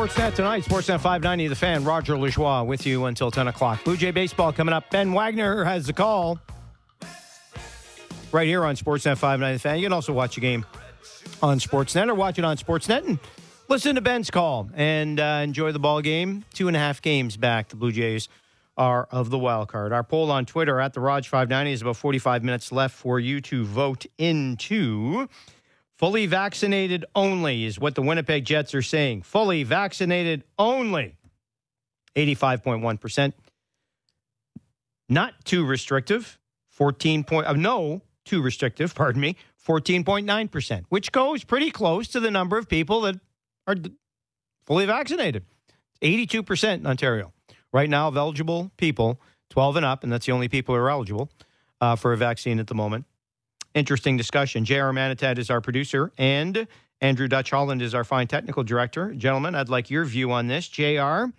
[0.01, 3.85] Sportsnet tonight, Sportsnet 590, The Fan, Roger Lajoie with you until 10 o'clock.
[3.85, 4.89] Blue Jay Baseball coming up.
[4.89, 6.41] Ben Wagner has the call
[8.33, 9.77] right here on Sportsnet 590, The Fan.
[9.77, 10.65] You can also watch the game
[11.43, 13.19] on Sportsnet or watch it on Sportsnet and
[13.69, 16.47] listen to Ben's call and uh, enjoy the ball game.
[16.55, 18.31] Two and a half games back, the Blue Jays
[18.79, 19.93] are of the wild card.
[19.93, 23.43] Our poll on Twitter at the Raj 590 is about 45 minutes left for you
[23.43, 25.29] to vote into.
[26.01, 29.21] Fully vaccinated only is what the Winnipeg Jets are saying.
[29.21, 31.19] Fully vaccinated only.
[32.17, 33.35] 85.1%.
[35.11, 36.39] Not too restrictive.
[36.71, 39.37] 14 point, uh, no, too restrictive, pardon me.
[39.69, 43.17] 14.9%, which goes pretty close to the number of people that
[43.67, 43.77] are
[44.65, 45.45] fully vaccinated.
[46.01, 47.35] 82% in Ontario.
[47.75, 49.21] Right now, of eligible people,
[49.51, 51.31] 12 and up, and that's the only people who are eligible
[51.79, 53.05] uh, for a vaccine at the moment
[53.75, 54.65] interesting discussion.
[54.65, 54.93] J.R.
[54.93, 56.67] Manitat is our producer, and
[57.01, 59.15] Andrew Dutch Holland is our fine technical director.
[59.15, 60.69] Gentlemen, I'd like your view on this.
[60.69, 61.33] J.R.,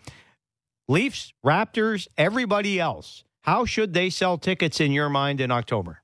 [0.88, 6.01] Leafs, Raptors, everybody else, how should they sell tickets in your mind in October?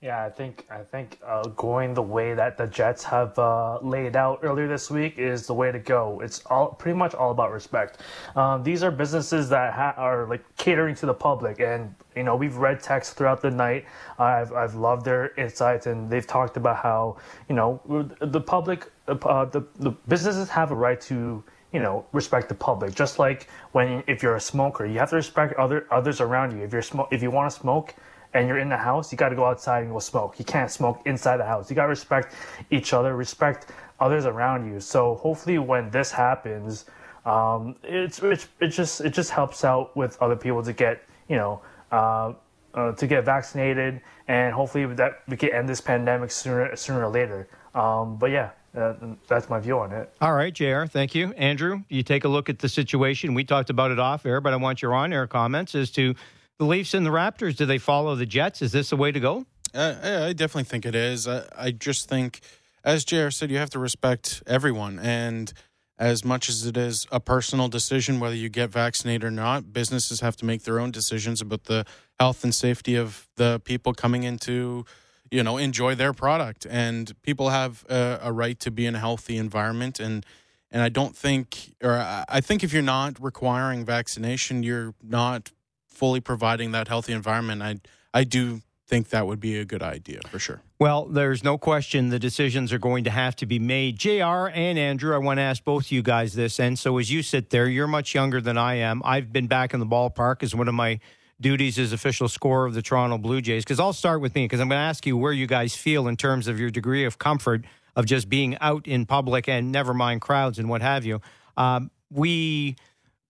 [0.00, 4.14] Yeah, I think I think uh, going the way that the Jets have uh, laid
[4.14, 6.20] out earlier this week is the way to go.
[6.20, 7.98] It's all pretty much all about respect.
[8.36, 12.36] Um, these are businesses that ha- are like catering to the public, and you know
[12.36, 13.86] we've read texts throughout the night.
[14.20, 17.16] I've I've loved their insights, and they've talked about how
[17.48, 17.80] you know
[18.20, 21.42] the public, uh, the the businesses have a right to
[21.72, 25.16] you know respect the public just like when if you're a smoker you have to
[25.16, 27.94] respect other others around you if you're smoke if you want to smoke
[28.34, 30.38] and you're in the house, you got to go outside and go smoke.
[30.38, 31.70] You can't smoke inside the house.
[31.70, 32.34] You got to respect
[32.70, 34.80] each other, respect others around you.
[34.80, 36.84] So hopefully, when this happens,
[37.24, 41.36] um, it's, it's it just it just helps out with other people to get you
[41.36, 41.60] know
[41.90, 42.32] uh,
[42.74, 47.10] uh, to get vaccinated, and hopefully that we can end this pandemic sooner sooner or
[47.10, 47.48] later.
[47.74, 48.94] Um, but yeah, uh,
[49.26, 50.12] that's my view on it.
[50.20, 51.32] All right, JR, thank you.
[51.32, 53.34] Andrew, you take a look at the situation.
[53.34, 56.14] We talked about it off air, but I want your on air comments as to
[56.58, 58.62] the Leafs and the Raptors, do they follow the Jets?
[58.62, 59.46] Is this the way to go?
[59.74, 61.28] Uh, I definitely think it is.
[61.28, 62.40] I, I just think,
[62.84, 64.98] as JR said, you have to respect everyone.
[64.98, 65.52] And
[65.98, 70.20] as much as it is a personal decision whether you get vaccinated or not, businesses
[70.20, 71.84] have to make their own decisions about the
[72.18, 74.84] health and safety of the people coming into,
[75.30, 76.66] you know, enjoy their product.
[76.68, 80.00] And people have a, a right to be in a healthy environment.
[80.00, 80.24] And
[80.70, 81.94] and I don't think, or
[82.28, 85.50] I think if you're not requiring vaccination, you're not
[85.98, 87.62] fully providing that healthy environment.
[87.62, 87.80] I
[88.14, 90.62] I do think that would be a good idea for sure.
[90.78, 93.98] Well, there's no question the decisions are going to have to be made.
[93.98, 96.58] JR and Andrew, I want to ask both you guys this.
[96.58, 99.02] And so as you sit there, you're much younger than I am.
[99.04, 101.00] I've been back in the ballpark as one of my
[101.40, 103.62] duties as official scorer of the Toronto Blue Jays.
[103.62, 106.08] Because I'll start with me, because I'm going to ask you where you guys feel
[106.08, 107.64] in terms of your degree of comfort
[107.94, 111.20] of just being out in public and never mind crowds and what have you.
[111.56, 112.76] Um, we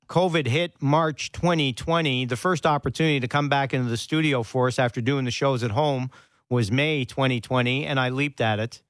[0.08, 2.24] COVID hit March 2020.
[2.24, 5.62] The first opportunity to come back into the studio for us after doing the shows
[5.62, 6.10] at home
[6.48, 8.82] was May 2020, and I leaped at it.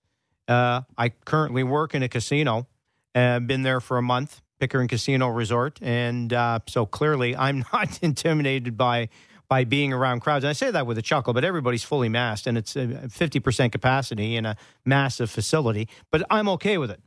[0.46, 2.68] Uh, I currently work in a casino.
[3.16, 7.98] I've been there for a month, Pickering Casino Resort, and uh, so clearly I'm not
[8.02, 9.08] intimidated by
[9.48, 10.44] by being around crowds.
[10.44, 14.36] And I say that with a chuckle, but everybody's fully masked, and it's 50% capacity
[14.36, 15.88] in a massive facility.
[16.10, 17.00] But I'm okay with it.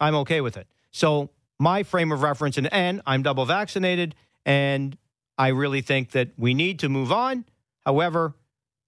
[0.00, 0.66] I'm okay with it.
[0.90, 1.28] So
[1.62, 4.98] my frame of reference, and, and I'm double vaccinated, and
[5.38, 7.44] I really think that we need to move on.
[7.86, 8.34] However,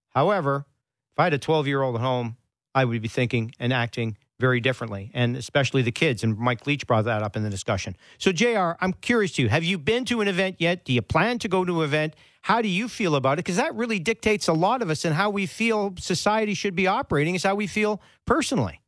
[0.09, 0.65] however,
[1.13, 2.35] if I had a 12 year old at home,
[2.75, 6.21] I would be thinking and acting very differently, and especially the kids.
[6.21, 7.95] And Mike Leach brought that up in the discussion.
[8.17, 10.83] So, JR, I'm curious to you have you been to an event yet?
[10.83, 12.15] Do you plan to go to an event?
[12.41, 13.45] How do you feel about it?
[13.45, 16.87] Because that really dictates a lot of us and how we feel society should be
[16.87, 18.81] operating, is how we feel personally.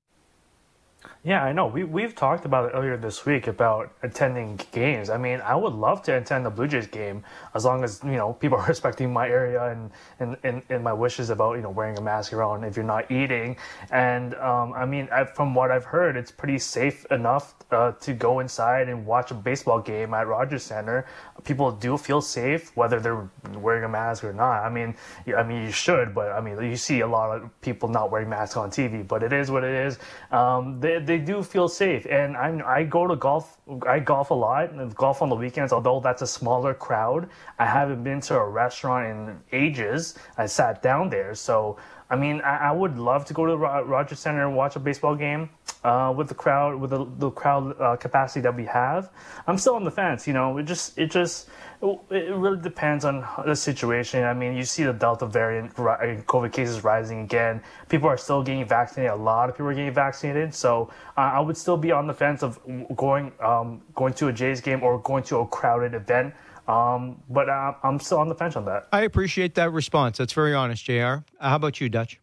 [1.27, 1.67] Yeah, I know.
[1.67, 5.09] We we've talked about it earlier this week about attending games.
[5.09, 7.21] I mean, I would love to attend the Blue Jays game
[7.53, 9.91] as long as you know people are respecting my area and
[10.21, 13.11] and, and, and my wishes about you know wearing a mask around if you're not
[13.11, 13.57] eating.
[13.91, 18.13] And um, I mean, I, from what I've heard, it's pretty safe enough uh, to
[18.13, 21.05] go inside and watch a baseball game at Rogers Center.
[21.43, 24.63] People do feel safe whether they're wearing a mask or not.
[24.63, 24.95] I mean,
[25.35, 28.29] I mean you should, but I mean you see a lot of people not wearing
[28.29, 29.05] masks on TV.
[29.05, 29.99] But it is what it is.
[30.31, 32.05] Um, they, they do feel safe.
[32.05, 33.57] And I'm, I go to golf,
[33.87, 37.29] I golf a lot, and golf on the weekends, although that's a smaller crowd.
[37.59, 40.15] I haven't been to a restaurant in ages.
[40.37, 41.35] I sat down there.
[41.35, 41.77] So,
[42.09, 44.79] I mean, I, I would love to go to the Rogers Center and watch a
[44.79, 45.49] baseball game
[45.83, 49.09] uh, with the crowd, with the, the crowd uh, capacity that we have.
[49.45, 51.49] I'm still on the fence, you know, it just, it just,
[51.81, 54.23] it really depends on the situation.
[54.23, 57.61] I mean, you see the Delta variant, COVID cases rising again.
[57.87, 59.11] People are still getting vaccinated.
[59.11, 60.55] A lot of people are getting vaccinated.
[60.55, 62.59] So uh, I would still be on the fence of
[62.95, 66.33] going um, going to a Jays game or going to a crowded event.
[66.67, 68.87] Um, but uh, I'm still on the fence on that.
[68.91, 70.17] I appreciate that response.
[70.17, 71.17] That's very honest, Jr.
[71.39, 72.19] How about you, Dutch?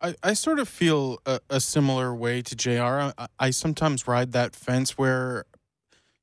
[0.00, 2.82] I, I sort of feel a, a similar way to JR.
[2.82, 5.46] I, I sometimes ride that fence where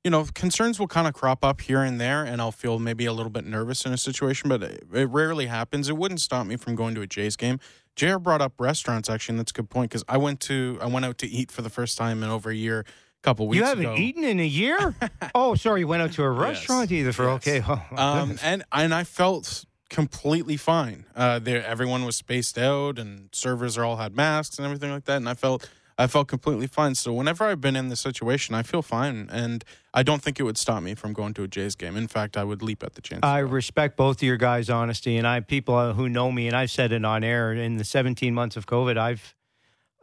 [0.05, 3.07] you know, concerns will kind of crop up here and there, and I'll feel maybe
[3.07, 5.89] a little bit nervous in a situation, but it, it rarely happens.
[5.89, 7.59] It wouldn't stop me from going to a Jays game.
[7.95, 10.85] JR brought up restaurants actually, and that's a good point because I went to I
[10.85, 12.85] went out to eat for the first time in over a year, a
[13.25, 13.59] couple weeks.
[13.59, 13.95] You haven't ago.
[13.97, 14.95] eaten in a year?
[15.35, 17.47] oh, sorry, you went out to a restaurant yes, either for yes.
[17.47, 17.63] okay.
[17.67, 21.05] Oh, um, and and I felt completely fine.
[21.15, 25.05] Uh, there, everyone was spaced out, and servers are all had masks and everything like
[25.05, 26.93] that, and I felt I felt completely fine.
[26.93, 30.43] So whenever I've been in this situation, I feel fine, and I don't think it
[30.43, 31.97] would stop me from going to a Jays game.
[31.97, 33.21] In fact, I would leap at the chance.
[33.23, 36.71] I respect both of your guys' honesty, and I people who know me, and I've
[36.71, 37.53] said it on air.
[37.53, 39.35] In the 17 months of COVID, I've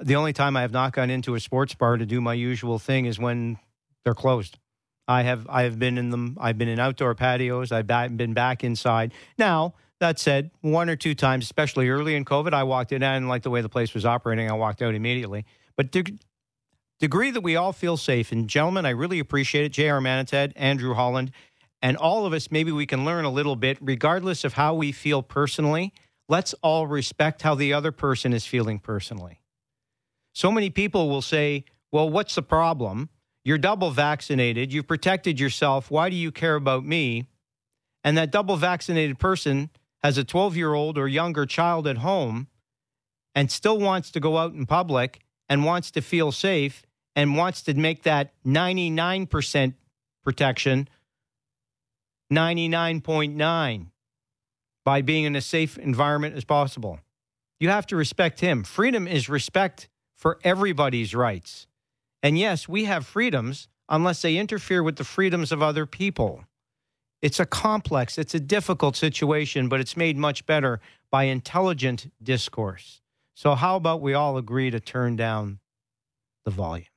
[0.02, 2.78] the only time I have not gone into a sports bar to do my usual
[2.78, 3.58] thing is when
[4.04, 4.58] they're closed.
[5.08, 6.36] I have I have been in them.
[6.40, 7.72] I've been in outdoor patios.
[7.72, 9.12] I've been back inside.
[9.36, 13.28] Now that said, one or two times, especially early in COVID, I walked in and
[13.28, 14.50] like the way the place was operating.
[14.50, 15.44] I walked out immediately.
[15.76, 16.18] But de-
[16.98, 18.32] degree that we all feel safe.
[18.32, 19.68] And gentlemen, I really appreciate it.
[19.70, 20.00] J.R.
[20.00, 21.30] Manated, Andrew Holland,
[21.80, 24.90] and all of us, maybe we can learn a little bit, regardless of how we
[24.90, 25.92] feel personally.
[26.28, 29.41] Let's all respect how the other person is feeling personally.
[30.32, 33.10] So many people will say, well, what's the problem?
[33.44, 34.72] You're double vaccinated.
[34.72, 35.90] You've protected yourself.
[35.90, 37.26] Why do you care about me?
[38.04, 39.70] And that double vaccinated person
[40.02, 42.48] has a 12 year old or younger child at home
[43.34, 46.84] and still wants to go out in public and wants to feel safe
[47.14, 49.74] and wants to make that 99%
[50.22, 50.88] protection
[52.32, 53.86] 99.9
[54.84, 56.98] by being in a safe environment as possible.
[57.60, 58.64] You have to respect him.
[58.64, 59.88] Freedom is respect
[60.22, 61.66] for everybody's rights.
[62.22, 66.44] And yes, we have freedoms unless they interfere with the freedoms of other people.
[67.20, 70.80] It's a complex, it's a difficult situation, but it's made much better
[71.10, 73.00] by intelligent discourse.
[73.34, 75.58] So, how about we all agree to turn down
[76.44, 76.91] the volume?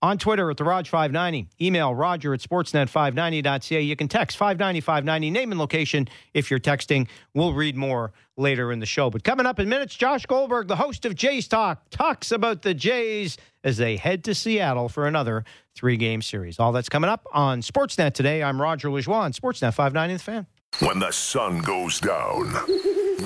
[0.00, 1.48] On Twitter at the Rog590.
[1.60, 3.80] Email roger at sportsnet590.ca.
[3.80, 7.08] You can text 590 590, name and location if you're texting.
[7.34, 9.10] We'll read more later in the show.
[9.10, 12.74] But coming up in minutes, Josh Goldberg, the host of Jays Talk, talks about the
[12.74, 15.44] Jays as they head to Seattle for another
[15.74, 16.60] three game series.
[16.60, 18.44] All that's coming up on Sportsnet today.
[18.44, 20.46] I'm Roger Lajoie on Sportsnet 590 The Fan.
[20.80, 22.54] When the sun goes down,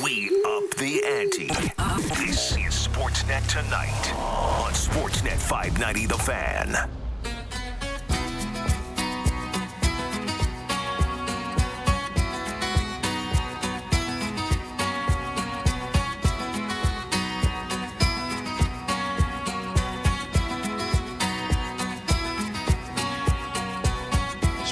[0.00, 1.48] we up the ante.
[2.24, 7.01] This is Sportsnet Tonight on Sportsnet 590 The Fan.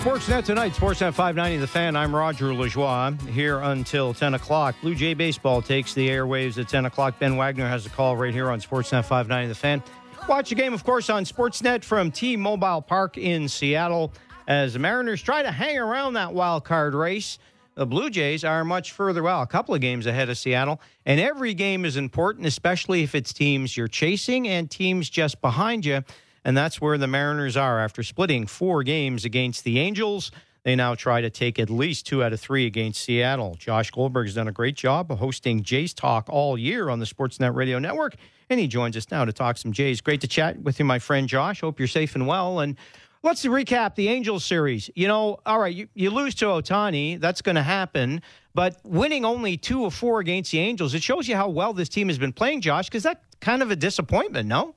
[0.01, 1.94] Sportsnet tonight, Sportsnet 590 The Fan.
[1.94, 4.74] I'm Roger Lajoie here until 10 o'clock.
[4.81, 7.18] Blue Jay Baseball takes the airwaves at 10 o'clock.
[7.18, 9.82] Ben Wagner has a call right here on Sportsnet 590 The Fan.
[10.27, 14.14] Watch the game, of course, on Sportsnet from T Mobile Park in Seattle
[14.48, 17.39] as the Mariners try to hang around that wild card race.
[17.74, 20.81] The Blue Jays are much further, well, a couple of games ahead of Seattle.
[21.05, 25.85] And every game is important, especially if it's teams you're chasing and teams just behind
[25.85, 26.05] you.
[26.44, 30.30] And that's where the Mariners are after splitting four games against the Angels.
[30.62, 33.54] They now try to take at least two out of three against Seattle.
[33.58, 37.06] Josh Goldberg has done a great job of hosting Jays Talk all year on the
[37.06, 38.14] Sportsnet Radio Network,
[38.50, 40.00] and he joins us now to talk some Jays.
[40.00, 41.62] Great to chat with you, my friend Josh.
[41.62, 42.60] Hope you're safe and well.
[42.60, 42.76] And
[43.22, 44.90] let's recap the Angels series.
[44.94, 48.20] You know, all right, you, you lose to Ohtani, that's going to happen.
[48.54, 51.88] But winning only two of four against the Angels, it shows you how well this
[51.88, 54.74] team has been playing, Josh, because that's kind of a disappointment, no?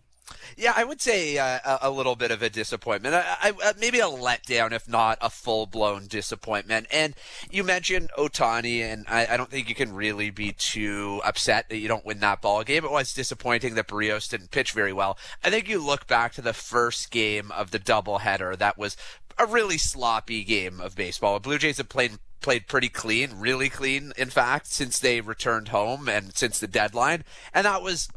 [0.55, 3.15] Yeah, I would say uh, a little bit of a disappointment.
[3.15, 6.87] I, I, uh, maybe a letdown, if not a full blown disappointment.
[6.91, 7.15] And
[7.51, 11.77] you mentioned Ohtani, and I, I, don't think you can really be too upset that
[11.77, 12.85] you don't win that ball game.
[12.85, 15.17] It was disappointing that Berrios didn't pitch very well.
[15.43, 18.57] I think you look back to the first game of the doubleheader.
[18.57, 18.95] That was
[19.37, 21.35] a really sloppy game of baseball.
[21.35, 25.69] The Blue Jays have played played pretty clean, really clean, in fact, since they returned
[25.69, 27.23] home and since the deadline.
[27.53, 28.09] And that was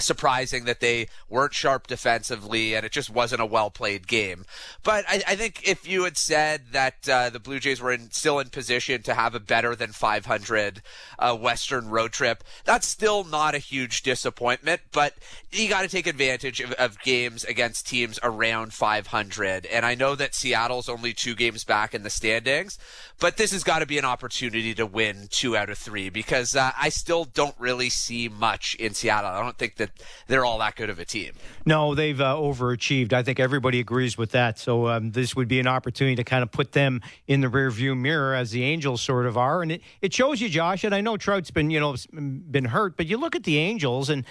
[0.00, 4.44] surprising that they weren't sharp defensively and it just wasn't a well played game.
[4.82, 8.10] But I, I, think if you had said that uh, the Blue Jays were in,
[8.10, 10.82] still in position to have a better than 500
[11.18, 14.80] uh, Western road trip, that's still not a huge disappointment.
[14.92, 15.14] But
[15.50, 19.66] you got to take advantage of, of, games against teams around 500.
[19.66, 22.78] And I know that Seattle's only two games back in the standings,
[23.18, 26.54] but this has got to be an opportunity to win two out of three because
[26.54, 29.30] uh, I still don't really see much in Seattle.
[29.30, 29.90] I don't think that
[30.28, 31.32] they're all that good of a team.
[31.66, 33.12] No, they've uh, overachieved.
[33.12, 34.58] I think everybody agrees with that.
[34.58, 37.98] So um, this would be an opportunity to kind of put them in the rearview
[37.98, 40.84] mirror as the Angels sort of are, and it, it shows you, Josh.
[40.84, 44.08] And I know Trout's been you know been hurt, but you look at the Angels
[44.10, 44.24] and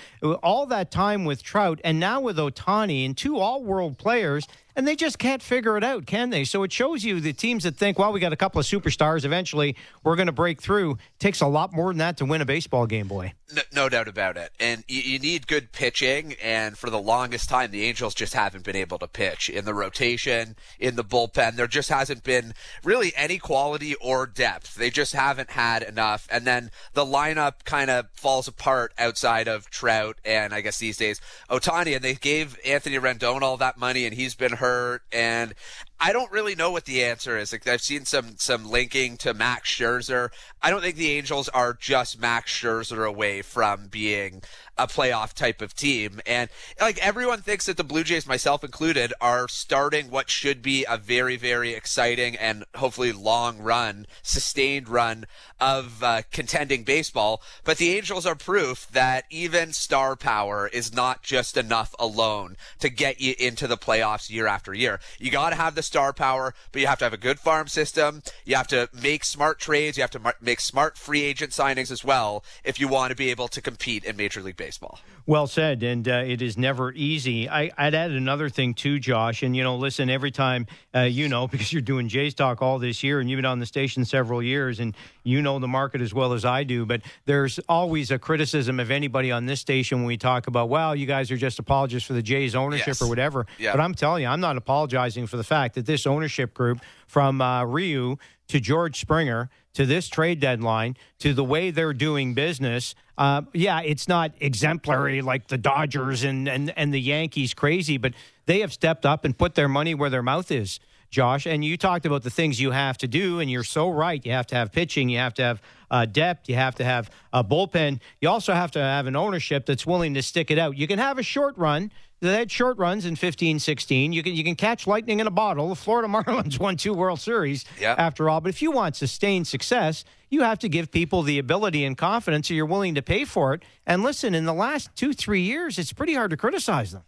[0.43, 4.87] all that time with Trout, and now with Ohtani and two All World players and
[4.87, 6.43] they just can't figure it out, can they?
[6.43, 9.25] So it shows you the teams that think, well, we got a couple of superstars.
[9.25, 10.97] Eventually, we're going to break through.
[11.19, 13.33] takes a lot more than that to win a baseball game, boy.
[13.53, 14.51] No, no doubt about it.
[14.59, 16.35] And you, you, need good pitching.
[16.41, 19.73] And for the longest time, the Angels just haven't been able to pitch in the
[19.73, 21.55] rotation, in the bullpen.
[21.55, 22.53] There just hasn't been
[22.83, 24.75] really any quality or depth.
[24.75, 26.27] They just haven't had enough.
[26.31, 30.97] And then the lineup kind of falls apart outside of Trout and I guess these
[30.97, 31.19] days
[31.49, 31.95] Ohtani.
[31.95, 35.53] And they gave Anthony Rendon all that money, and he's been hurt, and
[36.03, 37.51] I don't really know what the answer is.
[37.51, 40.29] Like I've seen some some linking to Max Scherzer.
[40.59, 44.41] I don't think the Angels are just Max Scherzer away from being
[44.79, 46.19] a playoff type of team.
[46.25, 46.49] And
[46.79, 50.97] like everyone thinks that the Blue Jays, myself included, are starting what should be a
[50.97, 55.25] very, very exciting and hopefully long run, sustained run
[55.59, 57.43] of uh, contending baseball.
[57.63, 62.89] But the Angels are proof that even star power is not just enough alone to
[62.89, 64.99] get you into the playoffs year after year.
[65.19, 67.67] You got to have the star power, but you have to have a good farm
[67.67, 68.23] system.
[68.45, 69.97] You have to make smart trades.
[69.97, 73.29] You have to make smart free agent signings as well if you want to be
[73.29, 74.99] able to compete in Major League Baseball.
[75.25, 77.47] Well said, and uh, it is never easy.
[77.47, 79.43] I, would add another thing too, Josh.
[79.43, 82.79] And you know, listen, every time uh, you know because you're doing Jays talk all
[82.79, 86.01] this year, and you've been on the station several years, and you know the market
[86.01, 86.85] as well as I do.
[86.85, 90.95] But there's always a criticism of anybody on this station when we talk about, well,
[90.95, 93.01] you guys are just apologists for the Jays ownership yes.
[93.01, 93.45] or whatever.
[93.57, 93.71] Yeah.
[93.73, 96.79] But I'm telling you, I'm not apologizing for the fact that this ownership group,
[97.11, 98.15] from uh, Ryu
[98.51, 102.95] to George Springer to this trade deadline to the way they're doing business.
[103.17, 108.13] Uh, yeah, it's not exemplary like the Dodgers and, and, and the Yankees crazy, but
[108.45, 110.79] they have stepped up and put their money where their mouth is.
[111.11, 111.45] Josh.
[111.45, 114.25] And you talked about the things you have to do, and you're so right.
[114.25, 115.61] You have to have pitching, you have to have
[115.91, 117.99] uh, depth, you have to have a bullpen.
[118.21, 120.77] You also have to have an ownership that's willing to stick it out.
[120.77, 121.91] You can have a short run.
[122.21, 124.13] They had short runs in 15, 16.
[124.13, 125.67] You can you can catch lightning in a bottle.
[125.69, 127.99] The Florida Marlins won two World Series Yep.
[127.99, 128.39] after all.
[128.41, 132.47] But if you want sustained success, you have to give people the ability and confidence,
[132.47, 133.63] so you're willing to pay for it.
[133.85, 137.01] And listen, in the last two, three years, it's pretty hard to criticize them.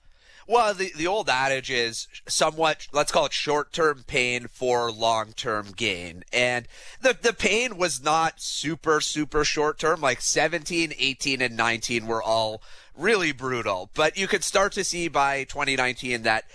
[0.47, 5.33] Well, the, the old adage is somewhat, let's call it short term pain for long
[5.33, 6.23] term gain.
[6.33, 6.67] And
[7.01, 10.01] the, the pain was not super, super short term.
[10.01, 12.61] Like 17, 18, and 19 were all
[12.95, 13.89] really brutal.
[13.93, 16.45] But you could start to see by 2019 that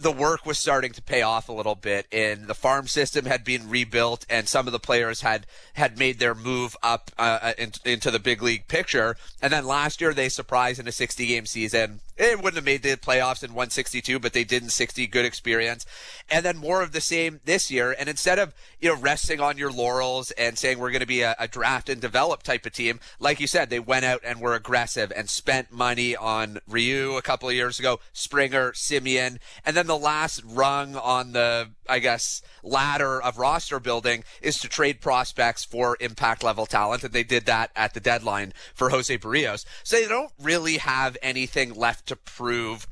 [0.00, 3.42] the work was starting to pay off a little bit and the farm system had
[3.42, 7.72] been rebuilt and some of the players had had made their move up uh, in,
[7.84, 9.16] into the big league picture.
[9.42, 12.00] And then last year they surprised in a 60 game season.
[12.16, 15.84] It wouldn't have made the playoffs in 162 but they did in 60 good experience.
[16.30, 17.94] And then more of the same this year.
[17.98, 21.22] And instead of you know resting on your laurels and saying we're going to be
[21.22, 24.40] a, a draft and develop type of team like you said they went out and
[24.40, 29.76] were aggressive and spent money on Ryu a couple of years ago Springer Semien and
[29.76, 35.00] then the last rung on the, I guess, ladder of roster building is to trade
[35.00, 37.02] prospects for impact level talent.
[37.02, 39.64] And they did that at the deadline for Jose Berrios.
[39.82, 42.86] So they don't really have anything left to prove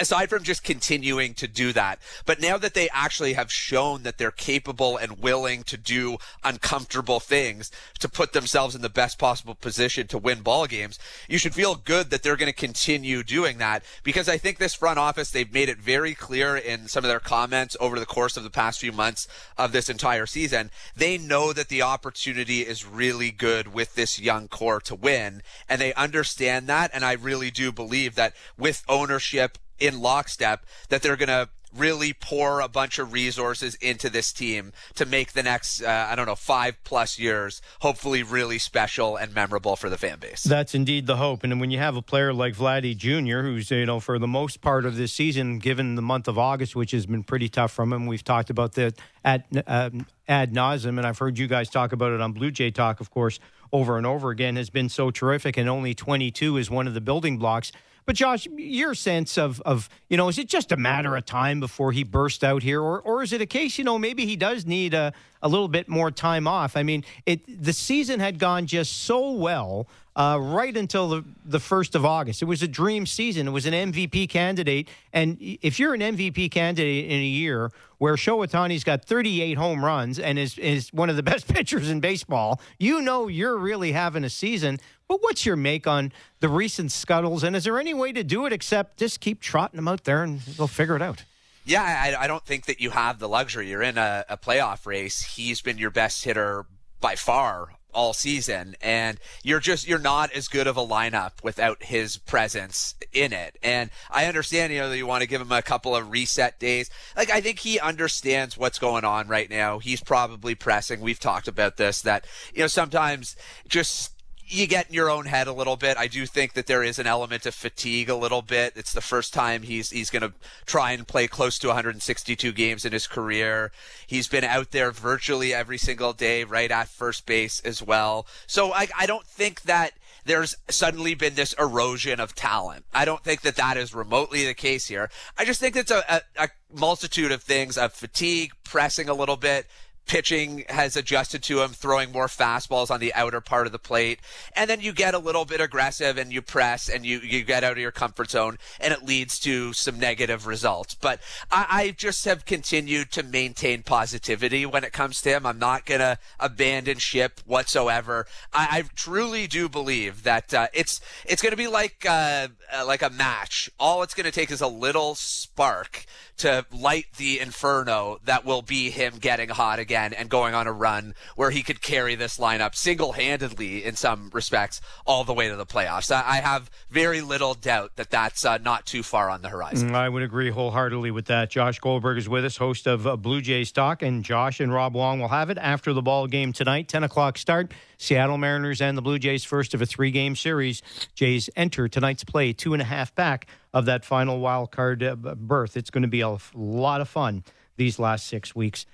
[0.00, 1.98] aside from just continuing to do that.
[2.26, 7.20] But now that they actually have shown that they're capable and willing to do uncomfortable
[7.20, 7.70] things
[8.00, 10.98] to put themselves in the best possible position to win ball games,
[11.28, 14.74] you should feel good that they're going to continue doing that because I think this
[14.74, 18.36] front office, they've made it very clear in some of their comments over the course
[18.36, 20.70] of the past few months of this entire season.
[20.96, 25.80] They know that the opportunity is really good with this young core to win and
[25.80, 26.90] they understand that.
[26.92, 32.12] And I really do believe that with ownership in lockstep that they're going to really
[32.12, 36.26] pour a bunch of resources into this team to make the next uh, I don't
[36.26, 40.42] know 5 plus years hopefully really special and memorable for the fan base.
[40.42, 41.44] That's indeed the hope.
[41.44, 44.60] And when you have a player like Vladdy Jr., who's, you know, for the most
[44.60, 47.92] part of this season, given the month of August, which has been pretty tough from
[47.92, 48.94] him, we've talked about that
[49.24, 52.70] at um, ad nauseum, and I've heard you guys talk about it on Blue Jay
[52.70, 53.38] Talk, of course,
[53.72, 57.00] over and over again, has been so terrific, and only 22 is one of the
[57.00, 57.72] building blocks.
[58.08, 61.60] But Josh, your sense of of you know, is it just a matter of time
[61.60, 64.34] before he burst out here, or or is it a case you know maybe he
[64.34, 65.12] does need a
[65.42, 66.74] a little bit more time off?
[66.74, 69.88] I mean, it the season had gone just so well.
[70.18, 72.42] Uh, right until the, the 1st of August.
[72.42, 73.46] It was a dream season.
[73.46, 74.88] It was an MVP candidate.
[75.12, 79.84] And if you're an MVP candidate in a year where Shohei Ohtani's got 38 home
[79.84, 83.92] runs and is, is one of the best pitchers in baseball, you know you're really
[83.92, 84.80] having a season.
[85.06, 87.44] But what's your make on the recent scuttles?
[87.44, 90.24] And is there any way to do it except just keep trotting them out there
[90.24, 91.22] and they'll figure it out?
[91.64, 93.70] Yeah, I, I don't think that you have the luxury.
[93.70, 95.22] You're in a, a playoff race.
[95.36, 96.66] He's been your best hitter
[97.00, 101.82] by far all season and you're just you're not as good of a lineup without
[101.82, 103.58] his presence in it.
[103.62, 106.58] And i understand you know that you want to give him a couple of reset
[106.58, 106.90] days.
[107.16, 109.78] Like i think he understands what's going on right now.
[109.78, 111.00] He's probably pressing.
[111.00, 113.36] We've talked about this that you know sometimes
[113.68, 114.12] just
[114.48, 115.96] you get in your own head a little bit.
[115.96, 118.72] I do think that there is an element of fatigue a little bit.
[118.76, 120.32] It's the first time he's he's going to
[120.66, 123.70] try and play close to 162 games in his career.
[124.06, 128.26] He's been out there virtually every single day, right at first base as well.
[128.46, 129.92] So I I don't think that
[130.24, 132.84] there's suddenly been this erosion of talent.
[132.92, 135.10] I don't think that that is remotely the case here.
[135.38, 139.36] I just think it's a, a, a multitude of things of fatigue, pressing a little
[139.36, 139.66] bit,
[140.08, 144.18] pitching has adjusted to him, throwing more fastballs on the outer part of the plate.
[144.56, 147.62] And then you get a little bit aggressive and you press and you, you get
[147.62, 150.94] out of your comfort zone and it leads to some negative results.
[150.94, 151.20] But
[151.50, 155.46] I, I just have continued to maintain positivity when it comes to him.
[155.46, 158.26] I'm not going to abandon ship whatsoever.
[158.52, 162.48] I, I truly do believe that uh, it's it's going to be like uh,
[162.86, 163.70] like a match.
[163.78, 166.06] All it's going to take is a little spark
[166.38, 170.72] to light the inferno that will be him getting hot again and going on a
[170.72, 175.56] run where he could carry this lineup single-handedly in some respects all the way to
[175.56, 176.10] the playoffs.
[176.10, 179.94] I have very little doubt that that's uh, not too far on the horizon.
[179.94, 181.50] I would agree wholeheartedly with that.
[181.50, 184.94] Josh Goldberg is with us, host of uh, Blue Jays Talk, and Josh and Rob
[184.94, 187.72] Wong will have it after the ball game tonight, 10 o'clock start.
[187.98, 190.82] Seattle Mariners and the Blue Jays first of a three-game series.
[191.14, 193.48] Jays enter tonight's play two and a half back
[193.78, 195.76] of that final wild card uh, berth.
[195.76, 197.44] It's going to be a lot of fun
[197.76, 198.86] these last six weeks.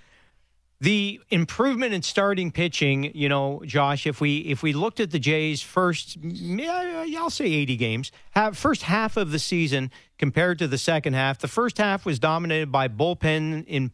[0.80, 4.06] The improvement in starting pitching, you know, Josh.
[4.06, 8.82] If we if we looked at the Jays first, I'll say eighty games, have first
[8.82, 11.38] half of the season compared to the second half.
[11.38, 13.92] The first half was dominated by bullpen in,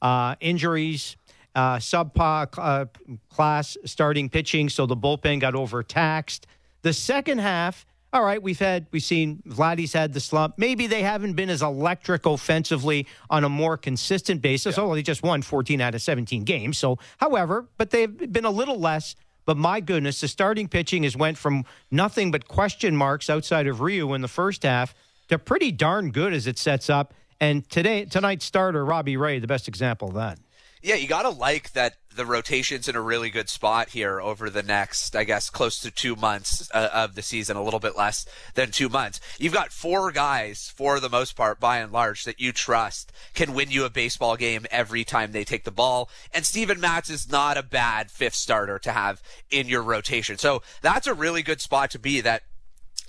[0.00, 1.16] uh, injuries,
[1.56, 2.84] uh, subpar uh,
[3.30, 6.46] class starting pitching, so the bullpen got overtaxed.
[6.82, 10.58] The second half all right, we've had we've seen Vladdy's had the slump.
[10.58, 14.76] Maybe they haven't been as electric offensively on a more consistent basis.
[14.76, 14.84] Yeah.
[14.84, 16.76] Oh, they just won 14 out of 17 games.
[16.76, 19.16] So, however, but they've been a little less.
[19.44, 23.80] But my goodness, the starting pitching has went from nothing but question marks outside of
[23.80, 24.94] Ryu in the first half
[25.28, 27.14] to pretty darn good as it sets up.
[27.40, 30.38] And today, tonight's starter Robbie Ray, the best example of that.
[30.82, 34.50] Yeah, you got to like that the rotation's in a really good spot here over
[34.50, 37.96] the next, I guess, close to two months uh, of the season, a little bit
[37.96, 39.20] less than two months.
[39.38, 43.54] You've got four guys, for the most part, by and large, that you trust can
[43.54, 46.10] win you a baseball game every time they take the ball.
[46.34, 50.36] And Steven Matz is not a bad fifth starter to have in your rotation.
[50.36, 52.42] So that's a really good spot to be that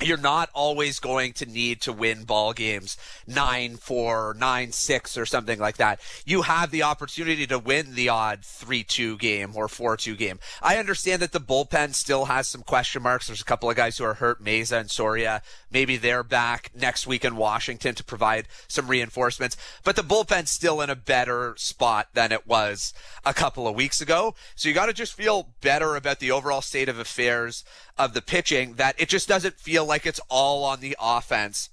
[0.02, 2.98] you're not always going to need to win ball games
[3.30, 6.00] 9-4, 9-6 or something like that.
[6.26, 10.40] You have the opportunity to win the odd 3-2 game or 4-2 game.
[10.62, 13.28] I understand that the bullpen still has some question marks.
[13.28, 15.42] There's a couple of guys who are hurt, Mayza and Soria.
[15.72, 20.82] Maybe they're back next week in Washington to provide some reinforcements, but the bullpen's still
[20.82, 22.94] in a better spot than it was
[23.26, 24.36] a couple of weeks ago.
[24.56, 27.64] So you got to just feel better about the overall state of affairs
[27.98, 31.70] of the pitching that it just doesn't feel like it's all on the offense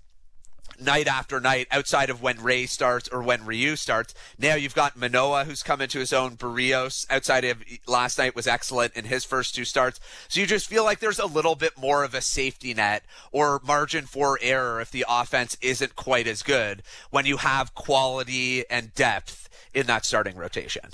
[0.80, 4.14] night after night outside of when Ray starts or when Ryu starts.
[4.38, 6.36] Now you've got Manoah who's come into his own.
[6.36, 10.01] Berrios outside of last night was excellent in his first two starts.
[10.28, 13.60] So you just feel like there's a little bit more of a safety net or
[13.64, 18.94] margin for error if the offense isn't quite as good when you have quality and
[18.94, 20.90] depth in that starting rotation.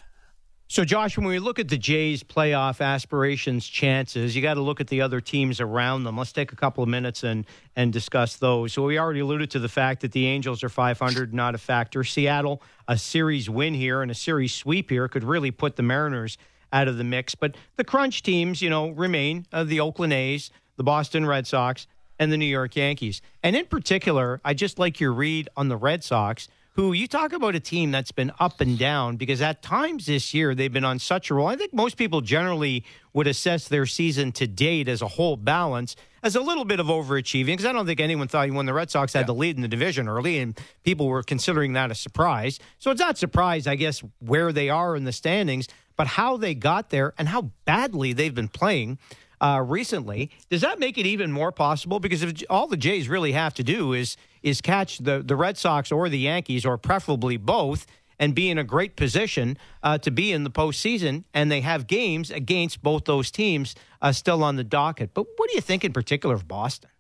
[0.69, 4.81] So, Josh, when we look at the Jays' playoff aspirations, chances, you got to look
[4.81, 6.19] at the other teams around them.
[6.19, 8.73] Let's take a couple of minutes and and discuss those.
[8.73, 12.03] So, we already alluded to the fact that the Angels are 500, not a factor.
[12.03, 16.37] Seattle, a series win here and a series sweep here could really put the Mariners
[16.73, 17.37] out of the mix.
[17.37, 21.87] But the crunch teams, you know, remain uh, the Oakland A's, the Boston Red Sox,
[22.19, 23.23] and the New York Yankees.
[23.41, 27.33] And in particular, I just like your read on the Red Sox who you talk
[27.33, 30.85] about a team that's been up and down because at times this year they've been
[30.85, 31.47] on such a roll.
[31.47, 32.85] I think most people generally
[33.15, 36.89] would assess their season to date as a whole balance as a little bit of
[36.89, 39.27] overachieving because I don't think anyone thought you when the Red Sox had yeah.
[39.27, 42.61] the lead in the division early and people were considering that a surprise.
[42.79, 46.55] So it's not surprise, I guess, where they are in the standings, but how they
[46.55, 48.99] got there and how badly they've been playing
[49.41, 50.31] uh, recently.
[50.51, 52.01] Does that make it even more possible?
[52.01, 54.17] Because if all the Jays really have to do is
[54.47, 57.85] is catch the the Red Sox or the Yankees, or preferably both,
[58.19, 61.89] and be in a great position uh, to be in the postseason, and they have
[61.89, 65.13] games against both those teams uh, still on the docket.
[65.13, 66.91] But what do you think in particular of Boston?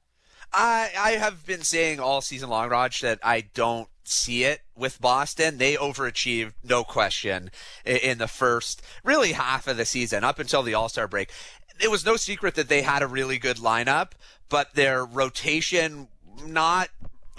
[0.53, 5.01] I I have been saying all season long, Raj, that I don't see it with
[5.01, 5.59] Boston.
[5.59, 7.51] They overachieved, no question,
[7.85, 11.31] in the first really half of the season up until the All Star break
[11.79, 14.13] it was no secret that they had a really good lineup,
[14.49, 16.09] but their rotation
[16.45, 16.89] not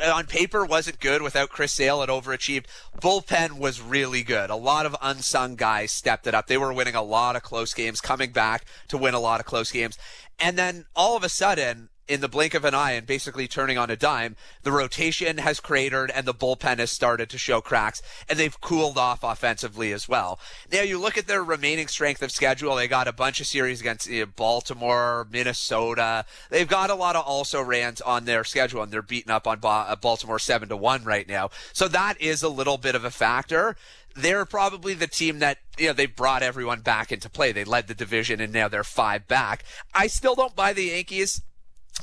[0.04, 2.04] on paper wasn't good without Chris Sale.
[2.04, 2.66] It overachieved.
[3.02, 4.50] Bullpen was really good.
[4.50, 6.48] A lot of unsung guys stepped it up.
[6.48, 9.46] They were winning a lot of close games, coming back to win a lot of
[9.46, 9.98] close games.
[10.40, 13.78] And then all of a sudden, in the blink of an eye and basically turning
[13.78, 18.02] on a dime, the rotation has cratered and the bullpen has started to show cracks
[18.30, 20.40] and they've cooled off offensively as well.
[20.72, 22.76] Now you look at their remaining strength of schedule.
[22.76, 26.26] They got a bunch of series against you know, Baltimore, Minnesota.
[26.50, 29.60] They've got a lot of also rans on their schedule and they're beating up on
[29.64, 31.50] uh, Baltimore seven to one right now.
[31.74, 33.76] So that is a little bit of a factor
[34.16, 37.52] they're probably the team that you know they brought everyone back into play.
[37.52, 39.64] They led the division and now they're five back.
[39.94, 41.44] I still don't buy the Yankees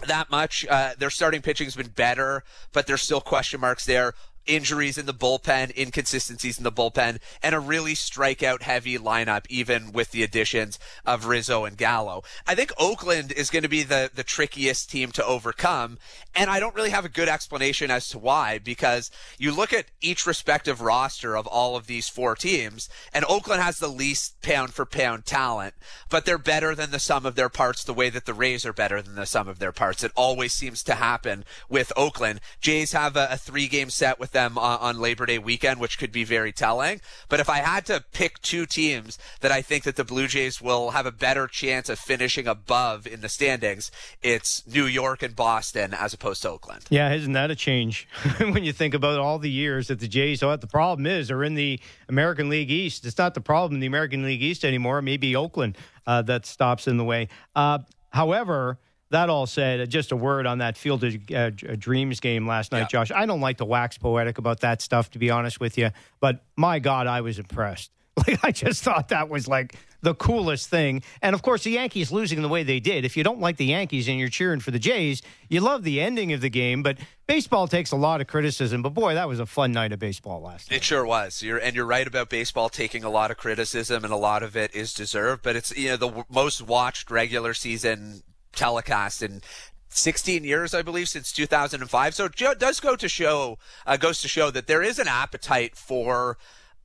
[0.07, 0.67] that much.
[0.69, 4.15] Uh, their starting pitching has been better, but there's still question marks there
[4.47, 9.93] injuries in the bullpen, inconsistencies in the bullpen, and a really strikeout heavy lineup, even
[9.93, 12.23] with the additions of Rizzo and Gallo.
[12.47, 15.99] I think Oakland is going to be the, the trickiest team to overcome.
[16.35, 19.87] And I don't really have a good explanation as to why, because you look at
[20.01, 24.75] each respective roster of all of these four teams, and Oakland has the least pound
[24.75, 25.75] for pound talent,
[26.11, 28.73] but they're better than the sum of their parts the way that the Rays are
[28.73, 30.03] better than the sum of their parts.
[30.03, 32.41] It always seems to happen with Oakland.
[32.61, 35.99] Jays have a, a three game set with them on, on Labor Day weekend, which
[35.99, 37.01] could be very telling.
[37.31, 40.61] But if I had to pick two teams that I think that the Blue Jays
[40.61, 43.91] will have a better chance of finishing above in the standings,
[44.23, 46.85] it's New York and Boston as opposed to Oakland.
[46.91, 48.07] Yeah, isn't that a change
[48.39, 50.41] when you think about all the years that the Jays?
[50.41, 51.81] So the problem is they're in the
[52.11, 53.07] American League East.
[53.07, 55.01] It's not the problem in the American League East anymore.
[55.01, 57.29] Maybe Oakland uh, that stops in the way.
[57.57, 57.79] Uh,
[58.11, 58.79] however
[59.11, 62.81] that all said, just a word on that Field of uh, Dreams game last night,
[62.81, 62.87] yeah.
[62.87, 63.13] Josh.
[63.13, 65.91] I don't like to wax poetic about that stuff, to be honest with you,
[66.21, 67.91] but my God, I was impressed.
[68.29, 71.03] Like I just thought that was like the coolest thing.
[71.21, 73.05] And of course, the Yankees losing the way they did.
[73.05, 76.01] If you don't like the Yankees and you're cheering for the Jays, you love the
[76.01, 76.83] ending of the game.
[76.83, 78.83] But baseball takes a lot of criticism.
[78.83, 80.77] But boy, that was a fun night of baseball last night.
[80.77, 81.43] It sure was.
[81.43, 84.57] You're, and you're right about baseball taking a lot of criticism, and a lot of
[84.57, 85.43] it is deserved.
[85.43, 88.23] But it's you know the most watched regular season
[88.55, 89.43] telecast in
[89.89, 92.15] 16 years, I believe, since 2005.
[92.15, 95.77] So it does go to show, uh, goes to show that there is an appetite
[95.77, 96.39] for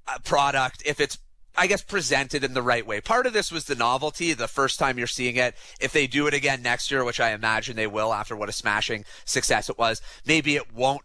[0.07, 1.17] a product if it's
[1.57, 3.01] I guess presented in the right way.
[3.01, 5.55] Part of this was the novelty, the first time you're seeing it.
[5.81, 8.53] If they do it again next year, which I imagine they will after what a
[8.53, 11.01] smashing success it was, maybe it won't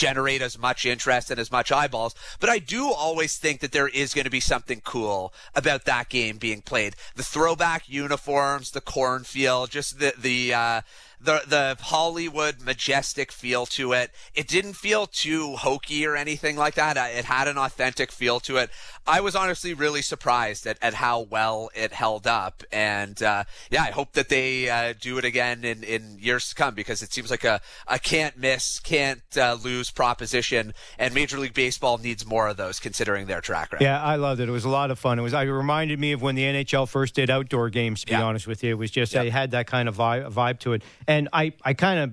[0.00, 2.14] generate as much interest and as much eyeballs.
[2.40, 6.08] But I do always think that there is going to be something cool about that
[6.08, 6.96] game being played.
[7.16, 10.80] The throwback uniforms, the cornfield, just the, the, uh,
[11.20, 14.10] the the Hollywood majestic feel to it.
[14.34, 16.96] It didn't feel too hokey or anything like that.
[16.96, 18.70] It had an authentic feel to it.
[19.10, 23.82] I was honestly really surprised at, at how well it held up, and uh, yeah,
[23.82, 27.12] I hope that they uh, do it again in, in years to come because it
[27.12, 32.24] seems like a, a can't miss, can't uh, lose proposition, and Major League Baseball needs
[32.24, 33.82] more of those considering their track record.
[33.82, 34.48] Yeah, I loved it.
[34.48, 35.18] It was a lot of fun.
[35.18, 35.32] It was.
[35.32, 38.02] It reminded me of when the NHL first did outdoor games.
[38.02, 38.22] To be yeah.
[38.22, 39.22] honest with you, it was just yeah.
[39.22, 40.82] it had that kind of vibe, vibe to it.
[41.08, 42.12] And I, I kind of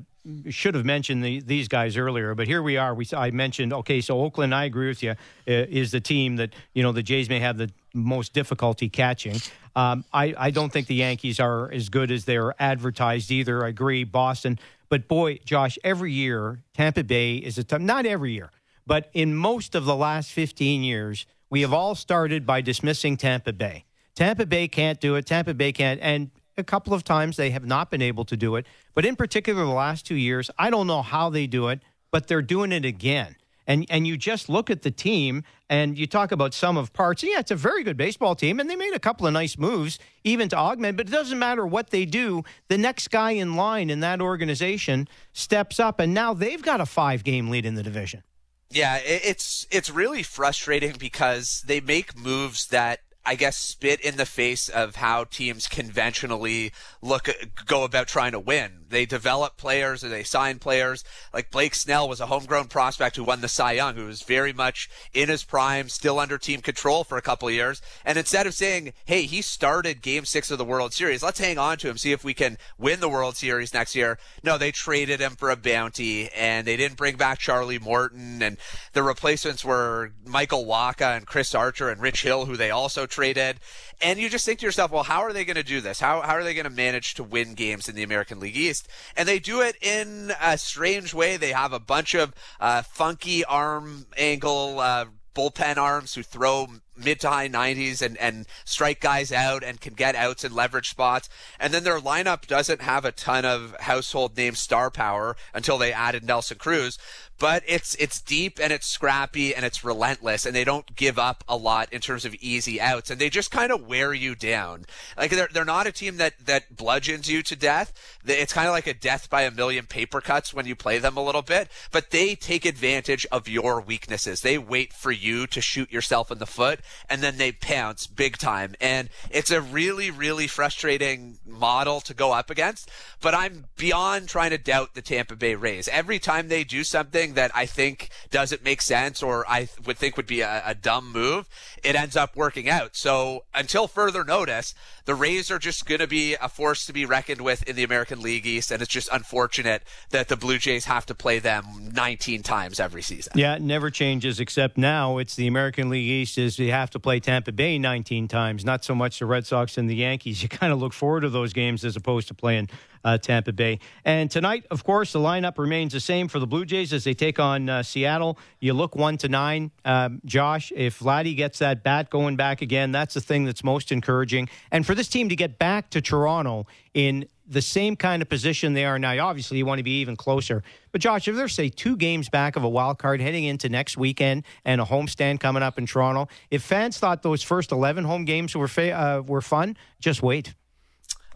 [0.49, 2.93] should have mentioned the, these guys earlier, but here we are.
[2.93, 4.53] We I mentioned okay, so Oakland.
[4.53, 5.15] I agree with you.
[5.45, 9.37] Is the team that you know the Jays may have the most difficulty catching.
[9.75, 13.65] Um, I I don't think the Yankees are as good as they're advertised either.
[13.65, 14.03] I agree.
[14.03, 18.51] Boston, but boy, Josh, every year Tampa Bay is a t- not every year,
[18.85, 23.53] but in most of the last fifteen years, we have all started by dismissing Tampa
[23.53, 23.85] Bay.
[24.15, 25.25] Tampa Bay can't do it.
[25.25, 25.99] Tampa Bay can't.
[26.01, 28.65] And a couple of times they have not been able to do it.
[28.93, 31.81] But in particular, the last two years, I don't know how they do it,
[32.11, 33.35] but they're doing it again.
[33.69, 37.21] And and you just look at the team and you talk about some of parts.
[37.21, 39.99] Yeah, it's a very good baseball team, and they made a couple of nice moves
[40.23, 40.95] even to augment.
[40.95, 42.43] But it doesn't matter what they do.
[42.69, 46.85] The next guy in line in that organization steps up, and now they've got a
[46.85, 48.23] five game lead in the division.
[48.69, 54.25] Yeah, it's it's really frustrating because they make moves that I guess, spit in the
[54.25, 56.71] face of how teams conventionally
[57.01, 57.27] look
[57.65, 58.85] go about trying to win.
[58.89, 61.03] They develop players and they sign players.
[61.33, 64.53] Like Blake Snell was a homegrown prospect who won the Cy Young, who was very
[64.53, 67.81] much in his prime, still under team control for a couple of years.
[68.05, 71.57] And instead of saying, "Hey, he started Game Six of the World Series, let's hang
[71.57, 74.71] on to him, see if we can win the World Series next year," no, they
[74.71, 78.57] traded him for a bounty, and they didn't bring back Charlie Morton, and
[78.93, 83.59] the replacements were Michael Wacha and Chris Archer and Rich Hill, who they also traded.
[83.99, 85.99] And you just think to yourself, well, how are they going to do this?
[85.99, 88.76] How, how are they going to manage to win games in the American League East?
[89.15, 91.37] And they do it in a strange way.
[91.37, 95.05] They have a bunch of uh, funky arm angle uh,
[95.35, 96.67] bullpen arms who throw
[96.97, 100.89] mid to high 90s and, and strike guys out and can get outs in leverage
[100.89, 101.29] spots.
[101.59, 105.91] And then their lineup doesn't have a ton of household name star power until they
[105.91, 106.97] added Nelson Cruz
[107.39, 111.43] but it's it's deep and it's scrappy and it's relentless and they don't give up
[111.47, 114.85] a lot in terms of easy outs and they just kind of wear you down.
[115.17, 117.93] Like they're they're not a team that that bludgeons you to death.
[118.25, 121.17] It's kind of like a death by a million paper cuts when you play them
[121.17, 124.41] a little bit, but they take advantage of your weaknesses.
[124.41, 126.79] They wait for you to shoot yourself in the foot
[127.09, 128.75] and then they pounce big time.
[128.81, 132.89] And it's a really really frustrating model to go up against,
[133.21, 135.87] but I'm beyond trying to doubt the Tampa Bay Rays.
[135.87, 140.17] Every time they do something that I think doesn't make sense or I would think
[140.17, 141.47] would be a, a dumb move,
[141.83, 142.95] it ends up working out.
[142.95, 144.73] So until further notice,
[145.05, 147.83] the Rays are just going to be a force to be reckoned with in the
[147.83, 151.91] American League East, and it's just unfortunate that the Blue Jays have to play them
[151.93, 153.33] 19 times every season.
[153.35, 156.99] Yeah, it never changes, except now it's the American League East is you have to
[156.99, 160.43] play Tampa Bay 19 times, not so much the Red Sox and the Yankees.
[160.47, 162.69] You kind of look forward to those games as opposed to playing
[163.03, 163.79] uh, Tampa Bay.
[164.05, 167.13] And tonight, of course, the lineup remains the same for the Blue Jays as they
[167.13, 168.37] take on uh, Seattle.
[168.59, 170.71] You look one to nine, um, Josh.
[170.75, 174.49] If Vladdy gets that bat going back again, that's the thing that's most encouraging.
[174.71, 178.73] And for this team to get back to Toronto in the same kind of position
[178.73, 179.25] they are now.
[179.25, 180.63] Obviously, you want to be even closer.
[180.91, 183.97] But Josh, if they're say two games back of a wild card heading into next
[183.97, 188.25] weekend and a homestand coming up in Toronto, if fans thought those first eleven home
[188.25, 190.53] games were fa- uh, were fun, just wait.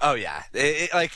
[0.01, 1.11] Oh yeah, it, it, like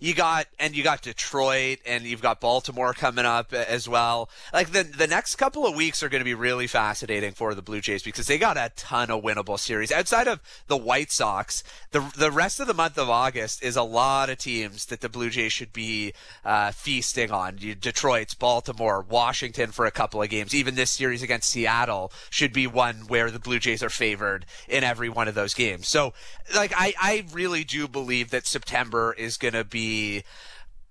[0.00, 4.30] you got and you got Detroit and you've got Baltimore coming up as well.
[4.52, 7.62] Like the the next couple of weeks are going to be really fascinating for the
[7.62, 11.62] Blue Jays because they got a ton of winnable series outside of the White Sox.
[11.90, 15.08] The the rest of the month of August is a lot of teams that the
[15.08, 16.12] Blue Jays should be
[16.44, 17.58] uh, feasting on.
[17.58, 20.54] You, Detroit's, Baltimore, Washington for a couple of games.
[20.54, 24.84] Even this series against Seattle should be one where the Blue Jays are favored in
[24.84, 25.88] every one of those games.
[25.88, 26.12] So
[26.54, 30.24] like I I really do believe that September is going to be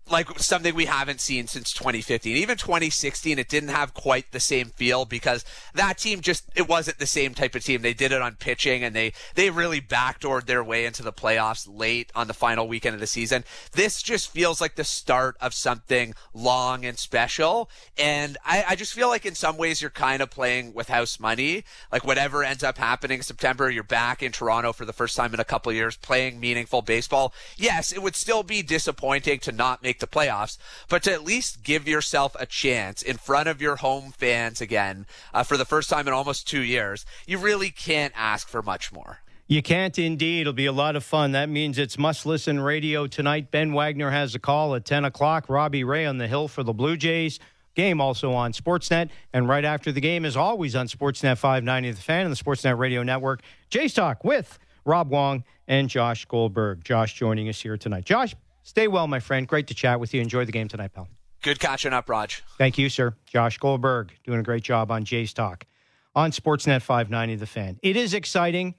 [0.09, 2.35] like something we haven't seen since 2015.
[2.35, 6.97] Even 2016, it didn't have quite the same feel because that team just it wasn't
[6.99, 7.81] the same type of team.
[7.81, 11.67] They did it on pitching and they they really backdoored their way into the playoffs
[11.71, 13.43] late on the final weekend of the season.
[13.73, 17.69] This just feels like the start of something long and special.
[17.97, 21.19] And I, I just feel like in some ways you're kind of playing with house
[21.19, 21.63] money.
[21.91, 25.33] Like whatever ends up happening in September, you're back in Toronto for the first time
[25.33, 27.33] in a couple years playing meaningful baseball.
[27.57, 30.57] Yes, it would still be disappointing to not make the playoffs,
[30.87, 35.05] but to at least give yourself a chance in front of your home fans again
[35.33, 38.91] uh, for the first time in almost two years, you really can't ask for much
[38.91, 39.19] more.
[39.47, 40.41] You can't indeed.
[40.41, 41.31] It'll be a lot of fun.
[41.31, 43.49] That means it's must listen radio tonight.
[43.49, 45.49] Ben Wagner has a call at 10 o'clock.
[45.49, 47.39] Robbie Ray on the hill for the Blue Jays.
[47.73, 49.09] Game also on Sportsnet.
[49.33, 52.77] And right after the game is always on Sportsnet 590 The Fan and the Sportsnet
[52.77, 53.41] Radio Network.
[53.71, 56.83] Jays Talk with Rob Wong and Josh Goldberg.
[56.83, 58.05] Josh joining us here tonight.
[58.05, 58.35] Josh,
[58.69, 59.47] Stay well, my friend.
[59.47, 60.21] Great to chat with you.
[60.21, 61.07] Enjoy the game tonight, pal.
[61.41, 62.43] Good catching up, Raj.
[62.59, 63.15] Thank you, sir.
[63.25, 65.65] Josh Goldberg doing a great job on Jays Talk
[66.13, 67.79] on Sportsnet 590 The Fan.
[67.81, 68.75] It is exciting.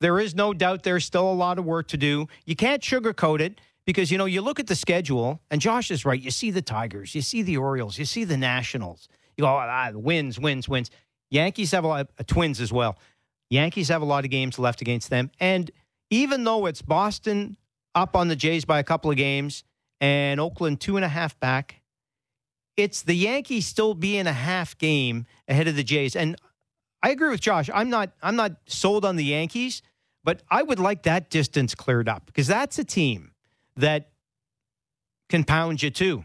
[0.00, 2.26] There is no doubt there's still a lot of work to do.
[2.44, 6.04] You can't sugarcoat it because, you know, you look at the schedule, and Josh is
[6.04, 6.20] right.
[6.20, 9.06] You see the Tigers, you see the Orioles, you see the Nationals.
[9.36, 10.90] You go, ah, wins, wins, wins.
[11.30, 12.98] Yankees have a lot of uh, twins as well.
[13.48, 15.30] Yankees have a lot of games left against them.
[15.38, 15.70] And
[16.10, 17.56] even though it's Boston
[17.94, 19.64] up on the Jays by a couple of games,
[20.00, 21.80] and Oakland two and a half back.
[22.76, 26.36] It's the Yankees still being a half game ahead of the Jays, and
[27.02, 27.70] I agree with Josh.
[27.72, 29.82] I'm not I'm not sold on the Yankees,
[30.24, 33.32] but I would like that distance cleared up because that's a team
[33.76, 34.10] that
[35.28, 36.24] can pound you too.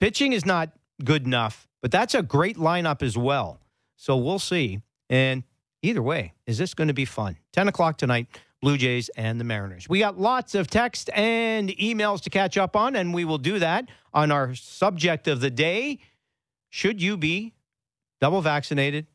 [0.00, 0.70] Pitching is not
[1.04, 3.60] good enough, but that's a great lineup as well.
[3.96, 4.80] So we'll see.
[5.08, 5.44] And
[5.82, 7.36] either way, is this going to be fun?
[7.52, 8.26] 10 o'clock tonight.
[8.62, 9.88] Blue Jays and the Mariners.
[9.88, 13.58] We got lots of text and emails to catch up on, and we will do
[13.58, 15.98] that on our subject of the day.
[16.70, 17.54] Should you be
[18.20, 19.08] double vaccinated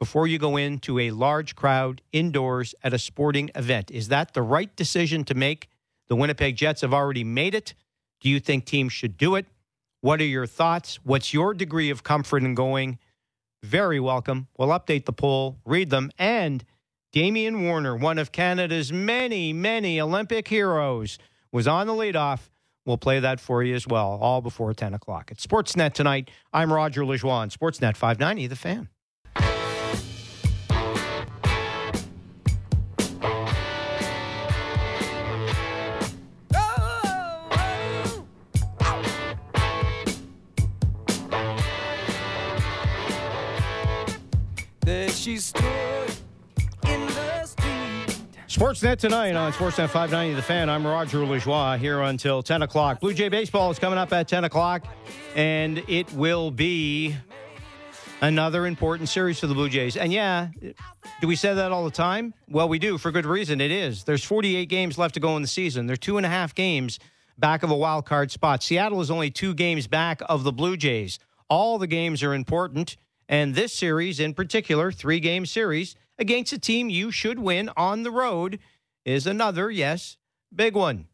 [0.00, 3.90] before you go into a large crowd indoors at a sporting event?
[3.90, 5.68] Is that the right decision to make?
[6.08, 7.74] The Winnipeg Jets have already made it.
[8.20, 9.44] Do you think teams should do it?
[10.00, 10.98] What are your thoughts?
[11.04, 12.98] What's your degree of comfort in going?
[13.62, 14.48] Very welcome.
[14.56, 16.64] We'll update the poll, read them, and
[17.14, 21.16] Damian Warner, one of Canada's many, many Olympic heroes,
[21.52, 22.48] was on the leadoff.
[22.84, 25.30] We'll play that for you as well, all before 10 o'clock.
[25.30, 26.28] It's Sportsnet tonight.
[26.52, 28.88] I'm Roger Lajoie on Sportsnet 590, The Fan.
[48.54, 50.70] Sportsnet tonight on Sportsnet 590 The Fan.
[50.70, 53.00] I'm Roger Lajoie here until 10 o'clock.
[53.00, 54.86] Blue Jay Baseball is coming up at 10 o'clock,
[55.34, 57.16] and it will be
[58.20, 59.96] another important series for the Blue Jays.
[59.96, 60.50] And yeah,
[61.20, 62.32] do we say that all the time?
[62.48, 63.60] Well, we do for good reason.
[63.60, 64.04] It is.
[64.04, 65.88] There's 48 games left to go in the season.
[65.88, 67.00] They're two and a half games
[67.36, 68.62] back of a wild card spot.
[68.62, 71.18] Seattle is only two games back of the Blue Jays.
[71.50, 72.98] All the games are important,
[73.28, 78.02] and this series in particular, three game series against a team you should win on
[78.02, 78.58] the road
[79.04, 80.16] is another, yes,
[80.54, 81.06] big one.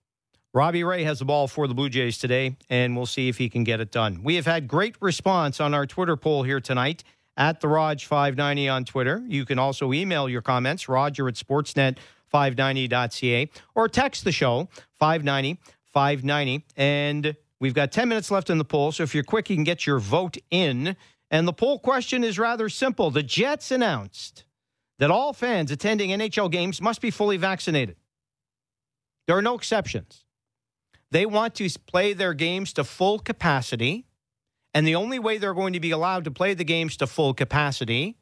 [0.52, 3.48] Robbie Ray has the ball for the Blue Jays today, and we'll see if he
[3.48, 4.24] can get it done.
[4.24, 7.04] We have had great response on our Twitter poll here tonight
[7.36, 9.22] at the Raj590 on Twitter.
[9.28, 14.68] You can also email your comments, roger at sportsnet590.ca, or text the show,
[14.98, 15.60] 590
[15.92, 16.64] 590.
[16.76, 19.64] And we've got 10 minutes left in the poll, so if you're quick, you can
[19.64, 20.96] get your vote in.
[21.30, 23.10] And the poll question is rather simple.
[23.10, 24.44] The Jets announced
[25.00, 27.96] that all fans attending NHL games must be fully vaccinated.
[29.26, 30.24] There are no exceptions.
[31.10, 34.06] They want to play their games to full capacity,
[34.74, 37.32] and the only way they're going to be allowed to play the games to full
[37.34, 38.18] capacity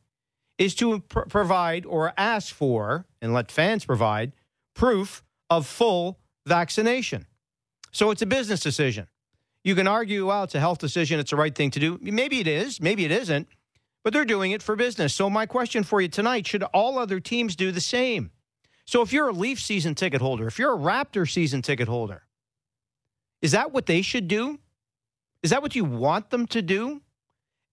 [0.56, 4.32] is to pr- provide or ask for, and let fans provide,
[4.74, 7.26] proof of full vaccination.
[7.90, 9.08] So it's a business decision.
[9.64, 11.98] You can argue, well, it's a health decision, it's the right thing to do.
[12.00, 13.48] Maybe it is, maybe it isn't,
[14.04, 15.14] but they're doing it for business.
[15.14, 18.30] So, my question for you tonight should all other teams do the same?
[18.84, 22.22] So, if you're a Leaf season ticket holder, if you're a Raptor season ticket holder,
[23.42, 24.58] is that what they should do?
[25.42, 27.02] Is that what you want them to do?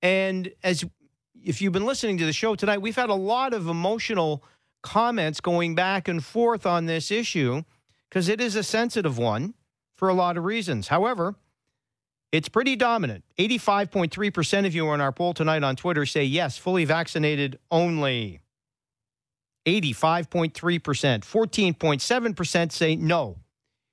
[0.02, 0.86] And as
[1.44, 4.44] if you've been listening to the show tonight, we've had a lot of emotional
[4.82, 7.64] comments going back and forth on this issue
[8.10, 9.54] because it is a sensitive one
[9.96, 10.90] for a lot of reasons.
[10.90, 11.36] However,
[12.36, 13.24] it's pretty dominant.
[13.40, 18.42] 85.3% of you on our poll tonight on Twitter say yes, fully vaccinated only.
[19.66, 20.52] 85.3%.
[20.52, 23.38] 14.7% say no,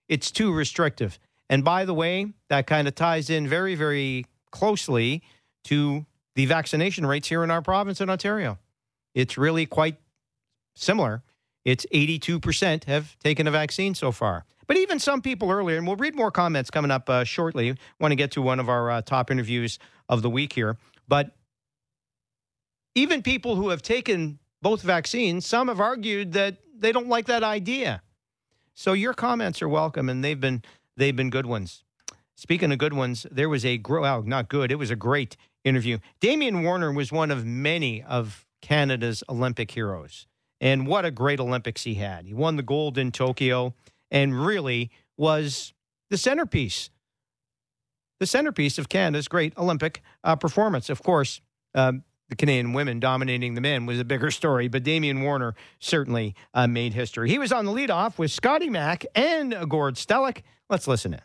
[0.08, 1.20] it's too restrictive.
[1.48, 5.22] And by the way, that kind of ties in very, very closely
[5.64, 6.04] to
[6.34, 8.58] the vaccination rates here in our province in Ontario.
[9.14, 9.98] It's really quite
[10.74, 11.22] similar.
[11.64, 14.44] It's 82% have taken a vaccine so far.
[14.66, 17.74] But even some people earlier, and we'll read more comments coming up uh, shortly.
[18.00, 19.78] Want to get to one of our uh, top interviews
[20.08, 20.76] of the week here.
[21.08, 21.34] But
[22.94, 27.42] even people who have taken both vaccines, some have argued that they don't like that
[27.42, 28.02] idea.
[28.74, 30.62] So your comments are welcome, and they've been
[30.96, 31.84] they've been good ones.
[32.34, 34.72] Speaking of good ones, there was a well, not good.
[34.72, 35.98] It was a great interview.
[36.20, 40.26] Damian Warner was one of many of Canada's Olympic heroes,
[40.62, 42.24] and what a great Olympics he had.
[42.24, 43.74] He won the gold in Tokyo,
[44.10, 45.74] and really was
[46.08, 46.88] the centerpiece,
[48.20, 50.88] the centerpiece of Canada's great Olympic uh, performance.
[50.88, 51.42] Of course.
[51.74, 56.34] Um, the Canadian women dominating the men was a bigger story, but Damian Warner certainly
[56.54, 57.28] uh, made history.
[57.28, 60.38] He was on the leadoff with Scotty Mack and Gord Stellick.
[60.70, 61.20] Let's listen in.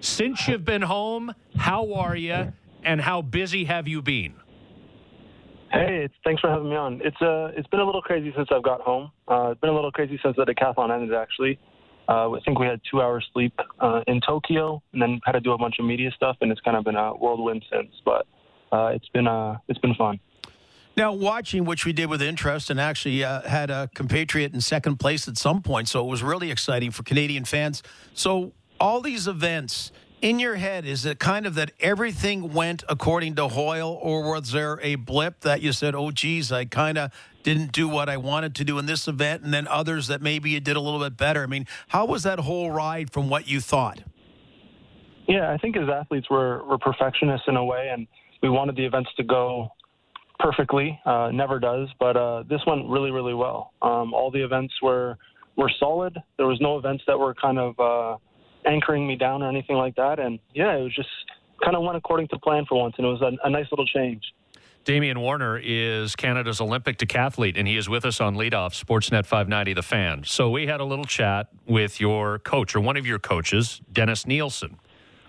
[0.00, 2.52] Since you've been home, how are you,
[2.84, 4.34] and how busy have you been?
[5.70, 7.00] Hey, thanks for having me on.
[7.04, 9.12] It's uh, it's been a little crazy since I've got home.
[9.28, 11.14] Uh, it's been a little crazy since the decathlon ended.
[11.14, 11.60] Actually,
[12.08, 15.40] uh, I think we had two hours sleep uh, in Tokyo, and then had to
[15.40, 17.92] do a bunch of media stuff, and it's kind of been a whirlwind since.
[18.04, 18.26] But
[18.72, 20.18] uh, it's been uh, it's been fun.
[20.96, 24.96] Now, watching which we did with interest, and actually uh, had a compatriot in second
[24.96, 27.84] place at some point, so it was really exciting for Canadian fans.
[28.12, 29.92] So, all these events
[30.22, 34.52] in your head, is it kind of that everything went according to Hoyle, or was
[34.52, 37.10] there a blip that you said, "Oh, geez, I kind of
[37.42, 40.50] didn't do what I wanted to do in this event," and then others that maybe
[40.50, 41.42] you did a little bit better?
[41.42, 44.00] I mean, how was that whole ride from what you thought?
[45.26, 48.06] Yeah, I think as athletes, we're we're perfectionists in a way, and
[48.42, 49.72] we wanted the events to go
[50.38, 50.98] perfectly.
[51.04, 53.72] Uh, never does, but uh, this went really, really well.
[53.80, 55.16] Um, all the events were
[55.56, 56.16] were solid.
[56.36, 58.16] There was no events that were kind of uh,
[58.66, 60.18] anchoring me down or anything like that.
[60.18, 61.08] And yeah, it was just
[61.62, 63.86] kind of went according to plan for once, and it was a, a nice little
[63.86, 64.22] change.
[64.84, 69.74] Damian Warner is Canada's Olympic decathlete, and he is with us on leadoff Sportsnet 590
[69.74, 70.24] The Fan.
[70.24, 74.26] So we had a little chat with your coach, or one of your coaches, Dennis
[74.26, 74.78] Nielsen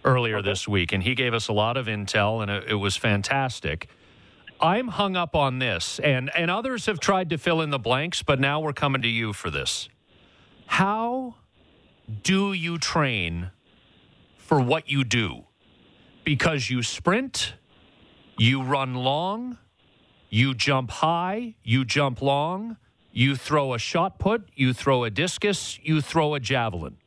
[0.06, 0.50] earlier okay.
[0.50, 3.90] this week, and he gave us a lot of intel, and it, it was fantastic.
[4.60, 8.24] I'm hung up on this, and, and others have tried to fill in the blanks,
[8.24, 9.90] but now we're coming to you for this.
[10.68, 11.36] How
[12.24, 13.52] do you train
[14.38, 15.46] for what you do?
[16.24, 17.54] Because you sprint,
[18.38, 19.58] you run long,
[20.30, 22.78] you jump high, you jump long,
[23.12, 26.98] you throw a shot put, you throw a discus, you throw a javelin.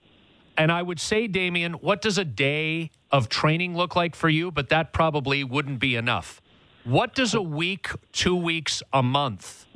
[0.56, 4.50] And I would say, Damian, what does a day of training look like for you?
[4.50, 6.40] But that probably wouldn't be enough.
[6.84, 9.66] What does a week, two weeks, a month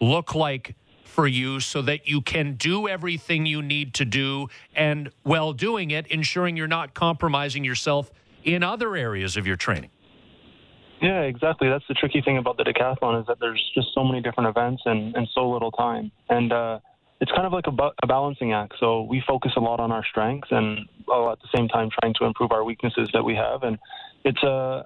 [0.00, 0.76] look like
[1.14, 5.92] for you so that you can do everything you need to do and while doing
[5.92, 8.10] it, ensuring you're not compromising yourself
[8.42, 9.90] in other areas of your training?
[11.00, 11.68] Yeah, exactly.
[11.68, 14.82] That's the tricky thing about the decathlon is that there's just so many different events
[14.86, 16.10] and, and so little time.
[16.28, 16.80] And, uh,
[17.20, 18.74] it's kind of like a, a, balancing act.
[18.80, 22.12] So we focus a lot on our strengths and while at the same time trying
[22.18, 23.62] to improve our weaknesses that we have.
[23.62, 23.78] And
[24.24, 24.82] it's a, uh,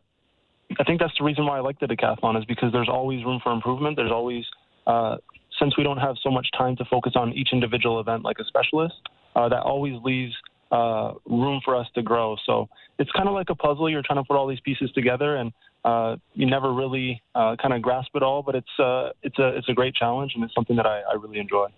[0.78, 3.40] I think that's the reason why I like the decathlon is because there's always room
[3.42, 3.96] for improvement.
[3.96, 4.44] There's always,
[4.86, 5.16] uh,
[5.58, 8.44] since we don't have so much time to focus on each individual event like a
[8.44, 8.94] specialist,
[9.36, 10.34] uh, that always leaves
[10.70, 12.36] uh, room for us to grow.
[12.46, 12.68] So
[12.98, 13.88] it's kind of like a puzzle.
[13.88, 15.52] You're trying to put all these pieces together, and
[15.84, 18.42] uh, you never really uh, kind of grasp it all.
[18.42, 21.14] But it's uh, it's a it's a great challenge, and it's something that I, I
[21.14, 21.68] really enjoy.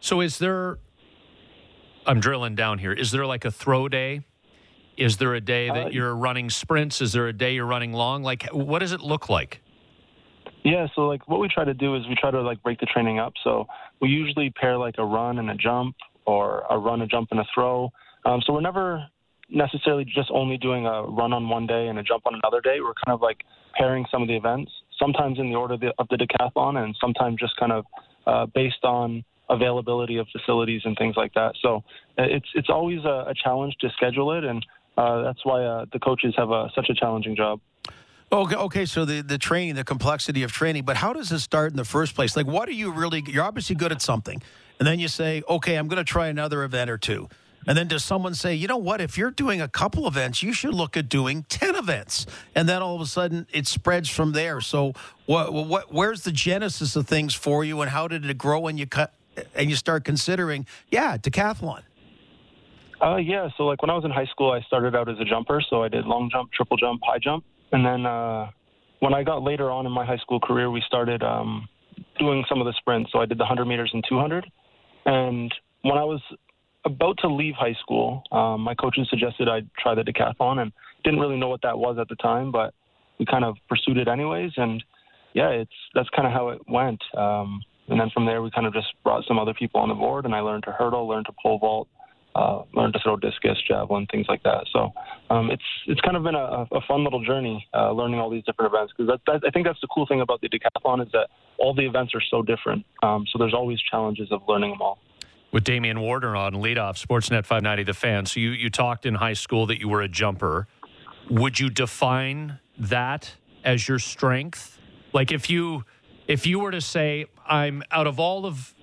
[0.00, 0.78] So is there
[2.06, 2.92] I'm drilling down here.
[2.92, 4.22] Is there like a throw day?
[4.96, 7.00] Is there a day that uh, you're running sprints?
[7.00, 8.22] Is there a day you're running long?
[8.22, 9.60] Like what does it look like?
[10.64, 12.86] Yeah, so like what we try to do is we try to like break the
[12.86, 13.34] training up.
[13.44, 13.66] So
[14.00, 17.40] we usually pair like a run and a jump or a run, a jump and
[17.40, 17.92] a throw.
[18.24, 19.06] Um, so we're never
[19.50, 22.80] necessarily just only doing a run on one day and a jump on another day.
[22.80, 23.44] We're kind of like
[23.76, 26.96] pairing some of the events, sometimes in the order of the, of the decathlon and
[26.98, 27.84] sometimes just kind of
[28.26, 31.54] uh, based on availability of facilities and things like that.
[31.60, 31.84] So
[32.18, 34.64] uh, it's it's always a, a challenge to schedule it, and
[34.96, 37.60] uh, that's why uh, the coaches have a, such a challenging job.
[38.32, 38.84] Okay, okay.
[38.86, 41.84] So the, the training, the complexity of training, but how does it start in the
[41.84, 42.36] first place?
[42.36, 43.22] Like, what are you really?
[43.26, 44.42] You're obviously good at something,
[44.78, 47.28] and then you say, okay, I'm going to try another event or two.
[47.66, 50.52] And then does someone say, you know what, if you're doing a couple events, you
[50.52, 52.26] should look at doing 10 events.
[52.54, 54.60] And then all of a sudden it spreads from there.
[54.60, 54.92] So
[55.26, 58.78] what, what, where's the genesis of things for you and how did it grow and
[58.78, 59.14] you cut
[59.54, 61.82] and you start considering, yeah, decathlon?
[63.02, 65.24] Uh, yeah, so like when I was in high school, I started out as a
[65.24, 65.62] jumper.
[65.68, 67.44] So I did long jump, triple jump, high jump.
[67.74, 68.50] And then uh,
[69.00, 71.68] when I got later on in my high school career, we started um,
[72.20, 73.10] doing some of the sprints.
[73.12, 74.46] So I did the 100 meters and 200.
[75.06, 75.52] And
[75.82, 76.20] when I was
[76.84, 80.72] about to leave high school, um, my coaches suggested I try the decathlon, and
[81.02, 82.74] didn't really know what that was at the time, but
[83.18, 84.52] we kind of pursued it anyways.
[84.56, 84.82] And
[85.32, 87.02] yeah, it's that's kind of how it went.
[87.18, 89.96] Um, and then from there, we kind of just brought some other people on the
[89.96, 91.88] board, and I learned to hurdle, learned to pole vault,
[92.34, 94.66] uh, to throw discus, javelin, things like that.
[94.72, 94.92] So
[95.30, 98.44] um, it's it's kind of been a, a fun little journey uh, learning all these
[98.44, 101.12] different events because that, that, I think that's the cool thing about the decathlon is
[101.12, 101.28] that
[101.58, 102.84] all the events are so different.
[103.02, 104.98] Um, so there's always challenges of learning them all.
[105.52, 108.26] With Damian Warner on leadoff, Sportsnet 590, the fan.
[108.26, 110.66] So you you talked in high school that you were a jumper.
[111.30, 113.34] Would you define that
[113.64, 114.78] as your strength?
[115.12, 115.84] Like if you
[116.26, 118.74] if you were to say I'm out of all of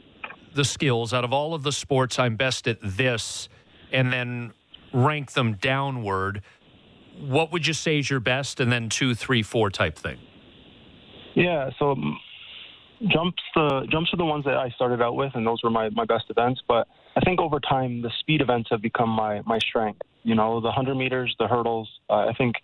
[0.54, 3.50] the skills, out of all of the sports, I'm best at this,
[3.92, 4.54] and then
[4.94, 6.42] rank them downward,
[7.20, 10.18] what would you say is your best, and then two, three, four type thing?
[11.36, 12.20] Yeah, so um,
[13.08, 15.90] jumps the jumps are the ones that I started out with, and those were my,
[15.90, 16.62] my best events.
[16.68, 20.02] But I think over time, the speed events have become my my strength.
[20.24, 21.90] You know, the hundred meters, the hurdles.
[22.10, 22.56] Uh, I think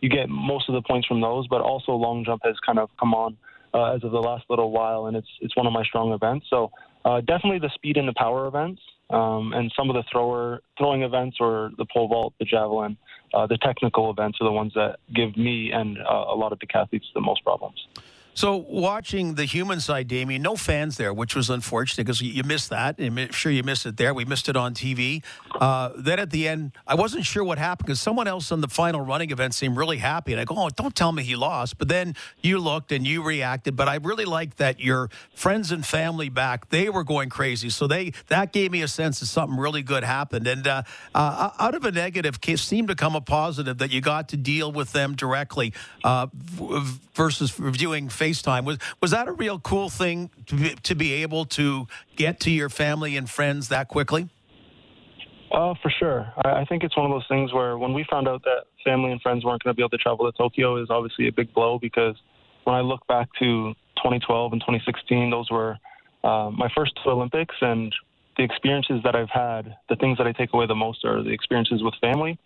[0.00, 2.90] you get most of the points from those, but also long jump has kind of
[2.98, 3.36] come on
[3.72, 6.46] uh, as of the last little while, and it's it's one of my strong events.
[6.50, 6.70] So
[7.06, 11.02] uh, definitely the speed and the power events, um, and some of the thrower throwing
[11.02, 12.96] events or the pole vault, the javelin,
[13.32, 16.58] uh, the technical events are the ones that give me and uh, a lot of
[16.58, 17.86] decathletes the most problems.
[18.36, 22.68] So, watching the human side, Damian, no fans there, which was unfortunate because you missed
[22.68, 22.96] that.
[22.98, 24.12] I'm sure you missed it there.
[24.12, 25.24] We missed it on TV.
[25.58, 28.68] Uh, then at the end, I wasn't sure what happened because someone else on the
[28.68, 30.32] final running event seemed really happy.
[30.32, 31.78] And I go, oh, don't tell me he lost.
[31.78, 33.74] But then you looked and you reacted.
[33.74, 37.70] But I really liked that your friends and family back, they were going crazy.
[37.70, 40.46] So they that gave me a sense that something really good happened.
[40.46, 40.82] And uh,
[41.14, 44.36] uh, out of a negative, case seemed to come a positive that you got to
[44.36, 45.72] deal with them directly
[46.04, 46.26] uh,
[47.14, 48.64] versus reviewing FaceTime.
[48.64, 51.86] Was was that a real cool thing to be, to be able to
[52.16, 54.28] get to your family and friends that quickly?
[55.52, 56.32] Uh, for sure.
[56.44, 59.12] I, I think it's one of those things where when we found out that family
[59.12, 61.52] and friends weren't going to be able to travel to Tokyo is obviously a big
[61.54, 62.16] blow because
[62.64, 65.78] when I look back to 2012 and 2016, those were
[66.24, 67.94] uh, my first two Olympics, and
[68.36, 71.30] the experiences that I've had, the things that I take away the most are the
[71.30, 72.38] experiences with family.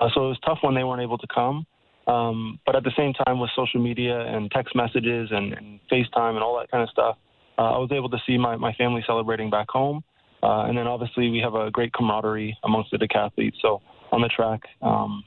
[0.00, 1.64] Uh, so it was tough when they weren't able to come.
[2.08, 6.34] Um, but at the same time, with social media and text messages and, and FaceTime
[6.34, 7.16] and all that kind of stuff,
[7.58, 10.02] uh, I was able to see my, my family celebrating back home.
[10.42, 13.56] Uh, and then obviously we have a great camaraderie amongst the decathletes.
[13.60, 15.22] So on the track, um,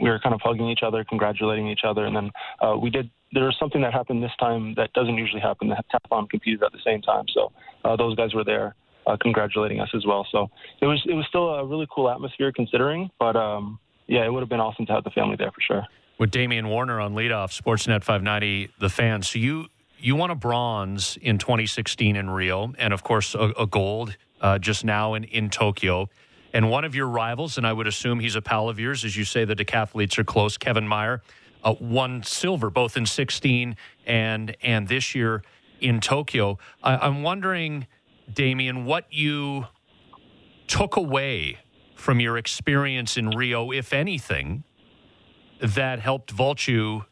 [0.00, 2.30] we were kind of hugging each other, congratulating each other, and then
[2.60, 3.10] uh, we did.
[3.32, 5.68] There was something that happened this time that doesn't usually happen.
[5.68, 7.52] The heptathlon competed at the same time, so
[7.84, 8.74] uh, those guys were there
[9.06, 10.26] uh, congratulating us as well.
[10.32, 10.48] So
[10.80, 13.78] it was it was still a really cool atmosphere considering, but um,
[14.08, 15.86] yeah, it would have been awesome to have the family there for sure
[16.18, 19.28] with Damian Warner on leadoff, Sportsnet 590, the fans.
[19.28, 19.66] So you
[19.98, 24.58] you won a bronze in 2016 in Rio, and of course a, a gold uh,
[24.58, 26.08] just now in in Tokyo.
[26.52, 29.16] And one of your rivals, and I would assume he's a pal of yours, as
[29.16, 30.56] you say the decathletes are close.
[30.56, 31.20] Kevin Mayer
[31.64, 33.76] uh, won silver both in 16
[34.06, 35.42] and and this year
[35.80, 36.58] in Tokyo.
[36.82, 37.86] I, I'm wondering,
[38.32, 39.66] Damian, what you
[40.66, 41.58] took away
[41.94, 44.64] from your experience in Rio, if anything,
[45.60, 47.04] that helped vault you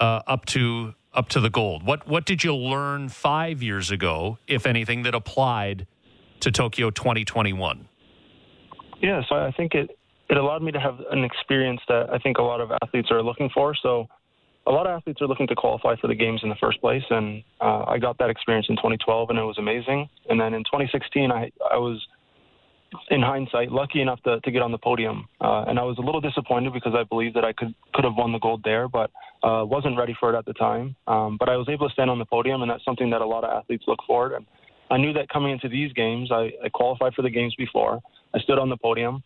[0.00, 1.84] uh, up to up to the gold?
[1.84, 5.86] What what did you learn five years ago, if anything, that applied
[6.40, 7.88] to Tokyo 2021?
[9.00, 9.96] Yeah, so I think it
[10.28, 13.22] it allowed me to have an experience that I think a lot of athletes are
[13.22, 13.74] looking for.
[13.74, 14.08] So
[14.66, 17.02] a lot of athletes are looking to qualify for the games in the first place,
[17.10, 20.08] and uh, I got that experience in 2012, and it was amazing.
[20.28, 22.06] And then in 2016, I I was
[23.10, 25.28] in hindsight, lucky enough to, to get on the podium.
[25.40, 28.14] Uh, and I was a little disappointed because I believed that I could could have
[28.16, 29.10] won the gold there, but
[29.42, 30.94] uh, wasn't ready for it at the time.
[31.06, 33.26] Um, but I was able to stand on the podium, and that's something that a
[33.26, 34.34] lot of athletes look for.
[34.34, 34.46] And
[34.90, 38.00] I knew that coming into these games, I, I qualified for the games before.
[38.34, 39.22] I stood on the podium,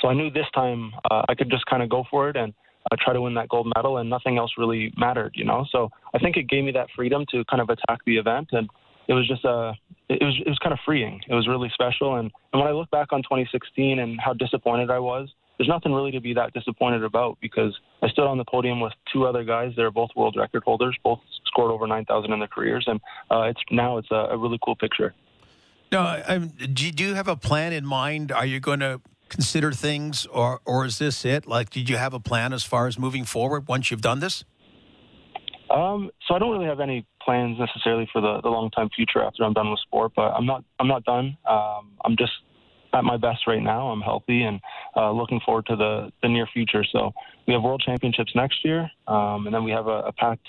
[0.00, 2.52] so I knew this time uh, I could just kind of go for it and
[2.90, 5.66] uh, try to win that gold medal, and nothing else really mattered, you know.
[5.70, 8.68] So I think it gave me that freedom to kind of attack the event and
[9.08, 9.72] it was just a
[10.08, 11.20] it was it was kind of freeing.
[11.28, 12.16] It was really special.
[12.16, 15.28] And, and when I look back on 2016 and how disappointed I was,
[15.58, 18.92] there's nothing really to be that disappointed about because I stood on the podium with
[19.12, 19.72] two other guys.
[19.76, 23.60] They're both world record holders, both scored over 9,000 in their careers, and uh, it's
[23.70, 25.14] now it's a, a, really cool picture.
[25.90, 28.30] No, I'm, do you have a plan in mind?
[28.30, 31.46] Are you going to consider things, or or is this it?
[31.46, 34.44] Like, did you have a plan as far as moving forward once you've done this?
[35.70, 39.22] Um, so I don't really have any plans necessarily for the, the long time future
[39.22, 41.36] after I'm done with sport, but I'm not I'm not done.
[41.46, 42.32] Um, I'm just
[42.94, 43.88] at my best right now.
[43.88, 44.58] I'm healthy and
[44.96, 46.82] uh, looking forward to the, the near future.
[46.90, 47.12] So
[47.46, 50.48] we have World Championships next year, um, and then we have a, a packed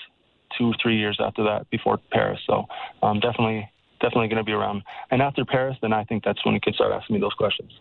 [0.56, 2.40] two three years after that before Paris.
[2.46, 2.64] So
[3.02, 3.68] um, definitely
[4.00, 4.82] definitely going to be around.
[5.10, 7.72] And after Paris, then I think that's when you can start asking me those questions.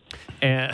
[0.41, 0.74] And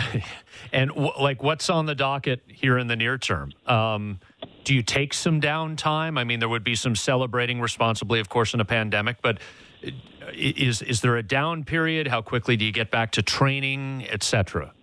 [0.74, 3.54] and w- like, what's on the docket here in the near term?
[3.66, 4.20] Um,
[4.64, 6.20] do you take some downtime?
[6.20, 9.40] I mean, there would be some celebrating responsibly, of course, in a pandemic, but
[9.86, 9.92] uh,
[10.34, 12.08] is is there a down period?
[12.08, 14.74] How quickly do you get back to training, etc.?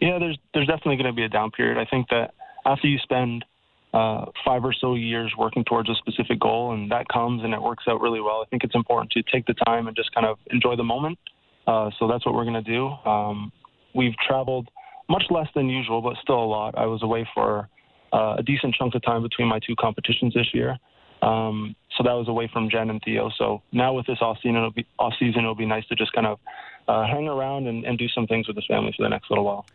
[0.00, 1.78] Yeah, there's there's definitely going to be a down period.
[1.78, 2.34] I think that
[2.66, 3.44] after you spend
[3.92, 7.60] uh, five or so years working towards a specific goal, and that comes and it
[7.60, 8.42] works out really well.
[8.44, 11.18] I think it's important to take the time and just kind of enjoy the moment.
[11.66, 12.88] Uh, so that's what we're going to do.
[13.08, 13.52] Um,
[13.94, 14.68] we've traveled
[15.08, 16.76] much less than usual, but still a lot.
[16.76, 17.68] I was away for
[18.12, 20.78] uh, a decent chunk of time between my two competitions this year.
[21.22, 23.30] Um, so that was away from Jen and Theo.
[23.38, 25.42] So now with this off season, it'll be off season.
[25.42, 26.40] It'll be nice to just kind of
[26.88, 29.44] uh, hang around and, and do some things with his family for the next little
[29.44, 29.66] while.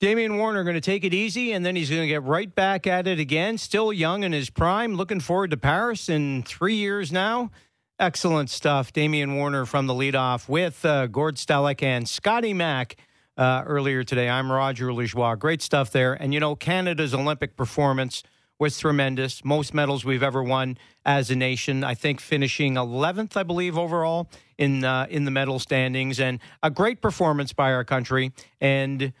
[0.00, 2.86] Damian Warner going to take it easy, and then he's going to get right back
[2.86, 3.58] at it again.
[3.58, 4.94] Still young in his prime.
[4.94, 7.50] Looking forward to Paris in three years now.
[7.98, 8.94] Excellent stuff.
[8.94, 12.96] Damian Warner from the leadoff with uh, Gord Stellick and Scotty Mack
[13.36, 14.30] uh, earlier today.
[14.30, 15.38] I'm Roger Lajoie.
[15.38, 16.14] Great stuff there.
[16.14, 18.22] And, you know, Canada's Olympic performance
[18.58, 19.44] was tremendous.
[19.44, 21.84] Most medals we've ever won as a nation.
[21.84, 26.70] I think finishing 11th, I believe, overall in uh, in the medal standings, and a
[26.70, 28.32] great performance by our country.
[28.60, 29.12] And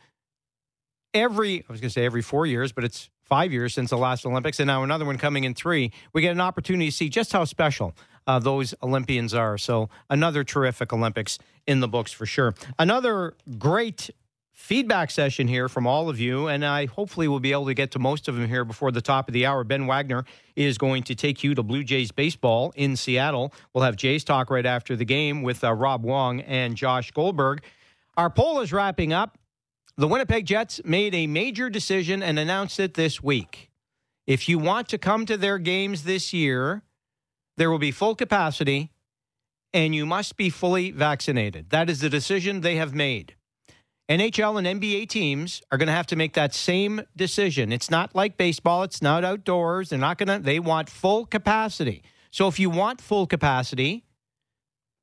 [1.14, 3.96] every, I was going to say every four years, but it's five years since the
[3.96, 5.92] last Olympics, and now another one coming in three.
[6.12, 7.94] We get an opportunity to see just how special
[8.26, 9.56] uh, those Olympians are.
[9.56, 12.54] So, another terrific Olympics in the books for sure.
[12.78, 14.10] Another great
[14.52, 17.92] feedback session here from all of you, and I hopefully will be able to get
[17.92, 19.64] to most of them here before the top of the hour.
[19.64, 20.24] Ben Wagner
[20.54, 23.54] is going to take you to Blue Jays baseball in Seattle.
[23.72, 27.62] We'll have Jays talk right after the game with uh, Rob Wong and Josh Goldberg.
[28.16, 29.38] Our poll is wrapping up.
[30.00, 33.70] The Winnipeg Jets made a major decision and announced it this week.
[34.26, 36.84] If you want to come to their games this year,
[37.58, 38.92] there will be full capacity
[39.74, 41.68] and you must be fully vaccinated.
[41.68, 43.34] That is the decision they have made.
[44.08, 47.70] NHL and NBA teams are going to have to make that same decision.
[47.70, 49.90] It's not like baseball, it's not outdoors.
[49.90, 52.02] They're not going to, they want full capacity.
[52.30, 54.06] So if you want full capacity,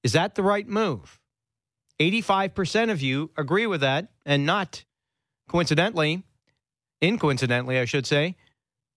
[0.03, 1.19] is that the right move?
[1.99, 4.83] 85% of you agree with that and not
[5.47, 6.23] Coincidentally,
[7.01, 8.35] incoincidentally, I should say,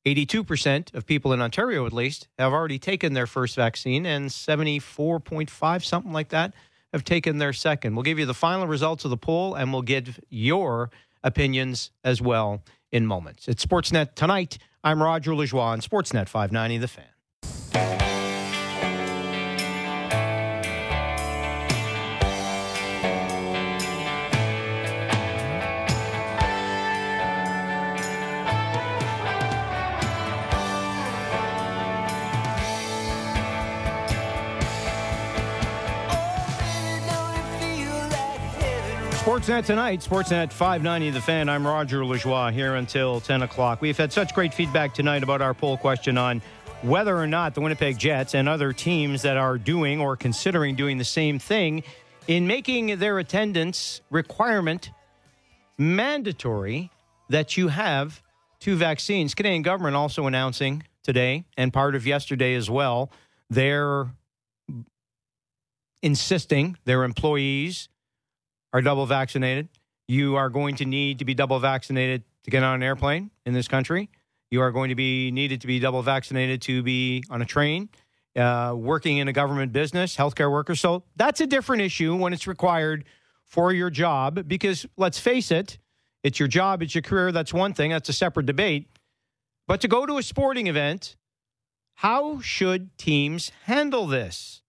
[0.05, 5.85] 82% of people in Ontario, at least, have already taken their first vaccine, and 74.5,
[5.85, 6.55] something like that,
[6.93, 7.95] have taken their second.
[7.95, 10.91] We'll give you the final results of the poll, and we'll give your
[11.23, 13.47] opinions as well in moments.
[13.47, 14.59] It's Sportsnet tonight.
[14.83, 17.05] I'm Roger Lajoie on Sportsnet 590, The Fan.
[39.41, 41.49] Sportsnet tonight, Sportsnet 590 The Fan.
[41.49, 43.81] I'm Roger Lajoie here until 10 o'clock.
[43.81, 46.43] We've had such great feedback tonight about our poll question on
[46.83, 50.99] whether or not the Winnipeg Jets and other teams that are doing or considering doing
[50.99, 51.85] the same thing
[52.29, 54.91] in making their attendance requirement
[55.79, 56.91] mandatory
[57.31, 58.23] that you have
[58.59, 59.35] two vaccines.
[59.35, 63.11] Canadian government also announcing today and part of yesterday as well,
[63.49, 64.11] they're
[66.03, 67.89] insisting their employees
[68.73, 69.69] are double vaccinated.
[70.09, 73.55] You are going to need to be double vaccinated to get on an airplane in
[73.55, 74.11] this country.
[74.51, 77.89] You are going to be needed to be double vaccinated to be on a train,
[78.37, 80.75] uh, working in a government business, healthcare worker.
[80.75, 83.05] So that's a different issue when it's required
[83.45, 85.79] for your job because let's face it,
[86.23, 87.33] it's your job, it's your career.
[87.33, 88.89] That's one thing, that's a separate debate.
[89.67, 91.17] But to go to a sporting event,
[91.95, 94.63] how should teams handle this?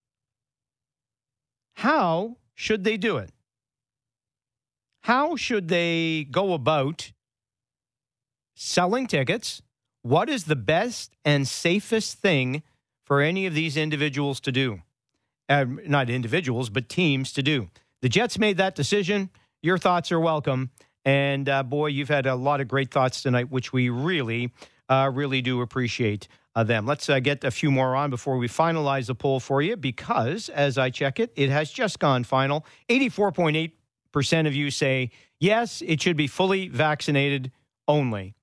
[1.75, 3.31] How should they do it?
[5.01, 7.11] How should they go about
[8.55, 9.61] selling tickets?
[10.03, 12.63] What is the best and safest thing
[13.03, 14.81] for any of these individuals to do?
[15.51, 17.69] uh, not individuals, but teams to do.
[18.01, 19.29] The Jets made that decision.
[19.61, 20.71] Your thoughts are welcome.
[21.03, 24.51] And uh, boy, you've had a lot of great thoughts tonight, which we really,
[24.87, 26.85] uh, really do appreciate uh, them.
[26.85, 30.47] Let's uh, get a few more on before we finalize the poll for you, because
[30.49, 32.65] as I check it, it has just gone final.
[32.89, 33.71] 84.8%
[34.15, 37.51] of you say yes, it should be fully vaccinated
[37.87, 38.35] only.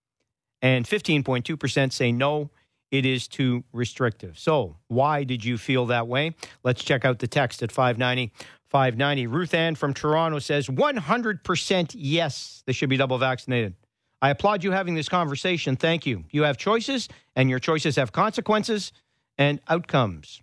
[0.60, 2.50] And 15.2% say no,
[2.90, 4.38] it is too restrictive.
[4.38, 6.34] So, why did you feel that way?
[6.64, 8.32] Let's check out the text at 590
[8.68, 9.26] 590.
[9.26, 13.74] Ruth Ann from Toronto says 100% yes, they should be double vaccinated.
[14.20, 15.76] I applaud you having this conversation.
[15.76, 16.24] Thank you.
[16.30, 18.92] You have choices, and your choices have consequences
[19.38, 20.42] and outcomes.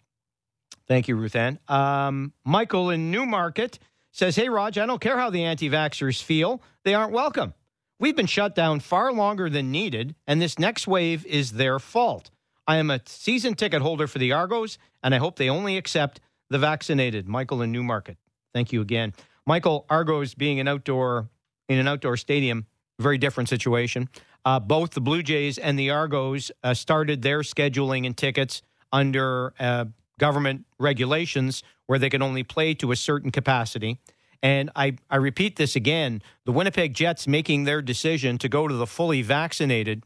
[0.88, 1.60] Thank you, Ruth Ann.
[1.68, 3.80] Um, Michael in Newmarket
[4.16, 7.54] says, Hey, Raj, I don't care how the anti vaxxers feel, they aren't welcome.
[8.00, 12.32] We've been shut down far longer than needed, and this next wave is their fault.
[12.66, 16.22] I am a season ticket holder for the Argos, and I hope they only accept
[16.50, 17.28] the vaccinated.
[17.28, 18.18] Michael in Newmarket.
[18.54, 19.14] Thank you again.
[19.46, 21.30] Michael, Argos being an outdoor
[21.68, 22.68] in an outdoor stadium,
[23.00, 24.08] very different situation.
[24.46, 28.62] Uh, both the Blue Jays and the Argos uh, started their scheduling and tickets
[28.94, 29.86] under uh,
[30.20, 34.00] government regulations where they can only play to a certain capacity.
[34.42, 38.76] And I, I repeat this again the Winnipeg Jets making their decision to go to
[38.76, 40.04] the fully vaccinated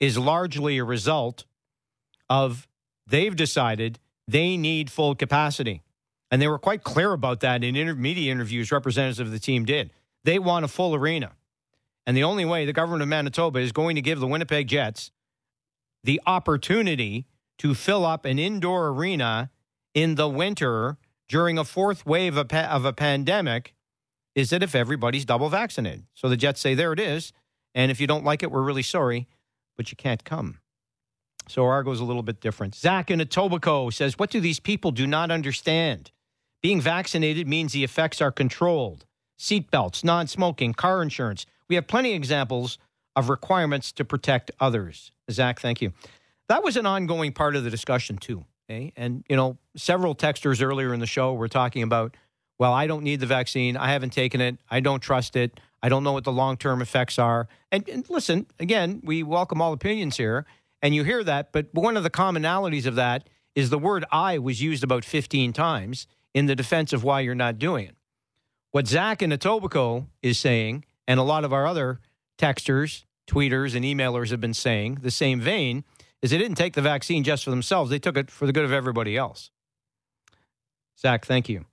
[0.00, 1.44] is largely a result
[2.28, 2.68] of
[3.06, 5.82] they've decided they need full capacity.
[6.30, 9.64] And they were quite clear about that in inter- media interviews representatives of the team
[9.64, 9.90] did.
[10.24, 11.32] They want a full arena.
[12.06, 15.10] And the only way the government of Manitoba is going to give the Winnipeg Jets
[16.04, 17.26] the opportunity
[17.58, 19.50] to fill up an indoor arena
[19.94, 20.98] in the winter
[21.28, 23.74] during a fourth wave of, pa- of a pandemic
[24.34, 26.04] is that if everybody's double vaccinated.
[26.14, 27.32] So the Jets say, there it is.
[27.74, 29.28] And if you don't like it, we're really sorry,
[29.76, 30.60] but you can't come.
[31.48, 32.74] So Argo's a little bit different.
[32.74, 36.10] Zach in Etobicoke says, What do these people do not understand?
[36.62, 39.06] Being vaccinated means the effects are controlled.
[39.38, 41.46] Seatbelts, non smoking, car insurance.
[41.68, 42.78] We have plenty of examples
[43.16, 45.12] of requirements to protect others.
[45.30, 45.92] Zach, thank you.
[46.48, 48.44] That was an ongoing part of the discussion, too.
[48.68, 48.92] Okay?
[48.96, 52.16] And, you know, several texters earlier in the show were talking about,
[52.58, 53.76] well, I don't need the vaccine.
[53.76, 54.58] I haven't taken it.
[54.68, 55.58] I don't trust it.
[55.82, 57.48] I don't know what the long term effects are.
[57.70, 60.44] And, and listen, again, we welcome all opinions here.
[60.82, 64.38] And you hear that, but one of the commonalities of that is the word I
[64.38, 67.96] was used about 15 times in the defense of why you're not doing it.
[68.70, 72.00] What Zach and Etobicoke is saying, and a lot of our other
[72.38, 75.84] texters, tweeters, and emailers have been saying, the same vein,
[76.22, 77.90] is they didn't take the vaccine just for themselves.
[77.90, 79.50] They took it for the good of everybody else.
[80.98, 81.64] Zach, thank you.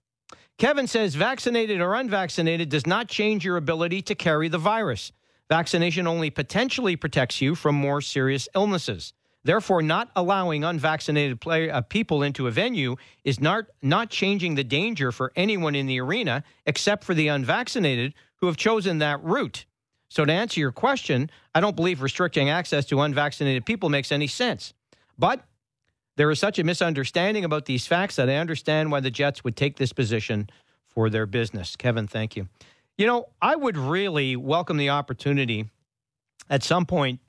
[0.58, 5.12] Kevin says vaccinated or unvaccinated does not change your ability to carry the virus.
[5.50, 9.14] Vaccination only potentially protects you from more serious illnesses.
[9.44, 14.64] Therefore, not allowing unvaccinated play, uh, people into a venue is not, not changing the
[14.64, 19.66] danger for anyone in the arena except for the unvaccinated who have chosen that route.
[20.16, 24.27] So, to answer your question, I don't believe restricting access to unvaccinated people makes any
[24.27, 24.74] sense.
[25.19, 25.42] But
[26.16, 29.58] there is such a misunderstanding about these facts that I understand why the Jets would
[29.58, 30.50] take this position
[30.88, 31.76] for their business.
[31.76, 32.48] Kevin, thank you.
[32.98, 35.69] You know, I would really welcome the opportunity
[36.50, 37.19] at some point,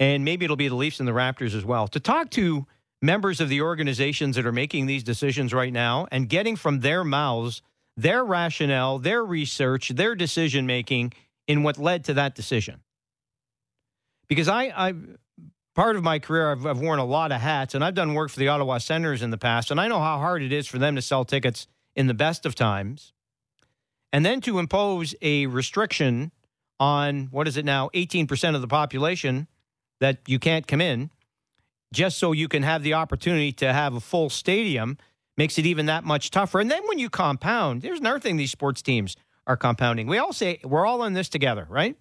[0.00, 2.66] and maybe it'll be the Leafs and the Raptors as well, to talk to
[3.00, 7.04] members of the organizations that are making these decisions right now and getting from their
[7.04, 7.62] mouths
[7.96, 11.12] their rationale, their research, their decision making
[11.46, 12.80] in what led to that decision.
[14.28, 14.94] Because I, I
[15.74, 18.30] part of my career, I've, I've worn a lot of hats, and I've done work
[18.30, 20.78] for the Ottawa Senators in the past, and I know how hard it is for
[20.78, 23.12] them to sell tickets in the best of times
[24.12, 26.30] and then to impose a restriction
[26.78, 29.46] on what is it now 18% of the population
[30.00, 31.10] that you can't come in
[31.92, 34.98] just so you can have the opportunity to have a full stadium
[35.36, 38.50] makes it even that much tougher and then when you compound there's another thing these
[38.50, 40.06] sports teams are compounding.
[40.06, 41.96] We all say we're all in this together right?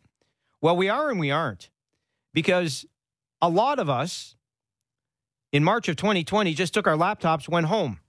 [0.62, 1.70] Well we are and we aren't.
[2.34, 2.86] Because
[3.42, 4.36] a lot of us
[5.52, 8.00] in march of 2020 just took our laptops went home.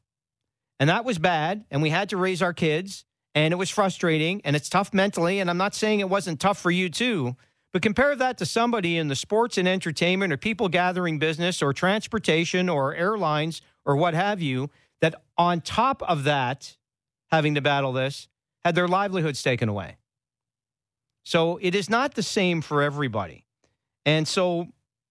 [0.79, 3.05] And that was bad and we had to raise our kids
[3.35, 5.41] and it was frustrating and it's tough mentally.
[5.41, 7.37] And I'm not saying it wasn't tough for you too,
[7.73, 11.73] but compare that to somebody in the sports and entertainment or people gathering business or
[11.73, 14.71] transportation or airlines or what have you,
[15.01, 16.77] that on top of that,
[17.31, 18.29] having to battle this,
[18.65, 19.97] had their livelihoods taken away.
[21.25, 23.45] So it is not the same for everybody.
[24.05, 24.69] And so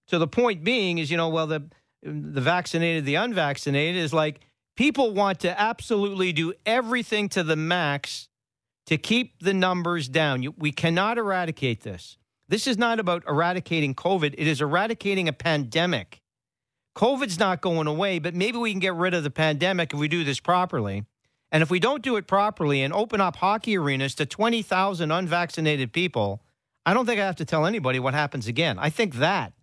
[0.08, 1.70] to the point being is, you know, well, the
[2.04, 4.42] the vaccinated, the unvaccinated is like
[4.76, 8.28] people want to absolutely do everything to the max
[8.88, 10.42] to keep the numbers down.
[10.42, 12.18] You, we cannot eradicate this.
[12.48, 16.22] This is not about eradicating COVID, it is eradicating a pandemic.
[16.98, 20.10] COVID's not going away, but maybe we can get rid of the pandemic if we
[20.10, 21.06] do this properly.
[21.52, 25.92] And if we don't do it properly and open up hockey arenas to 20,000 unvaccinated
[25.92, 26.42] people,
[26.86, 28.80] I don't think I have to tell anybody what happens again.
[28.80, 29.54] I think that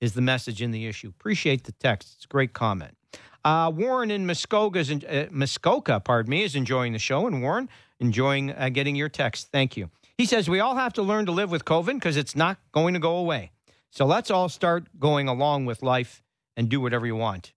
[0.00, 1.08] is the message in the issue.
[1.08, 2.14] Appreciate the text.
[2.16, 2.96] It's a great comment.
[3.44, 7.26] Uh, Warren in Muskoka's, uh, Muskoka, pardon me, is enjoying the show.
[7.26, 7.68] And Warren,
[8.00, 9.48] enjoying uh, getting your text.
[9.50, 9.90] Thank you.
[10.16, 12.94] He says, We all have to learn to live with COVID because it's not going
[12.94, 13.52] to go away.
[13.90, 16.22] So let's all start going along with life
[16.56, 17.52] and do whatever you want.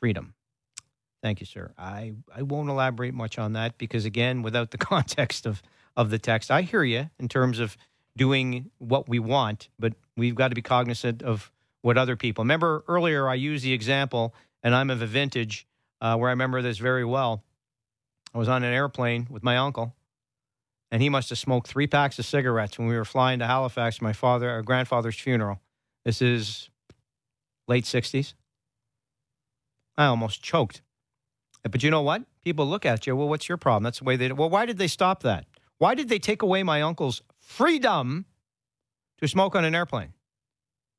[0.00, 0.34] Freedom.
[1.22, 1.72] Thank you, sir.
[1.78, 5.62] I, I won't elaborate much on that because, again, without the context of,
[5.96, 7.76] of the text, I hear you in terms of
[8.16, 12.44] doing what we want, but we've got to be cognizant of what other people.
[12.44, 15.66] Remember earlier, I used the example, and I'm of a vintage
[16.00, 17.42] uh, where I remember this very well.
[18.34, 19.94] I was on an airplane with my uncle,
[20.90, 23.98] and he must have smoked three packs of cigarettes when we were flying to Halifax
[23.98, 25.60] for my father, our grandfather's funeral.
[26.04, 26.68] This is
[27.68, 28.34] late 60s.
[29.96, 30.82] I almost choked.
[31.64, 32.22] But you know what?
[32.44, 33.14] People look at you.
[33.14, 33.84] Well, what's your problem?
[33.84, 34.32] That's the way they.
[34.32, 35.46] Well, why did they stop that?
[35.78, 38.26] Why did they take away my uncle's freedom
[39.20, 40.12] to smoke on an airplane?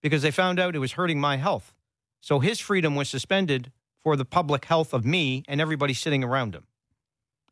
[0.02, 1.74] Because they found out it was hurting my health.
[2.22, 6.56] So his freedom was suspended for the public health of me and everybody sitting around
[6.56, 6.66] him.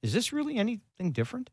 [0.02, 1.50] Is this really anything different?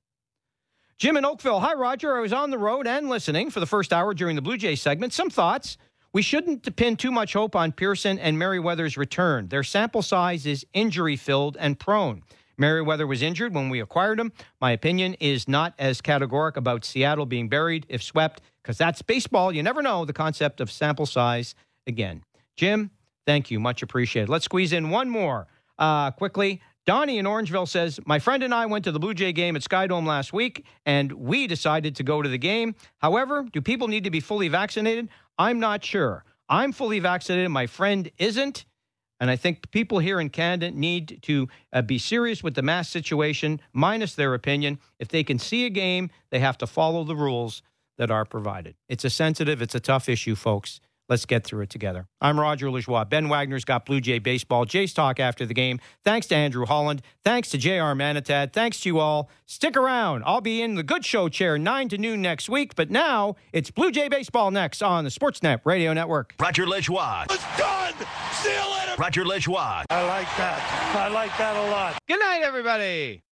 [0.98, 1.60] Jim in Oakville.
[1.60, 2.16] Hi, Roger.
[2.16, 4.82] I was on the road and listening for the first hour during the Blue Jays
[4.82, 5.12] segment.
[5.12, 5.76] Some thoughts.
[6.12, 9.48] We shouldn't depend too much hope on Pearson and Merryweather's return.
[9.48, 12.22] Their sample size is injury filled and prone.
[12.56, 14.32] Merriweather was injured when we acquired him.
[14.60, 19.52] My opinion is not as categoric about Seattle being buried if swept, because that's baseball.
[19.52, 21.54] You never know the concept of sample size
[21.86, 22.24] again.
[22.56, 22.90] Jim,
[23.26, 23.60] thank you.
[23.60, 24.28] Much appreciated.
[24.28, 25.46] Let's squeeze in one more
[25.78, 26.60] uh, quickly.
[26.84, 29.62] Donnie in Orangeville says, My friend and I went to the Blue Jay game at
[29.62, 32.74] Skydome last week, and we decided to go to the game.
[32.96, 35.10] However, do people need to be fully vaccinated?
[35.38, 36.24] I'm not sure.
[36.48, 37.50] I'm fully vaccinated.
[37.50, 38.64] My friend isn't.
[39.20, 42.92] And I think people here in Canada need to uh, be serious with the mask
[42.92, 44.78] situation, minus their opinion.
[44.98, 47.62] If they can see a game, they have to follow the rules
[47.96, 48.76] that are provided.
[48.88, 50.80] It's a sensitive, it's a tough issue, folks.
[51.08, 52.06] Let's get through it together.
[52.20, 53.08] I'm Roger Lajoie.
[53.08, 54.66] Ben Wagner's got Blue Jay Baseball.
[54.66, 55.80] Jays Talk after the game.
[56.04, 57.00] Thanks to Andrew Holland.
[57.24, 58.52] Thanks to JR Manatad.
[58.52, 59.30] Thanks to you all.
[59.46, 60.22] Stick around.
[60.26, 62.74] I'll be in the good show chair 9 to noon next week.
[62.76, 66.34] But now it's Blue Jay Baseball next on the Sportsnet Radio Network.
[66.38, 67.24] Roger Lajoie.
[67.30, 67.94] It's done.
[68.32, 68.94] See you later.
[68.98, 69.84] Roger Lajoie.
[69.88, 70.94] I like that.
[70.94, 71.98] I like that a lot.
[72.06, 73.22] Good night, everybody.